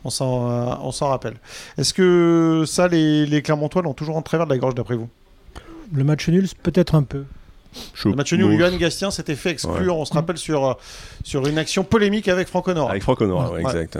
On 0.04 0.10
s'en, 0.10 0.50
euh, 0.50 0.74
on 0.82 0.92
s'en 0.92 1.08
rappelle. 1.08 1.34
Est-ce 1.76 1.92
que 1.92 2.64
ça, 2.66 2.88
les, 2.88 3.26
les 3.26 3.42
Clermontois 3.42 3.82
l'ont 3.82 3.94
toujours 3.94 4.16
en 4.16 4.22
travers 4.22 4.46
de 4.46 4.52
la 4.52 4.58
gorge, 4.58 4.74
d'après 4.74 4.96
vous? 4.96 5.08
Le 5.92 6.04
match 6.04 6.28
nul, 6.28 6.48
peut-être 6.62 6.94
un 6.94 7.02
peu. 7.02 7.24
Le 8.04 8.14
match 8.14 8.32
nul 8.32 8.58
Johan 8.58 8.76
Gastien 8.76 9.10
s'était 9.10 9.34
fait 9.34 9.50
exclure, 9.50 9.96
on 9.96 10.04
se 10.04 10.12
rappelle, 10.14 10.38
sur, 10.38 10.64
euh, 10.66 10.72
sur 11.22 11.46
une 11.46 11.58
action 11.58 11.84
polémique 11.84 12.28
avec 12.28 12.48
Franck 12.48 12.68
Honora. 12.68 12.90
Avec 12.90 13.02
Franck 13.02 13.20
ouais, 13.52 13.62
Ouais. 13.64 13.70
exact. 13.70 13.98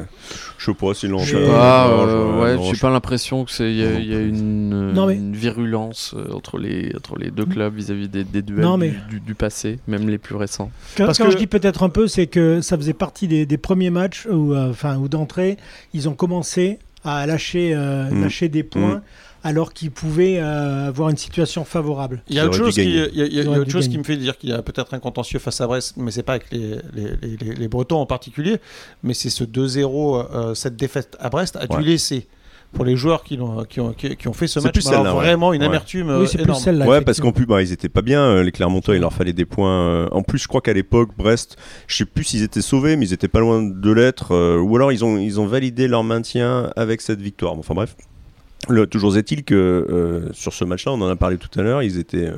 Je 0.57 0.65
sais 0.65 0.75
pas 0.75 0.93
Je- 1.19 1.37
fait. 1.37 1.47
Ah, 1.55 1.87
Non, 1.91 2.07
euh, 2.07 2.57
je- 2.71 2.75
je- 2.77 2.81
pas 2.81 2.91
l'impression 2.91 3.45
que 3.45 3.51
c'est 3.51 3.71
il 3.71 3.77
y, 3.77 4.09
y 4.09 4.15
a 4.17 4.21
une, 4.21 4.73
euh, 4.73 4.93
Non, 4.93 5.07
mais- 5.07 5.15
une 5.17 5.35
virulence 5.37 6.15
euh, 6.17 6.33
entre 6.33 6.59
les 6.59 6.93
entre 6.97 7.19
les 7.19 7.31
deux 7.31 7.45
clubs 7.47 7.75
vis-à-vis 7.75 8.09
des, 8.09 8.25
des 8.25 8.43
duels 8.43 8.63
Non, 8.63 8.77
mais- 8.79 8.89
du, 8.91 8.99
du- 9.11 9.21
du 9.21 9.35
passé, 9.35 9.79
même 9.87 10.09
les 10.09 10.19
plus 10.19 10.35
récents. 10.37 10.71
Quand, 10.97 11.07
Parce 11.07 11.19
quand 11.19 11.27
que- 11.27 11.33
je 11.33 11.37
dis 11.37 11.47
peut-être 11.47 11.83
un 11.83 11.89
peu, 11.91 12.09
c'est 12.09 12.27
que 12.27 12.61
ça 12.61 12.77
faisait 12.77 12.95
partie 12.95 13.29
des, 13.29 13.47
des 13.47 13.59
premiers 13.59 13.91
matchs 13.91 14.27
où, 14.31 14.55
euh, 14.55 14.73
d'entrée, 15.09 15.57
ils 15.95 16.09
ont 16.09 16.15
commencé 16.15 16.79
à 17.05 17.27
lâcher, 17.27 17.73
euh, 17.75 18.11
Mm. 18.11 18.23
lâcher 18.23 18.49
des 18.49 18.63
points 18.63 19.03
alors 19.45 19.73
qu'ils 19.73 19.91
pouvaient 19.91 20.39
euh, 20.41 20.89
avoir 20.89 21.09
une 21.11 21.17
situation 21.17 21.65
favorable. 21.65 22.23
Il 22.29 22.37
y 22.37 22.41
a 22.41 22.47
autre 22.47 22.55
chose, 22.57 22.75
dû 22.75 22.83
qui, 22.83 22.89
il 22.89 22.95
y 22.97 23.01
a- 23.01 23.07
gagner. 23.07 23.13
il 23.15 23.19
y 23.19 23.23
a- 23.23 23.27
il 23.27 23.35
y 23.35 23.39
a 23.39 23.43
Ils 23.43 23.49
auraient 23.49 23.59
autre 23.59 23.67
dû 23.67 23.73
chose 23.73 23.85
qui 23.85 23.89
gagner. 23.91 23.99
me 23.99 24.05
fait 24.05 24.17
dire 24.17 24.37
qu'il 24.39 24.51
y 24.51 24.53
a 24.53 24.63
peut-être 24.63 24.95
un 24.95 24.99
contentieux 24.99 25.39
face 25.39 25.61
à 25.61 25.67
Brest, 25.67 25.95
mais 25.97 26.11
c'est 26.11 26.23
pas 26.23 26.33
avec 26.35 26.51
les, 26.51 26.77
les, 26.95 27.05
les- 27.23 27.37
les- 27.41 27.55
les 27.55 27.69
Bretons 27.69 27.99
en 28.01 28.07
particulier, 28.07 28.59
mais 29.03 29.15
c'est 29.15 29.31
ce 29.31 29.45
2-0, 29.45 30.17
euh, 30.35 30.55
cette 30.55 30.77
défaite 30.77 31.17
à 31.21 31.29
Brest 31.31 31.57
a 31.57 31.67
dû 31.67 31.77
Ouais. 31.77 31.83
laisser 31.83 32.27
pour 32.75 32.85
les 32.85 32.97
joueurs 32.97 33.25
qui, 33.25 33.41
ont, 33.41 33.65
qui, 33.65 34.15
qui 34.17 34.29
ont 34.29 34.35
fait 34.35 34.47
ce 34.47 34.61
C'est 34.61 34.67
match 34.67 34.75
plus 34.75 34.89
alors 34.89 35.17
ouais. 35.17 35.23
vraiment 35.25 35.55
une 35.55 35.63
Ouais. 35.63 35.69
amertume 35.69 36.11
euh, 36.11 36.21
oui, 36.21 36.27
c'est 36.29 36.37
plus 36.37 36.45
énorme. 36.45 36.61
celle-là. 36.63 36.87
Ouais, 36.87 37.01
parce 37.01 37.19
qu'en 37.19 37.33
plus, 37.33 37.47
bah, 37.47 37.63
ils 37.63 37.73
étaient 37.73 37.89
pas 37.89 38.03
bien, 38.03 38.21
euh, 38.23 38.43
les 38.43 38.53
Clermontois, 38.53 38.95
il 38.97 39.01
leur 39.01 39.13
fallait 39.15 39.33
des 39.33 39.47
points. 39.47 40.07
En 40.11 40.21
plus, 40.23 40.39
je 40.39 40.49
crois 40.49 40.61
qu'à 40.61 40.75
l'époque, 40.75 41.11
Brest, 41.17 41.57
je 41.87 41.97
sais 41.97 42.05
plus 42.05 42.25
s'ils 42.25 42.43
étaient 42.43 42.61
sauvés, 42.61 42.97
mais 42.97 43.07
ils 43.07 43.13
étaient 43.15 43.27
pas 43.29 43.41
loin 43.41 43.63
de 43.63 43.91
l'être. 43.91 44.33
euh, 44.35 44.59
Ou 44.61 44.77
alors, 44.77 44.93
ils 44.93 45.03
ont, 45.03 45.17
ils 45.17 45.41
ont 45.41 45.47
validé 45.47 45.89
leur 45.89 46.05
maintien 46.05 46.71
avec 46.77 47.01
cette 47.01 47.23
victoire. 47.23 47.55
Bon, 47.55 47.61
Enfin 47.61 47.73
bref. 47.75 47.97
Toujours 48.91 49.17
est-il 49.17 49.45
que 49.45 49.55
euh, 49.55 50.33
sur 50.33 50.53
ce 50.53 50.65
match-là, 50.65 50.93
on 50.93 51.01
en 51.01 51.09
a 51.09 51.17
parlé 51.17 51.39
tout 51.39 51.49
à 51.59 51.63
l'heure, 51.63 51.83
ils 51.83 51.99
étaient 51.99 52.27
euh, 52.27 52.37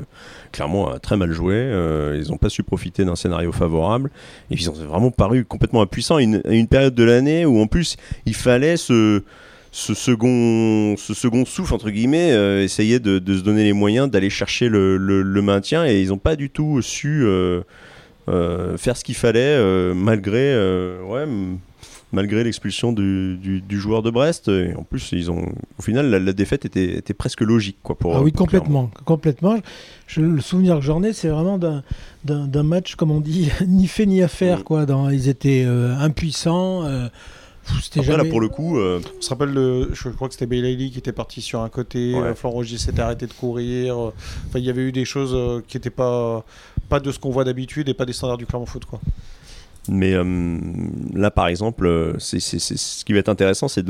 clairement 0.53 0.93
euh, 0.93 0.99
très 0.99 1.17
mal 1.17 1.33
joués. 1.33 1.71
ils 2.15 2.31
n'ont 2.31 2.37
pas 2.37 2.51
su 2.51 2.63
profiter 2.63 3.05
d'un 3.05 3.17
scénario 3.17 3.53
favorable. 3.53 4.11
Et 4.51 4.55
ils 4.55 4.71
ont 4.71 4.73
vraiment 4.73 5.11
paru 5.11 5.45
complètement 5.45 5.83
impuissants 5.83 6.17
à 6.17 6.23
une, 6.23 6.67
période 6.69 6.95
de 6.95 7.05
l'année 7.05 7.47
où, 7.47 7.61
en 7.61 7.67
plus, 7.67 7.97
il 8.27 8.35
fallait 8.35 8.77
ce, 8.77 9.23
second, 9.73 10.95
ce 10.99 11.15
souffle, 11.47 11.75
entre 11.75 11.91
guillemets, 11.91 12.33
euh, 12.33 12.63
essayer 12.63 13.01
de, 13.01 13.19
se 13.19 13.43
donner 13.43 13.65
les 13.65 13.73
moyens 13.73 14.09
d'aller 14.11 14.31
chercher 14.31 14.69
le, 14.69 15.43
maintien. 15.43 15.87
Et 15.87 16.01
ils 16.01 16.09
n'ont 16.09 16.19
pas 16.19 16.37
du 16.37 16.51
tout 16.51 16.83
su 16.83 17.27
faire 18.27 18.97
ce 18.97 19.03
qu'il 19.03 19.17
fallait, 19.17 19.59
malgré, 19.95 20.55
malgré 22.13 22.43
l'expulsion 22.45 22.93
du, 22.93 23.37
du- 23.37 23.61
du 23.61 23.79
joueur 23.81 24.03
de 24.03 24.11
Brest. 24.11 24.49
Et 24.49 24.75
en 24.77 24.83
plus, 24.83 25.11
ils 25.13 25.31
ont, 25.31 25.47
au 25.79 25.83
final, 25.83 26.11
la, 26.11 26.19
la 26.19 26.33
défaite 26.33 26.65
était, 26.65 26.97
était 26.99 27.15
presque 27.15 27.41
logique. 27.41 27.79
Quoi, 27.83 27.97
pour, 27.97 28.17
Ah 28.17 28.23
oui, 28.23 28.33
pour 28.33 28.47
Clermont. 28.49 28.89
complètement, 28.89 29.53
complètement. 29.53 29.63
Je, 30.07 30.21
le 30.21 30.41
souvenir 30.41 30.77
que 30.77 30.83
j'en 30.83 31.03
ai, 31.03 31.13
c'est 31.13 31.29
vraiment 31.29 31.59
d'un- 31.59 32.63
match, 32.63 32.95
comme 32.97 33.11
on 33.11 33.21
dit, 33.21 33.51
ni 33.67 33.87
fait 33.87 34.07
ni 34.07 34.23
à 34.23 34.29
faire. 34.29 34.61
Mm. 34.61 34.63
Quoi, 34.65 34.87
dans, 34.87 35.09
ils 35.11 35.29
étaient 35.29 35.65
euh, 35.67 35.95
impuissants. 35.99 36.85
euh, 36.85 37.09
Après, 37.97 38.03
jamais. 38.03 38.25
là, 38.25 38.25
pour 38.29 38.41
le 38.41 38.49
coup, 38.49 38.79
euh, 38.79 39.01
On 39.19 39.23
se 39.23 39.29
rappelle, 39.29 39.51
le, 39.53 39.91
je 39.93 40.09
crois 40.09 40.27
que 40.29 40.35
c'était 40.35 40.47
Bailey 40.47 40.91
qui 40.91 40.99
était 40.99 41.13
parti 41.13 41.41
sur 41.41 41.61
un 41.61 41.69
côté, 41.69 42.15
Ouais. 42.15 42.21
euh, 42.29 42.35
Florent 42.35 42.55
Rogier 42.57 42.79
s'était 42.79 43.01
arrêté 43.03 43.27
de 43.29 43.33
courir. 43.33 43.97
euh, 43.97 44.13
Enfin, 44.49 44.59
il 44.59 44.65
y 44.65 44.71
avait 44.71 44.83
eu 44.83 44.91
des 44.93 45.05
choses 45.05 45.33
euh, 45.35 45.61
qui 45.69 45.77
n'étaient 45.77 45.91
pas, 45.91 46.45
pas 46.89 46.99
de 46.99 47.13
ce 47.13 47.21
qu'on 47.21 47.31
voit 47.31 47.45
d'habitude 47.45 47.89
et 47.89 47.95
pas 47.95 48.07
des 48.07 48.13
standards 48.13 48.39
du 48.39 48.47
Clermont 48.47 48.67
Foot. 48.67 48.85
Quoi. 48.87 49.01
Mais 49.91 50.15
euh, 50.15 50.59
là, 51.13 51.33
par 51.33 51.49
exemple, 51.49 51.85
euh, 51.85 52.15
c'est, 52.19 52.39
ce 52.41 53.05
qui 53.05 53.13
va 53.13 53.19
être 53.19 53.29
intéressant, 53.29 53.67
c'est 53.67 53.85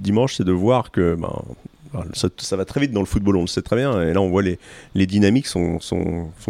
dimanche, 0.00 0.36
c'est 0.36 0.44
de 0.44 0.52
voir 0.52 0.90
que 0.90 1.14
ben, 1.14 1.42
ça, 2.14 2.56
va 2.56 2.64
très 2.64 2.80
vite 2.80 2.92
dans 2.92 3.00
le 3.00 3.06
football, 3.06 3.36
on 3.36 3.42
le 3.42 3.46
sait 3.46 3.62
très 3.62 3.76
bien. 3.76 4.00
Et 4.02 4.12
là, 4.12 4.20
on 4.20 4.28
voit 4.28 4.42
les, 4.42 4.58
dynamiques 5.06 5.46
sont, 5.46 5.78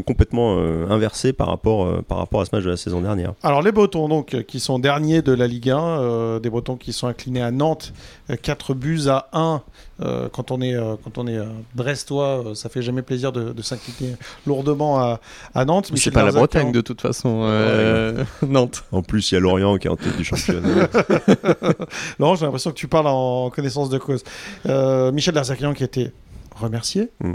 complètement 0.06 0.56
euh, 0.58 0.86
inversées 0.88 1.32
par 1.32 1.48
rapport, 1.48 1.88
à 1.88 2.44
ce 2.44 2.54
match 2.54 2.64
de 2.64 2.70
la 2.70 2.76
saison 2.76 3.00
dernière. 3.00 3.34
Alors 3.42 3.62
les 3.62 3.72
Bretons 3.72 4.08
donc 4.08 4.42
qui 4.46 4.60
sont 4.60 4.78
derniers 4.78 5.22
de 5.22 5.32
la 5.32 5.46
Ligue 5.46 5.70
1, 5.70 5.78
euh, 5.78 6.40
des 6.40 6.50
Bretons 6.50 6.76
qui 6.76 6.92
sont 6.92 7.06
inclinés 7.06 7.42
à 7.42 7.50
Nantes, 7.50 7.92
4 8.42 8.74
buts 8.74 9.08
à 9.08 9.28
1. 9.32 9.62
Euh, 10.00 10.28
quand 10.32 10.50
on 10.50 10.60
est 10.60 10.74
euh, 10.74 10.96
quand 11.02 11.18
on 11.18 11.26
est 11.26 11.36
euh, 11.36 11.44
brestois, 11.74 12.42
euh, 12.46 12.54
ça 12.54 12.68
fait 12.68 12.82
jamais 12.82 13.02
plaisir 13.02 13.30
de, 13.32 13.52
de 13.52 13.62
s'incliner 13.62 14.16
lourdement 14.46 14.98
à, 15.00 15.20
à 15.54 15.64
Nantes. 15.64 15.90
Mais 15.92 15.98
C'est 15.98 16.10
pas 16.10 16.24
la 16.24 16.32
Bretagne 16.32 16.72
de 16.72 16.80
toute 16.80 17.00
façon, 17.00 17.42
euh, 17.44 18.24
Nantes. 18.46 18.84
En 18.92 19.02
plus, 19.02 19.30
il 19.30 19.34
y 19.34 19.38
a 19.38 19.40
Lorient 19.40 19.76
qui 19.78 19.86
est 19.86 19.90
en 19.90 19.96
tête 19.96 20.16
du 20.16 20.24
championnat. 20.24 20.88
Laurent, 22.18 22.34
j'ai 22.36 22.44
l'impression 22.44 22.70
que 22.70 22.76
tu 22.76 22.88
parles 22.88 23.06
en 23.06 23.50
connaissance 23.50 23.88
de 23.90 23.98
cause. 23.98 24.24
Euh, 24.66 25.12
Michel 25.12 25.34
Darzakian 25.34 25.74
qui 25.74 25.82
a 25.82 25.86
été 25.86 26.12
remercié 26.56 27.10
Mm. 27.20 27.32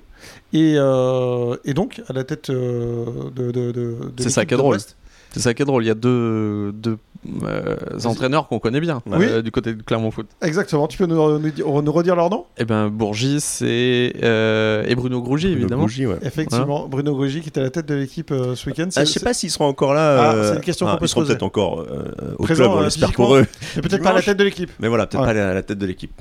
et, 0.54 0.76
euh, 0.78 1.56
et 1.66 1.74
donc 1.74 2.02
à 2.08 2.14
la 2.14 2.24
tête 2.24 2.50
euh, 2.50 3.06
de, 3.36 3.52
de, 3.52 3.72
de- 3.72 3.98
de 4.16 4.24
C'est 4.24 4.30
ça 4.30 4.46
qui 4.46 4.54
est 4.54 4.58
drôle. 4.58 4.76
Brest. 4.76 4.96
C'est 5.32 5.42
ça 5.42 5.54
qui 5.54 5.62
est 5.62 5.66
drôle. 5.66 5.84
Il 5.84 5.88
y 5.88 5.92
a 5.92 5.96
deux, 5.96 6.72
deux 6.74 6.98
euh, 7.44 7.76
entraîneurs 8.06 8.48
qu'on 8.48 8.60
connaît 8.60 8.80
bien 8.80 9.02
Oui. 9.06 9.26
euh, 9.30 9.42
du 9.42 9.52
côté 9.52 9.74
de 9.76 9.84
Clermont 9.84 10.10
Foot. 10.10 10.26
Exactement. 10.42 10.88
Tu 10.88 10.98
peux 10.98 11.06
nous, 11.06 11.38
nous, 11.38 11.50
dire- 11.52 11.66
nous 11.68 11.92
redire 11.92 12.16
leur 12.16 12.30
nom? 12.30 12.46
Eh 12.58 12.66
ben 12.66 12.90
Bourgis 12.90 13.44
et, 13.62 14.16
euh, 14.24 14.84
et 14.88 14.96
Bruno 14.96 15.22
Grougy, 15.22 15.48
Bruno 15.48 15.60
évidemment. 15.62 15.84
Ouais. 15.86 16.18
Effectivement, 16.24 16.88
Bruno 16.88 17.14
Grugy 17.16 17.42
qui 17.42 17.50
était 17.50 17.60
à 17.60 17.64
la 17.64 17.70
tête 17.70 17.86
de 17.86 17.94
l'équipe 17.96 18.32
euh, 18.32 18.56
ce 18.56 18.68
week-end. 18.70 18.88
Ah, 18.96 19.06
je 19.06 19.12
sais 19.12 19.20
pas 19.20 19.34
s'ils 19.34 19.52
seront 19.52 19.66
encore 19.68 19.94
là. 19.94 20.32
Ah, 20.32 20.44
c'est 20.50 20.56
une 20.56 20.62
question 20.62 20.88
qu'on 20.88 20.94
peut 20.98 21.06
ils 21.06 21.08
se 21.10 21.12
seront 21.14 21.22
poser. 21.22 21.34
peut-être 21.34 21.44
encore 21.44 21.82
euh, 21.82 22.06
au 22.38 22.44
Présent, 22.44 22.64
club, 22.64 22.72
on 22.76 22.80
euh, 22.80 22.84
l'espère 22.86 23.12
pour 23.12 23.36
eux. 23.36 23.46
c'est 23.74 23.82
peut-être 23.82 24.02
pas 24.02 24.10
à 24.10 24.14
la 24.14 24.22
tête 24.22 24.38
de 24.38 24.44
l'équipe. 24.46 24.72
Mais 24.80 24.88
voilà, 24.88 25.06
peut-être 25.06 25.22
Ouais. 25.28 25.34
pas 25.34 25.50
à 25.50 25.54
la 25.54 25.62
tête 25.62 25.78
de 25.78 25.86
l'équipe. 25.86 26.12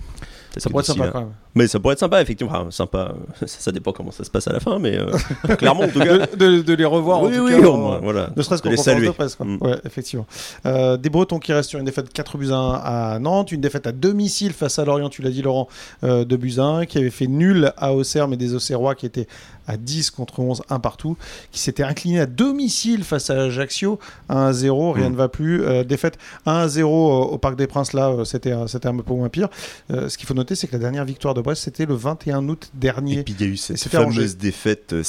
Ça 0.59 0.71
pourrait 0.71 0.83
être 0.83 0.87
sympa 0.87 1.09
quand 1.09 1.21
même. 1.21 1.31
Mais 1.55 1.67
ça 1.67 1.81
pourrait 1.81 1.95
être 1.95 1.99
sympa, 2.01 2.21
effectivement. 2.23 2.53
Enfin, 2.53 2.71
sympa, 2.71 3.15
ça, 3.41 3.47
ça 3.47 3.73
dépend 3.73 3.93
comment 3.93 4.11
ça 4.11 4.25
se 4.25 4.31
passe 4.31 4.47
à 4.49 4.53
la 4.53 4.61
fin, 4.61 4.79
mais 4.79 4.97
euh, 4.99 5.11
clairement, 5.57 5.83
en 5.83 5.89
tout 5.89 5.99
cas. 6.01 6.27
De, 6.27 6.37
de- 6.37 6.63
de 6.63 6.75
les 6.75 6.85
revoir 6.85 7.23
oui, 7.23 7.35
en 7.35 7.37
tout 7.39 7.45
oui, 7.55 7.61
cas. 7.61 7.67
au 7.69 7.77
moins, 7.77 7.99
voilà. 8.03 8.31
Ne 8.37 8.43
serait-ce 8.43 8.63
De 8.63 8.65
qu'en 8.69 8.71
les 8.71 8.77
conférence 8.77 8.97
saluer. 8.97 9.07
de 9.09 9.13
presse. 9.13 9.35
Quoi. 9.37 9.47
Mm. 9.47 9.59
Ouais, 9.61 9.79
effectivement. 9.85 10.27
Euh, 10.67 10.97
des 10.97 11.11
Bretons 11.11 11.39
qui 11.39 11.53
restent 11.53 11.71
sur 11.71 11.79
une 11.79 11.85
défaite 11.87 12.13
4 12.13 12.39
buts 12.39 12.51
à 12.51 12.57
1 12.57 12.73
à 13.15 13.19
Nantes, 13.19 13.53
une 13.53 13.61
défaite 13.61 13.87
à 13.87 13.93
domicile 13.93 14.53
face 14.53 14.79
à 14.79 14.85
Lorient, 14.85 15.09
tu 15.09 15.23
l'as 15.23 15.31
dit 15.31 15.43
Laurent, 15.43 15.69
euh, 16.05 16.25
de 16.25 16.37
buts 16.37 16.55
à 16.59 16.63
1, 16.65 16.87
qui 16.87 16.99
avait 16.99 17.11
fait 17.11 17.27
nul 17.27 17.73
à 17.77 17.93
Auxerre, 17.95 18.29
mais 18.29 18.37
des 18.37 18.55
Auxerrois 18.55 18.95
qui 18.95 19.07
étaient 19.07 19.27
à 19.69 19.77
10 19.77 20.11
contre 20.11 20.41
11, 20.41 20.63
un 20.71 20.81
partout, 20.81 21.17
qui 21.53 21.61
s'était 21.61 21.85
incliné 21.85 22.19
à 22.21 22.27
domicile 22.27 23.05
face 23.05 23.31
à 23.31 23.43
Ajaccio, 23.43 23.99
1 24.29 24.47
à 24.47 24.53
0, 24.53 24.93
rien 24.93 25.09
Mm. 25.09 25.13
ne 25.13 25.17
va 25.17 25.29
plus. 25.29 25.63
Euh, 25.63 25.85
défaite 25.85 26.19
1 26.47 26.55
à 26.63 26.69
0 26.69 27.23
au 27.25 27.39
Parc 27.39 27.57
des 27.57 27.67
Princes, 27.67 27.93
là, 27.93 28.09
euh, 28.11 28.25
c'était 28.25 28.53
un- 28.53 28.67
c'était 28.67 28.89
un 28.89 28.97
peu 28.97 29.15
moins 29.15 29.29
pire. 29.29 29.49
Euh, 29.93 30.09
ce 30.09 30.19
qu'il 30.19 30.27
faut 30.27 30.35
noter, 30.35 30.55
c'est 30.55 30.67
que 30.67 30.73
la 30.73 30.79
dernière 30.81 31.05
victoire 31.05 31.35
de 31.35 31.41
Brest, 31.43 31.63
c'était 31.63 31.87
le 31.87 31.95
21 31.95 32.49
août 32.49 32.71
Et 32.75 32.79
dernier. 32.79 33.23
puis 33.23 33.35
il 33.39 33.47
y 33.47 33.49
a 33.49 33.53
eu 33.53 33.57
cette 33.57 33.79
fameuse 33.89 34.37
défaite 34.37 34.93
euh, 34.95 35.03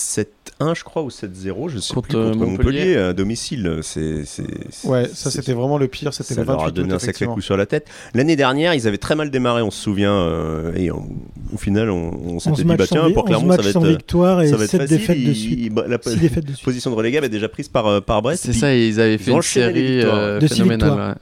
7-1, 0.60 0.76
je 0.76 0.84
crois, 0.84 1.02
ou 1.04 1.10
7-0, 1.10 1.70
je 1.70 1.80
sais 1.80 1.94
Contre, 1.94 2.08
plus, 2.10 2.18
contre 2.18 2.28
euh, 2.28 2.34
Montpellier, 2.34 2.80
Montpellier. 2.80 2.98
à 2.98 3.14
domicile. 3.14 3.80
C'est, 3.82 4.26
c'est, 4.26 4.44
c'est- 4.70 4.88
Ouais, 4.88 5.10
ça 5.14 5.32
c'était 5.32 5.54
vraiment 5.54 5.78
le 5.78 5.88
pire, 5.88 6.14
c'était 6.14 6.34
ça 6.34 6.42
le 6.42 6.48
leur 6.48 6.58
28 6.58 6.68
a 6.68 6.72
donné 6.72 6.94
août, 6.94 6.96
un 6.96 7.00
sacré 7.00 7.26
coup 7.26 7.42
sur 7.42 7.58
la 7.58 7.66
tête. 7.66 7.88
L'année 8.14 8.36
dernière, 8.36 8.74
ils 8.74 8.88
avaient 8.88 8.98
très 8.98 9.16
mal 9.16 9.30
démarré, 9.32 9.62
on 9.62 9.72
se 9.72 9.82
souvient, 9.82 10.14
euh, 10.14 10.74
et 10.76 10.92
on- 10.92 11.08
au 11.54 11.58
final, 11.58 11.90
on, 11.90 12.12
on 12.36 12.40
s'était 12.40 12.52
11 12.52 12.58
dit, 12.60 12.64
bah 12.66 12.86
tiens, 12.88 13.10
pour 13.12 13.24
11 13.24 13.26
Clermont, 13.28 13.52
ça 13.56 13.62
va 13.62 13.70
être, 13.70 13.84
euh, 13.84 13.90
victoire 13.90 14.42
et 14.42 14.48
ça 14.48 14.58
va 14.58 14.64
être 14.66 14.70
7 14.72 14.82
facile. 14.82 14.98
défaites 14.98 15.24
de 15.24 15.34
suite. 15.34 15.60
il- 15.62 15.70
bah, 15.72 15.86
la 15.88 15.98
6 16.02 16.16
défaites 16.18 16.46
de 16.46 16.52
suite. 16.54 16.64
position 16.66 16.92
de 16.92 16.96
relégable 16.96 17.26
est 17.26 17.30
déjà 17.30 17.50
prise 17.50 17.68
par, 17.68 17.88
euh, 17.88 18.02
par 18.02 18.22
Brest. 18.22 18.44
C'est 18.46 18.54
ça, 18.54 18.74
ils 18.76 19.00
avaient 19.00 19.18
fait 19.18 19.32
une 19.32 19.42
série 19.42 20.02
euh, 20.04 20.40
phénoménale. 20.40 21.18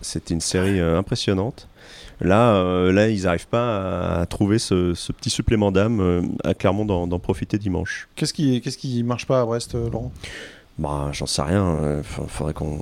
c'était 0.00 0.34
une 0.34 0.40
série 0.40 0.80
euh, 0.80 0.98
impressionnante. 0.98 1.68
Là, 2.20 2.54
euh, 2.56 2.92
là, 2.92 3.08
ils 3.08 3.22
n'arrivent 3.22 3.48
pas 3.48 4.20
à 4.20 4.26
trouver 4.26 4.58
ce, 4.58 4.94
ce 4.94 5.12
petit 5.12 5.30
supplément 5.30 5.72
d'âme 5.72 6.00
euh, 6.00 6.22
à 6.44 6.54
Clermont 6.54 6.84
d'en, 6.84 7.18
profiter 7.18 7.58
dimanche. 7.58 8.08
Qu'est-ce 8.14 8.34
qui, 8.34 8.60
qu'est-ce 8.60 8.78
qui 8.78 9.02
marche 9.02 9.26
pas 9.26 9.40
à 9.40 9.44
Brest, 9.46 9.74
euh, 9.74 9.88
Laurent? 9.90 10.12
Bah, 10.78 11.10
j'en 11.12 11.26
sais 11.26 11.42
rien. 11.42 11.98
Il 11.98 12.02
faudrait 12.28 12.54
qu'on, 12.54 12.78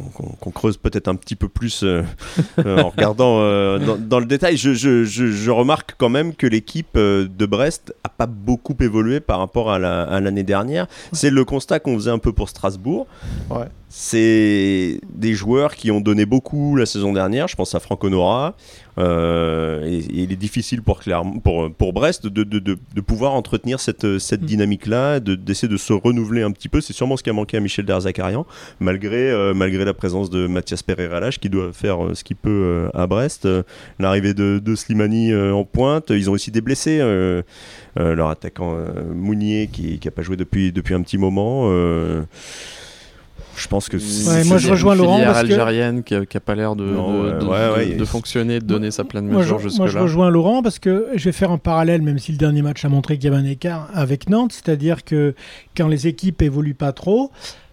creuse 0.54 0.76
peut-être 0.76 1.08
un 1.08 1.16
petit 1.16 1.34
peu 1.34 1.48
plus 1.48 1.82
euh, 1.82 2.02
euh, 2.64 2.78
en 2.82 2.90
regardant 2.90 3.38
dans, 3.80 3.96
dans 3.96 4.20
le 4.20 4.26
détail. 4.26 4.56
Je, 4.56 4.72
je- 4.72 5.04
je- 5.04 5.26
je 5.32 5.50
remarque 5.50 5.94
quand 5.98 6.08
même 6.08 6.34
que 6.34 6.46
l'équipe 6.46 6.96
de 6.96 7.46
Brest 7.46 7.92
a 8.04 8.08
pas 8.08 8.26
beaucoup 8.26 8.76
évolué 8.80 9.18
par 9.18 9.40
rapport 9.40 9.72
à, 9.72 9.80
la- 9.80 10.02
à 10.04 10.20
l'année 10.20 10.44
dernière. 10.44 10.86
C'est 11.12 11.30
le 11.30 11.44
constat 11.44 11.80
qu'on 11.80 11.94
faisait 11.96 12.10
un 12.12 12.18
peu 12.18 12.32
pour 12.32 12.48
Strasbourg. 12.48 13.08
Ouais. 13.50 13.66
C'est 13.88 15.00
des 15.08 15.34
joueurs 15.34 15.74
qui 15.74 15.90
ont 15.90 16.00
donné 16.00 16.24
beaucoup 16.26 16.76
la 16.76 16.86
saison 16.86 17.12
dernière. 17.12 17.48
Je 17.48 17.56
pense 17.56 17.74
à 17.74 17.80
Franck 17.80 18.04
Honora. 18.04 18.54
Euh, 18.98 19.84
et, 19.86 19.98
et 19.98 20.22
il 20.24 20.32
est 20.32 20.36
difficile 20.36 20.82
pour, 20.82 21.00
Clermont- 21.00 21.38
pour, 21.40 21.72
pour 21.72 21.92
Brest 21.92 22.26
de, 22.26 22.42
de, 22.42 22.58
de, 22.58 22.76
de 22.94 23.00
pouvoir 23.00 23.34
entretenir 23.34 23.78
cette, 23.80 24.18
cette 24.18 24.42
Mm. 24.42 24.46
dynamique-là, 24.46 25.20
de- 25.20 25.34
d'essayer 25.36 25.68
de, 25.68 25.76
se 25.76 25.92
renouveler 25.92 26.42
un 26.42 26.50
petit 26.50 26.68
peu. 26.68 26.80
C'est 26.80 26.92
sûrement 26.92 27.16
ce 27.16 27.22
qui 27.22 27.30
a 27.30 27.32
manqué 27.32 27.56
à 27.56 27.60
Michel 27.60 27.84
Derzakarian, 27.84 28.44
malgré, 28.80 29.30
euh, 29.30 29.54
malgré 29.54 29.84
la 29.84 29.94
présence 29.94 30.30
de 30.30 30.46
Mathias 30.46 30.82
Pereira-Lage 30.82 31.38
qui 31.38 31.48
doit 31.48 31.72
faire 31.72 32.04
euh, 32.04 32.14
ce 32.14 32.24
qu'il 32.24 32.36
peut 32.36 32.50
euh, 32.50 32.88
à 32.94 33.06
Brest. 33.06 33.46
Euh, 33.46 33.62
L'arrivée 33.98 34.34
de, 34.34 34.60
de 34.64 34.74
Slimani 34.74 35.32
euh, 35.32 35.52
en 35.54 35.64
pointe. 35.64 36.10
Ils 36.10 36.28
ont 36.28 36.32
aussi 36.32 36.50
des 36.50 36.60
blessés. 36.60 36.98
euh, 37.00 37.42
euh, 37.98 38.14
leur 38.14 38.28
attaquant 38.28 38.74
euh, 38.76 38.86
Mounier 39.14 39.68
qui 39.72 39.98
n'a 40.04 40.10
pas 40.10 40.22
joué 40.22 40.36
depuis, 40.36 40.72
depuis 40.72 40.94
un 40.94 41.02
petit 41.02 41.18
moment. 41.18 41.68
Euh, 43.58 43.62
je 43.62 43.68
pense 43.68 43.88
que 43.88 43.98
c'est- 43.98 44.28
Ouais, 44.30 44.44
moi, 44.44 44.58
je 44.58 44.66
Une 44.66 44.72
rejoins 44.72 44.94
Laurent 44.94 45.14
filière 45.16 45.32
parce 45.32 45.44
algérienne 45.44 46.02
qui, 46.02 46.14
a, 46.14 46.24
qui 46.26 46.36
a 46.36 46.40
pas 46.40 46.54
l'air 46.54 46.76
de, 46.76 46.84
Non, 46.84 47.12
de, 47.12 47.18
ouais, 47.32 47.38
de- 47.40 47.44
ouais, 47.44 47.76
ouais, 47.78 47.86
de- 47.86 47.90
il- 47.92 47.96
de 47.98 48.04
fonctionner, 48.04 48.60
de 48.60 48.64
donner 48.64 48.90
sa 48.90 49.04
pleine 49.04 49.26
Moi, 49.26 49.42
je, 49.42 49.54
mesure 49.54 49.56
moi, 49.56 49.62
je 49.68 49.68
jusque-là. 49.86 50.02
rejoins 50.02 50.30
Laurent 50.30 50.62
parce 50.62 50.78
que 50.78 51.08
je 51.14 51.24
vais 51.24 51.32
faire 51.32 51.50
un 51.50 51.58
parallèle, 51.58 52.02
même 52.02 52.18
si 52.18 52.32
le 52.32 52.38
dernier 52.38 52.62
match 52.62 52.84
a 52.84 52.88
montré 52.88 53.16
qu'il 53.18 53.30
y 53.30 53.34
avait 53.34 53.42
un 53.42 53.48
écart 53.48 53.88
avec 53.94 54.28
Nantes, 54.28 54.52
c'est-à-dire 54.52 55.04
que 55.04 55.34
quand 55.76 55.88
les 55.88 56.06
équipes 56.06 56.42
évoluent 56.42 56.74
pas 56.74 56.92
trop, 56.92 57.30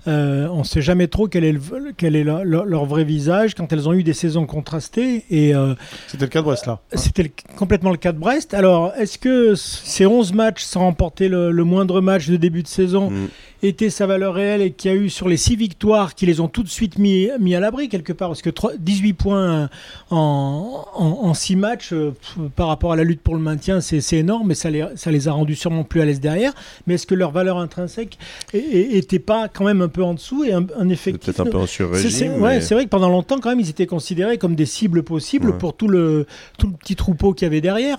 euh, 0.08 0.48
on 0.52 0.60
ne 0.60 0.64
sait 0.64 0.84
jamais 0.84 1.08
trop 1.08 1.28
quel 1.28 1.44
est, 1.44 1.52
le- 1.52 1.60
quel 1.98 2.16
est 2.16 2.24
leur, 2.24 2.46
leur- 2.46 2.66
leur 2.66 2.86
vrai 2.86 3.04
visage 3.04 3.56
quand 3.56 3.74
elles 3.74 3.90
ont 3.90 3.94
eu 3.94 4.04
des 4.04 4.14
saisons 4.14 4.46
contrastées. 4.46 5.24
Et 5.32 5.56
euh, 5.56 5.74
C'était 6.08 6.26
le 6.26 6.30
cas 6.30 6.42
de 6.42 6.46
Brest 6.46 6.68
là. 6.68 6.80
c'était 6.94 7.24
le- 7.24 7.32
complètement 7.58 7.90
le 7.90 7.98
cas 7.98 8.12
de 8.12 8.20
Brest. 8.20 8.54
Alors, 8.54 8.94
est-ce 9.00 9.18
que 9.18 9.56
ces 9.56 10.06
11 10.06 10.32
matchs 10.32 10.62
sans 10.62 10.82
remporter 10.82 11.28
le, 11.28 11.50
le 11.52 11.64
moindre 11.64 12.02
match 12.02 12.28
de 12.30 12.36
début 12.38 12.62
de 12.62 12.68
saison 12.68 13.10
Mm. 13.10 13.28
Était 13.64 13.90
sa 13.90 14.06
valeur 14.06 14.34
réelle 14.36 14.62
et 14.62 14.72
qu'il 14.72 14.92
y 14.92 14.94
a 14.94 14.98
eu 14.98 15.10
sur 15.10 15.28
les 15.28 15.38
6 15.38 15.56
victoires 15.56 16.14
qui 16.16 16.26
les 16.26 16.40
ont 16.40 16.48
tout 16.48 16.64
de 16.64 16.70
suite 16.70 16.98
mis, 17.00 17.30
mis 17.40 17.56
à 17.56 17.60
l'abri 17.60 17.90
quelque 17.90 18.14
part 18.14 18.30
Parce 18.30 18.42
que 18.42 18.50
trois- 18.50 18.74
18 18.78 19.14
points 19.14 19.70
en, 20.12 20.86
en, 20.94 21.34
6 21.34 21.56
matchs 21.56 21.94
euh, 21.94 22.14
par 22.56 22.68
rapport 22.68 22.92
à 22.94 22.96
la 22.96 23.04
lutte 23.04 23.22
pour 23.22 23.36
le 23.36 23.42
maintien, 23.42 23.82
c'est 23.82 24.02
énorme, 24.18 24.48
mais 24.50 24.56
ça 24.56 24.70
les, 24.70 24.86
ça 24.96 25.12
les 25.12 25.28
a 25.28 25.32
rendus 25.32 25.56
sûrement 25.56 25.84
plus 25.84 26.02
à 26.02 26.06
l'aise 26.06 26.20
derrière. 26.20 26.54
Mais 26.88 26.96
est-ce 26.96 27.08
que 27.08 27.16
leur 27.16 27.32
valeur 27.32 27.58
intrinsèque 27.58 28.18
n'était 28.54 29.20
pas 29.20 29.48
quand 29.48 29.66
même 29.66 29.82
un 29.82 29.88
peu 29.90 30.04
en 30.04 30.14
dessous 30.14 30.44
et 30.44 30.54
un, 30.54 30.66
un 30.78 30.90
effectif 30.90 31.34
peut-être 31.34 31.48
un 31.48 31.52
peu 31.52 31.62
c'est- 31.62 31.68
sur-régime. 31.74 32.10
c'est 32.12 32.30
mais- 32.30 32.40
ouais, 32.40 32.62
c'est 32.62 32.74
vrai 32.76 32.84
que 32.86 32.90
pendant 32.90 33.10
longtemps, 33.10 33.40
quand 33.40 33.50
même, 33.50 33.60
ils 33.60 33.70
étaient 33.70 33.86
considérés 33.88 34.38
comme 34.38 34.56
des 34.56 34.66
cibles 34.66 35.04
possibles 35.04 35.50
Ouais. 35.52 35.58
pour 35.58 35.76
tout 35.76 35.88
le, 35.88 36.26
tout 36.58 36.68
le 36.68 36.74
petit 36.74 36.96
troupeau 36.96 37.34
qu'il 37.34 37.46
y 37.46 37.48
avait 37.48 37.62
derrière. 37.62 37.98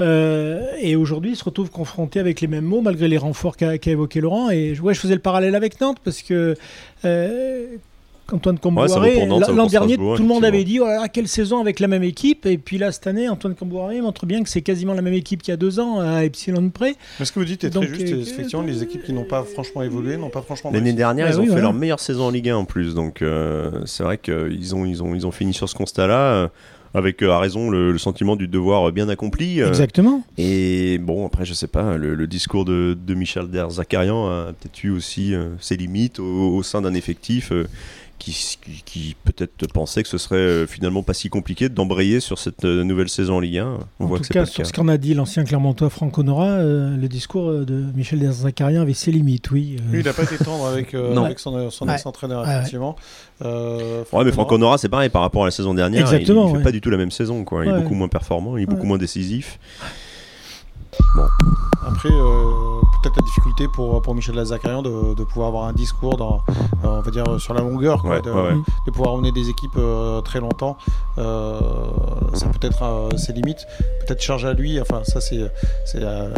Euh, 0.00 0.62
et 0.80 0.96
aujourd'hui, 0.96 1.32
ils 1.32 1.36
se 1.36 1.44
retrouvent 1.44 1.70
confrontés 1.70 2.20
avec 2.20 2.40
les 2.40 2.46
mêmes 2.46 2.64
mots, 2.64 2.80
malgré 2.80 3.08
les 3.08 3.18
renforts 3.18 3.56
qu'a 3.56 3.78
qu'a 3.78 3.90
évoqué 3.90 4.20
Laurent. 4.20 4.50
Et 4.50 4.78
ouais, 4.80 4.94
je 4.94 5.00
faisais 5.00 5.14
le 5.14 5.20
parallèle 5.20 5.54
avec 5.54 5.80
Nantes, 5.80 5.98
parce 6.04 6.22
que 6.22 6.54
euh, 7.04 7.66
Antoine 8.30 8.58
Ouais, 8.62 8.86
vaut 8.86 9.54
l'an 9.54 9.66
dernier, 9.66 9.96
tout 9.96 10.16
le 10.18 10.24
monde 10.24 10.44
avait 10.44 10.62
dit 10.64 10.80
oh 10.80 10.84
là 10.84 11.00
là, 11.00 11.08
quelle 11.08 11.28
saison 11.28 11.60
avec 11.60 11.80
la 11.80 11.88
même 11.88 12.02
équipe. 12.02 12.44
Et 12.44 12.58
puis 12.58 12.76
là, 12.76 12.92
cette 12.92 13.06
année, 13.06 13.26
Antoine 13.28 13.54
Comboiré 13.54 14.00
montre 14.02 14.26
bien 14.26 14.42
que 14.42 14.50
c'est 14.50 14.60
quasiment 14.60 14.92
la 14.92 15.00
même 15.02 15.14
équipe 15.14 15.42
qu'il 15.42 15.50
y 15.52 15.54
a 15.54 15.56
deux 15.56 15.80
ans, 15.80 16.00
à 16.00 16.24
Epsilon 16.24 16.68
près. 16.68 16.94
Mais 17.18 17.24
ce 17.24 17.32
que 17.32 17.38
vous 17.40 17.46
dites 17.46 17.64
est 17.64 17.70
Donc, 17.70 17.86
très 17.86 17.94
juste. 18.06 18.12
euh, 18.12 18.20
effectivement, 18.20 18.62
les 18.62 18.82
équipes 18.82 19.02
qui 19.02 19.14
n'ont 19.14 19.24
pas 19.24 19.44
franchement 19.44 19.82
évolué 19.82 20.16
n'ont 20.18 20.28
pas 20.28 20.42
franchement. 20.42 20.70
L'année 20.72 20.92
dernière, 20.92 21.26
Bah 21.26 21.32
ils 21.32 21.36
ont 21.38 21.40
oui, 21.40 21.46
fait 21.46 21.52
voilà. 21.52 21.62
leur 21.68 21.72
meilleure 21.72 22.00
saison 22.00 22.24
en 22.24 22.30
Ligue 22.30 22.50
1 22.50 22.56
en 22.56 22.64
plus. 22.66 22.94
Donc 22.94 23.22
euh, 23.22 23.70
c'est 23.86 24.02
vrai 24.02 24.18
qu'ils 24.18 24.74
ont, 24.74 24.84
ils 24.84 25.02
ont, 25.02 25.14
ils 25.14 25.26
ont 25.26 25.32
fini 25.32 25.54
sur 25.54 25.68
ce 25.68 25.74
constat-là. 25.74 26.50
Avec 26.94 27.22
euh, 27.22 27.30
à 27.32 27.38
raison 27.38 27.70
le, 27.70 27.92
le 27.92 27.98
sentiment 27.98 28.36
du 28.36 28.48
devoir 28.48 28.90
bien 28.92 29.08
accompli. 29.08 29.60
euh, 29.60 29.68
Exactement. 29.68 30.22
et 30.38 30.98
bon, 30.98 31.26
après, 31.26 31.44
je 31.44 31.54
sais 31.54 31.66
pas, 31.68 31.96
le, 31.96 32.14
le 32.14 32.26
discours 32.26 32.64
de, 32.64 32.96
de 33.06 33.14
Michel 33.14 33.48
Derzakarian 33.50 34.28
a 34.28 34.44
peut-être 34.52 34.82
eu 34.84 34.90
aussi 34.90 35.34
euh, 35.34 35.48
ses 35.60 35.76
limites 35.76 36.18
au, 36.18 36.56
au 36.56 36.62
sein 36.62 36.80
d'un 36.82 36.94
effectif 36.94 37.52
qui, 38.18 38.32
qui, 38.64 38.82
qui 38.84 39.16
peut-être 39.24 39.66
pensait 39.72 40.02
que 40.02 40.08
ce 40.08 40.18
serait 40.18 40.36
euh, 40.36 40.66
finalement 40.66 41.02
pas 41.02 41.14
si 41.14 41.28
compliqué 41.28 41.68
d'embrayer 41.68 42.20
sur 42.20 42.38
cette 42.38 42.64
euh, 42.64 42.84
nouvelle 42.84 43.08
saison 43.08 43.36
en 43.36 43.40
Ligue 43.40 43.58
1. 43.58 43.78
On 44.00 44.04
En 44.04 44.08
voit 44.08 44.18
tout 44.18 44.24
que 44.24 44.32
cas, 44.34 44.40
pas 44.40 44.46
sur 44.46 44.62
cas. 44.62 44.68
ce 44.68 44.72
qu'en 44.72 44.88
a 44.88 44.96
dit 44.98 45.14
l'ancien 45.14 45.44
Clermontois 45.44 45.88
Franck 45.90 46.18
Honora, 46.18 46.48
euh, 46.48 46.96
le 46.96 47.08
discours 47.08 47.50
de 47.52 47.84
Michel 47.94 48.18
Derzakarian 48.18 48.82
avait 48.82 48.94
ses 48.94 49.12
limites, 49.12 49.50
oui. 49.50 49.76
euh. 49.80 49.92
Lui, 49.92 50.00
il 50.00 50.04
n'a 50.04 50.12
pas 50.12 50.24
été 50.24 50.36
tendre 50.38 50.66
avec, 50.66 50.94
euh, 50.94 51.14
son, 51.36 51.70
son 51.70 51.86
Ouais. 51.88 51.94
ex-entraîneur, 51.94 52.42
Ouais, 52.42 52.48
ouais. 52.48 52.54
effectivement. 52.56 52.96
Euh, 53.42 54.02
Ouais, 54.12 54.24
mais 54.24 54.32
Franck 54.32 54.50
Honora, 54.52 54.78
c'est 54.78 54.88
pareil 54.88 55.08
par 55.10 55.22
rapport 55.22 55.42
à 55.42 55.46
la 55.46 55.50
saison 55.52 55.72
dernière. 55.74 56.00
Exactement, 56.00 56.46
il, 56.46 56.48
il 56.48 56.52
fait 56.52 56.56
ouais. 56.58 56.64
pas 56.64 56.72
du 56.72 56.80
tout 56.80 56.90
la 56.90 56.96
même 56.96 57.10
saison. 57.10 57.44
Quoi. 57.44 57.64
Il 57.64 57.70
est 57.70 57.80
beaucoup 57.82 57.94
moins 57.94 58.08
performant, 58.08 58.56
il 58.56 58.64
est 58.64 58.66
beaucoup 58.66 58.86
moins 58.86 58.98
décisif. 58.98 59.58
Après, 61.86 62.10
euh, 62.12 62.80
peut-être 63.02 63.16
la 63.16 63.22
difficulté 63.22 63.66
pour, 63.68 64.02
pour 64.02 64.14
Michel 64.14 64.34
Lazzacarian 64.34 64.82
de, 64.82 65.14
de 65.14 65.24
pouvoir 65.24 65.48
avoir 65.48 65.64
un 65.64 65.72
discours 65.72 66.16
dans, 66.16 66.42
euh, 66.84 66.88
on 66.88 67.00
va 67.00 67.10
dire, 67.10 67.24
sur 67.40 67.54
la 67.54 67.60
longueur, 67.62 68.02
quoi, 68.02 68.16
Ouais, 68.16 68.20
de, 68.22 68.30
ouais, 68.30 68.42
ouais. 68.42 68.56
de 68.86 68.90
pouvoir 68.90 69.14
emmener 69.14 69.32
des 69.32 69.48
équipes 69.48 69.76
euh, 69.78 70.20
très 70.20 70.40
longtemps. 70.40 70.76
Euh, 71.16 71.58
ça 72.34 72.46
peut 72.46 72.66
être 72.66 72.82
euh, 72.82 73.16
ses 73.16 73.32
limites, 73.32 73.66
peut-être 74.06 74.20
charge 74.22 74.44
à 74.44 74.52
lui. 74.52 74.80
Enfin, 74.80 75.00
ça, 75.04 75.20
c'est 75.20 75.50
c'est, 75.86 76.02
euh, 76.02 76.28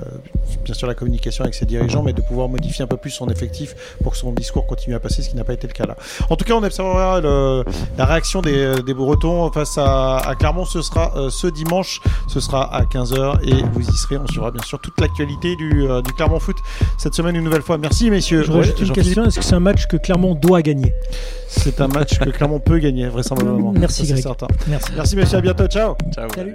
bien 0.64 0.74
sûr 0.74 0.86
la 0.86 0.94
communication 0.94 1.42
avec 1.44 1.54
ses 1.54 1.66
dirigeants, 1.66 2.02
mais 2.02 2.12
de 2.12 2.22
pouvoir 2.22 2.48
modifier 2.48 2.84
un 2.84 2.88
peu 2.88 2.96
plus 2.96 3.10
son 3.10 3.28
effectif 3.28 3.74
pour 4.02 4.12
que 4.12 4.18
son 4.18 4.32
discours 4.32 4.66
continue 4.66 4.94
à 4.94 5.00
passer, 5.00 5.22
ce 5.22 5.30
qui 5.30 5.36
n'a 5.36 5.44
pas 5.44 5.52
été 5.54 5.66
le 5.66 5.72
cas 5.72 5.84
là. 5.86 5.96
En 6.28 6.36
tout 6.36 6.44
cas, 6.44 6.54
on 6.54 6.62
observera 6.62 7.20
le- 7.20 7.64
la 7.98 8.04
réaction 8.04 8.40
des, 8.40 8.82
des 8.82 8.94
Bretons 8.94 9.50
face 9.52 9.76
à, 9.78 10.18
à 10.18 10.34
Clermont. 10.36 10.64
Ce 10.64 10.80
sera 10.82 11.12
euh, 11.16 11.28
ce 11.30 11.46
dimanche, 11.48 12.00
ce 12.28 12.38
sera 12.40 12.72
à 12.74 12.82
15h 12.84 13.40
et 13.42 13.62
vous 13.72 13.80
y 13.88 13.92
serez. 13.96 14.16
On 14.18 14.26
suivra 14.26 14.50
bien 14.50 14.62
sûr 14.62 14.69
toute 14.78 15.00
l'actualité 15.00 15.56
du, 15.56 15.88
euh, 15.88 16.02
du 16.02 16.12
Clermont 16.12 16.38
Foot 16.38 16.56
cette 16.98 17.14
semaine 17.14 17.34
une 17.36 17.44
nouvelle 17.44 17.62
fois. 17.62 17.78
Merci 17.78 18.10
messieurs. 18.10 18.42
Je 18.44 18.52
rajoute 18.52 18.78
Ouais, 18.80 18.86
une 18.86 18.92
question 18.92 19.24
est-ce 19.24 19.38
que 19.38 19.44
c'est 19.44 19.54
un 19.54 19.60
match 19.60 19.86
que 19.86 19.96
Clermont 19.96 20.34
doit 20.34 20.62
gagner? 20.62 20.94
C'est 21.48 21.80
un 21.80 21.88
match 21.88 22.18
que 22.18 22.30
Clermont 22.30 22.60
peut 22.60 22.78
gagner 22.78 23.08
vraisemblablement. 23.08 23.72
Merci, 23.72 24.02
Ça, 24.02 24.04
c'est 24.06 24.12
Greg. 24.12 24.22
certain. 24.22 24.46
Merci. 24.68 24.92
Merci 24.96 25.16
messieurs, 25.16 25.38
à 25.38 25.40
bientôt. 25.40 25.66
Ciao. 25.66 25.94
Ciao. 26.14 26.28
Salut. 26.34 26.54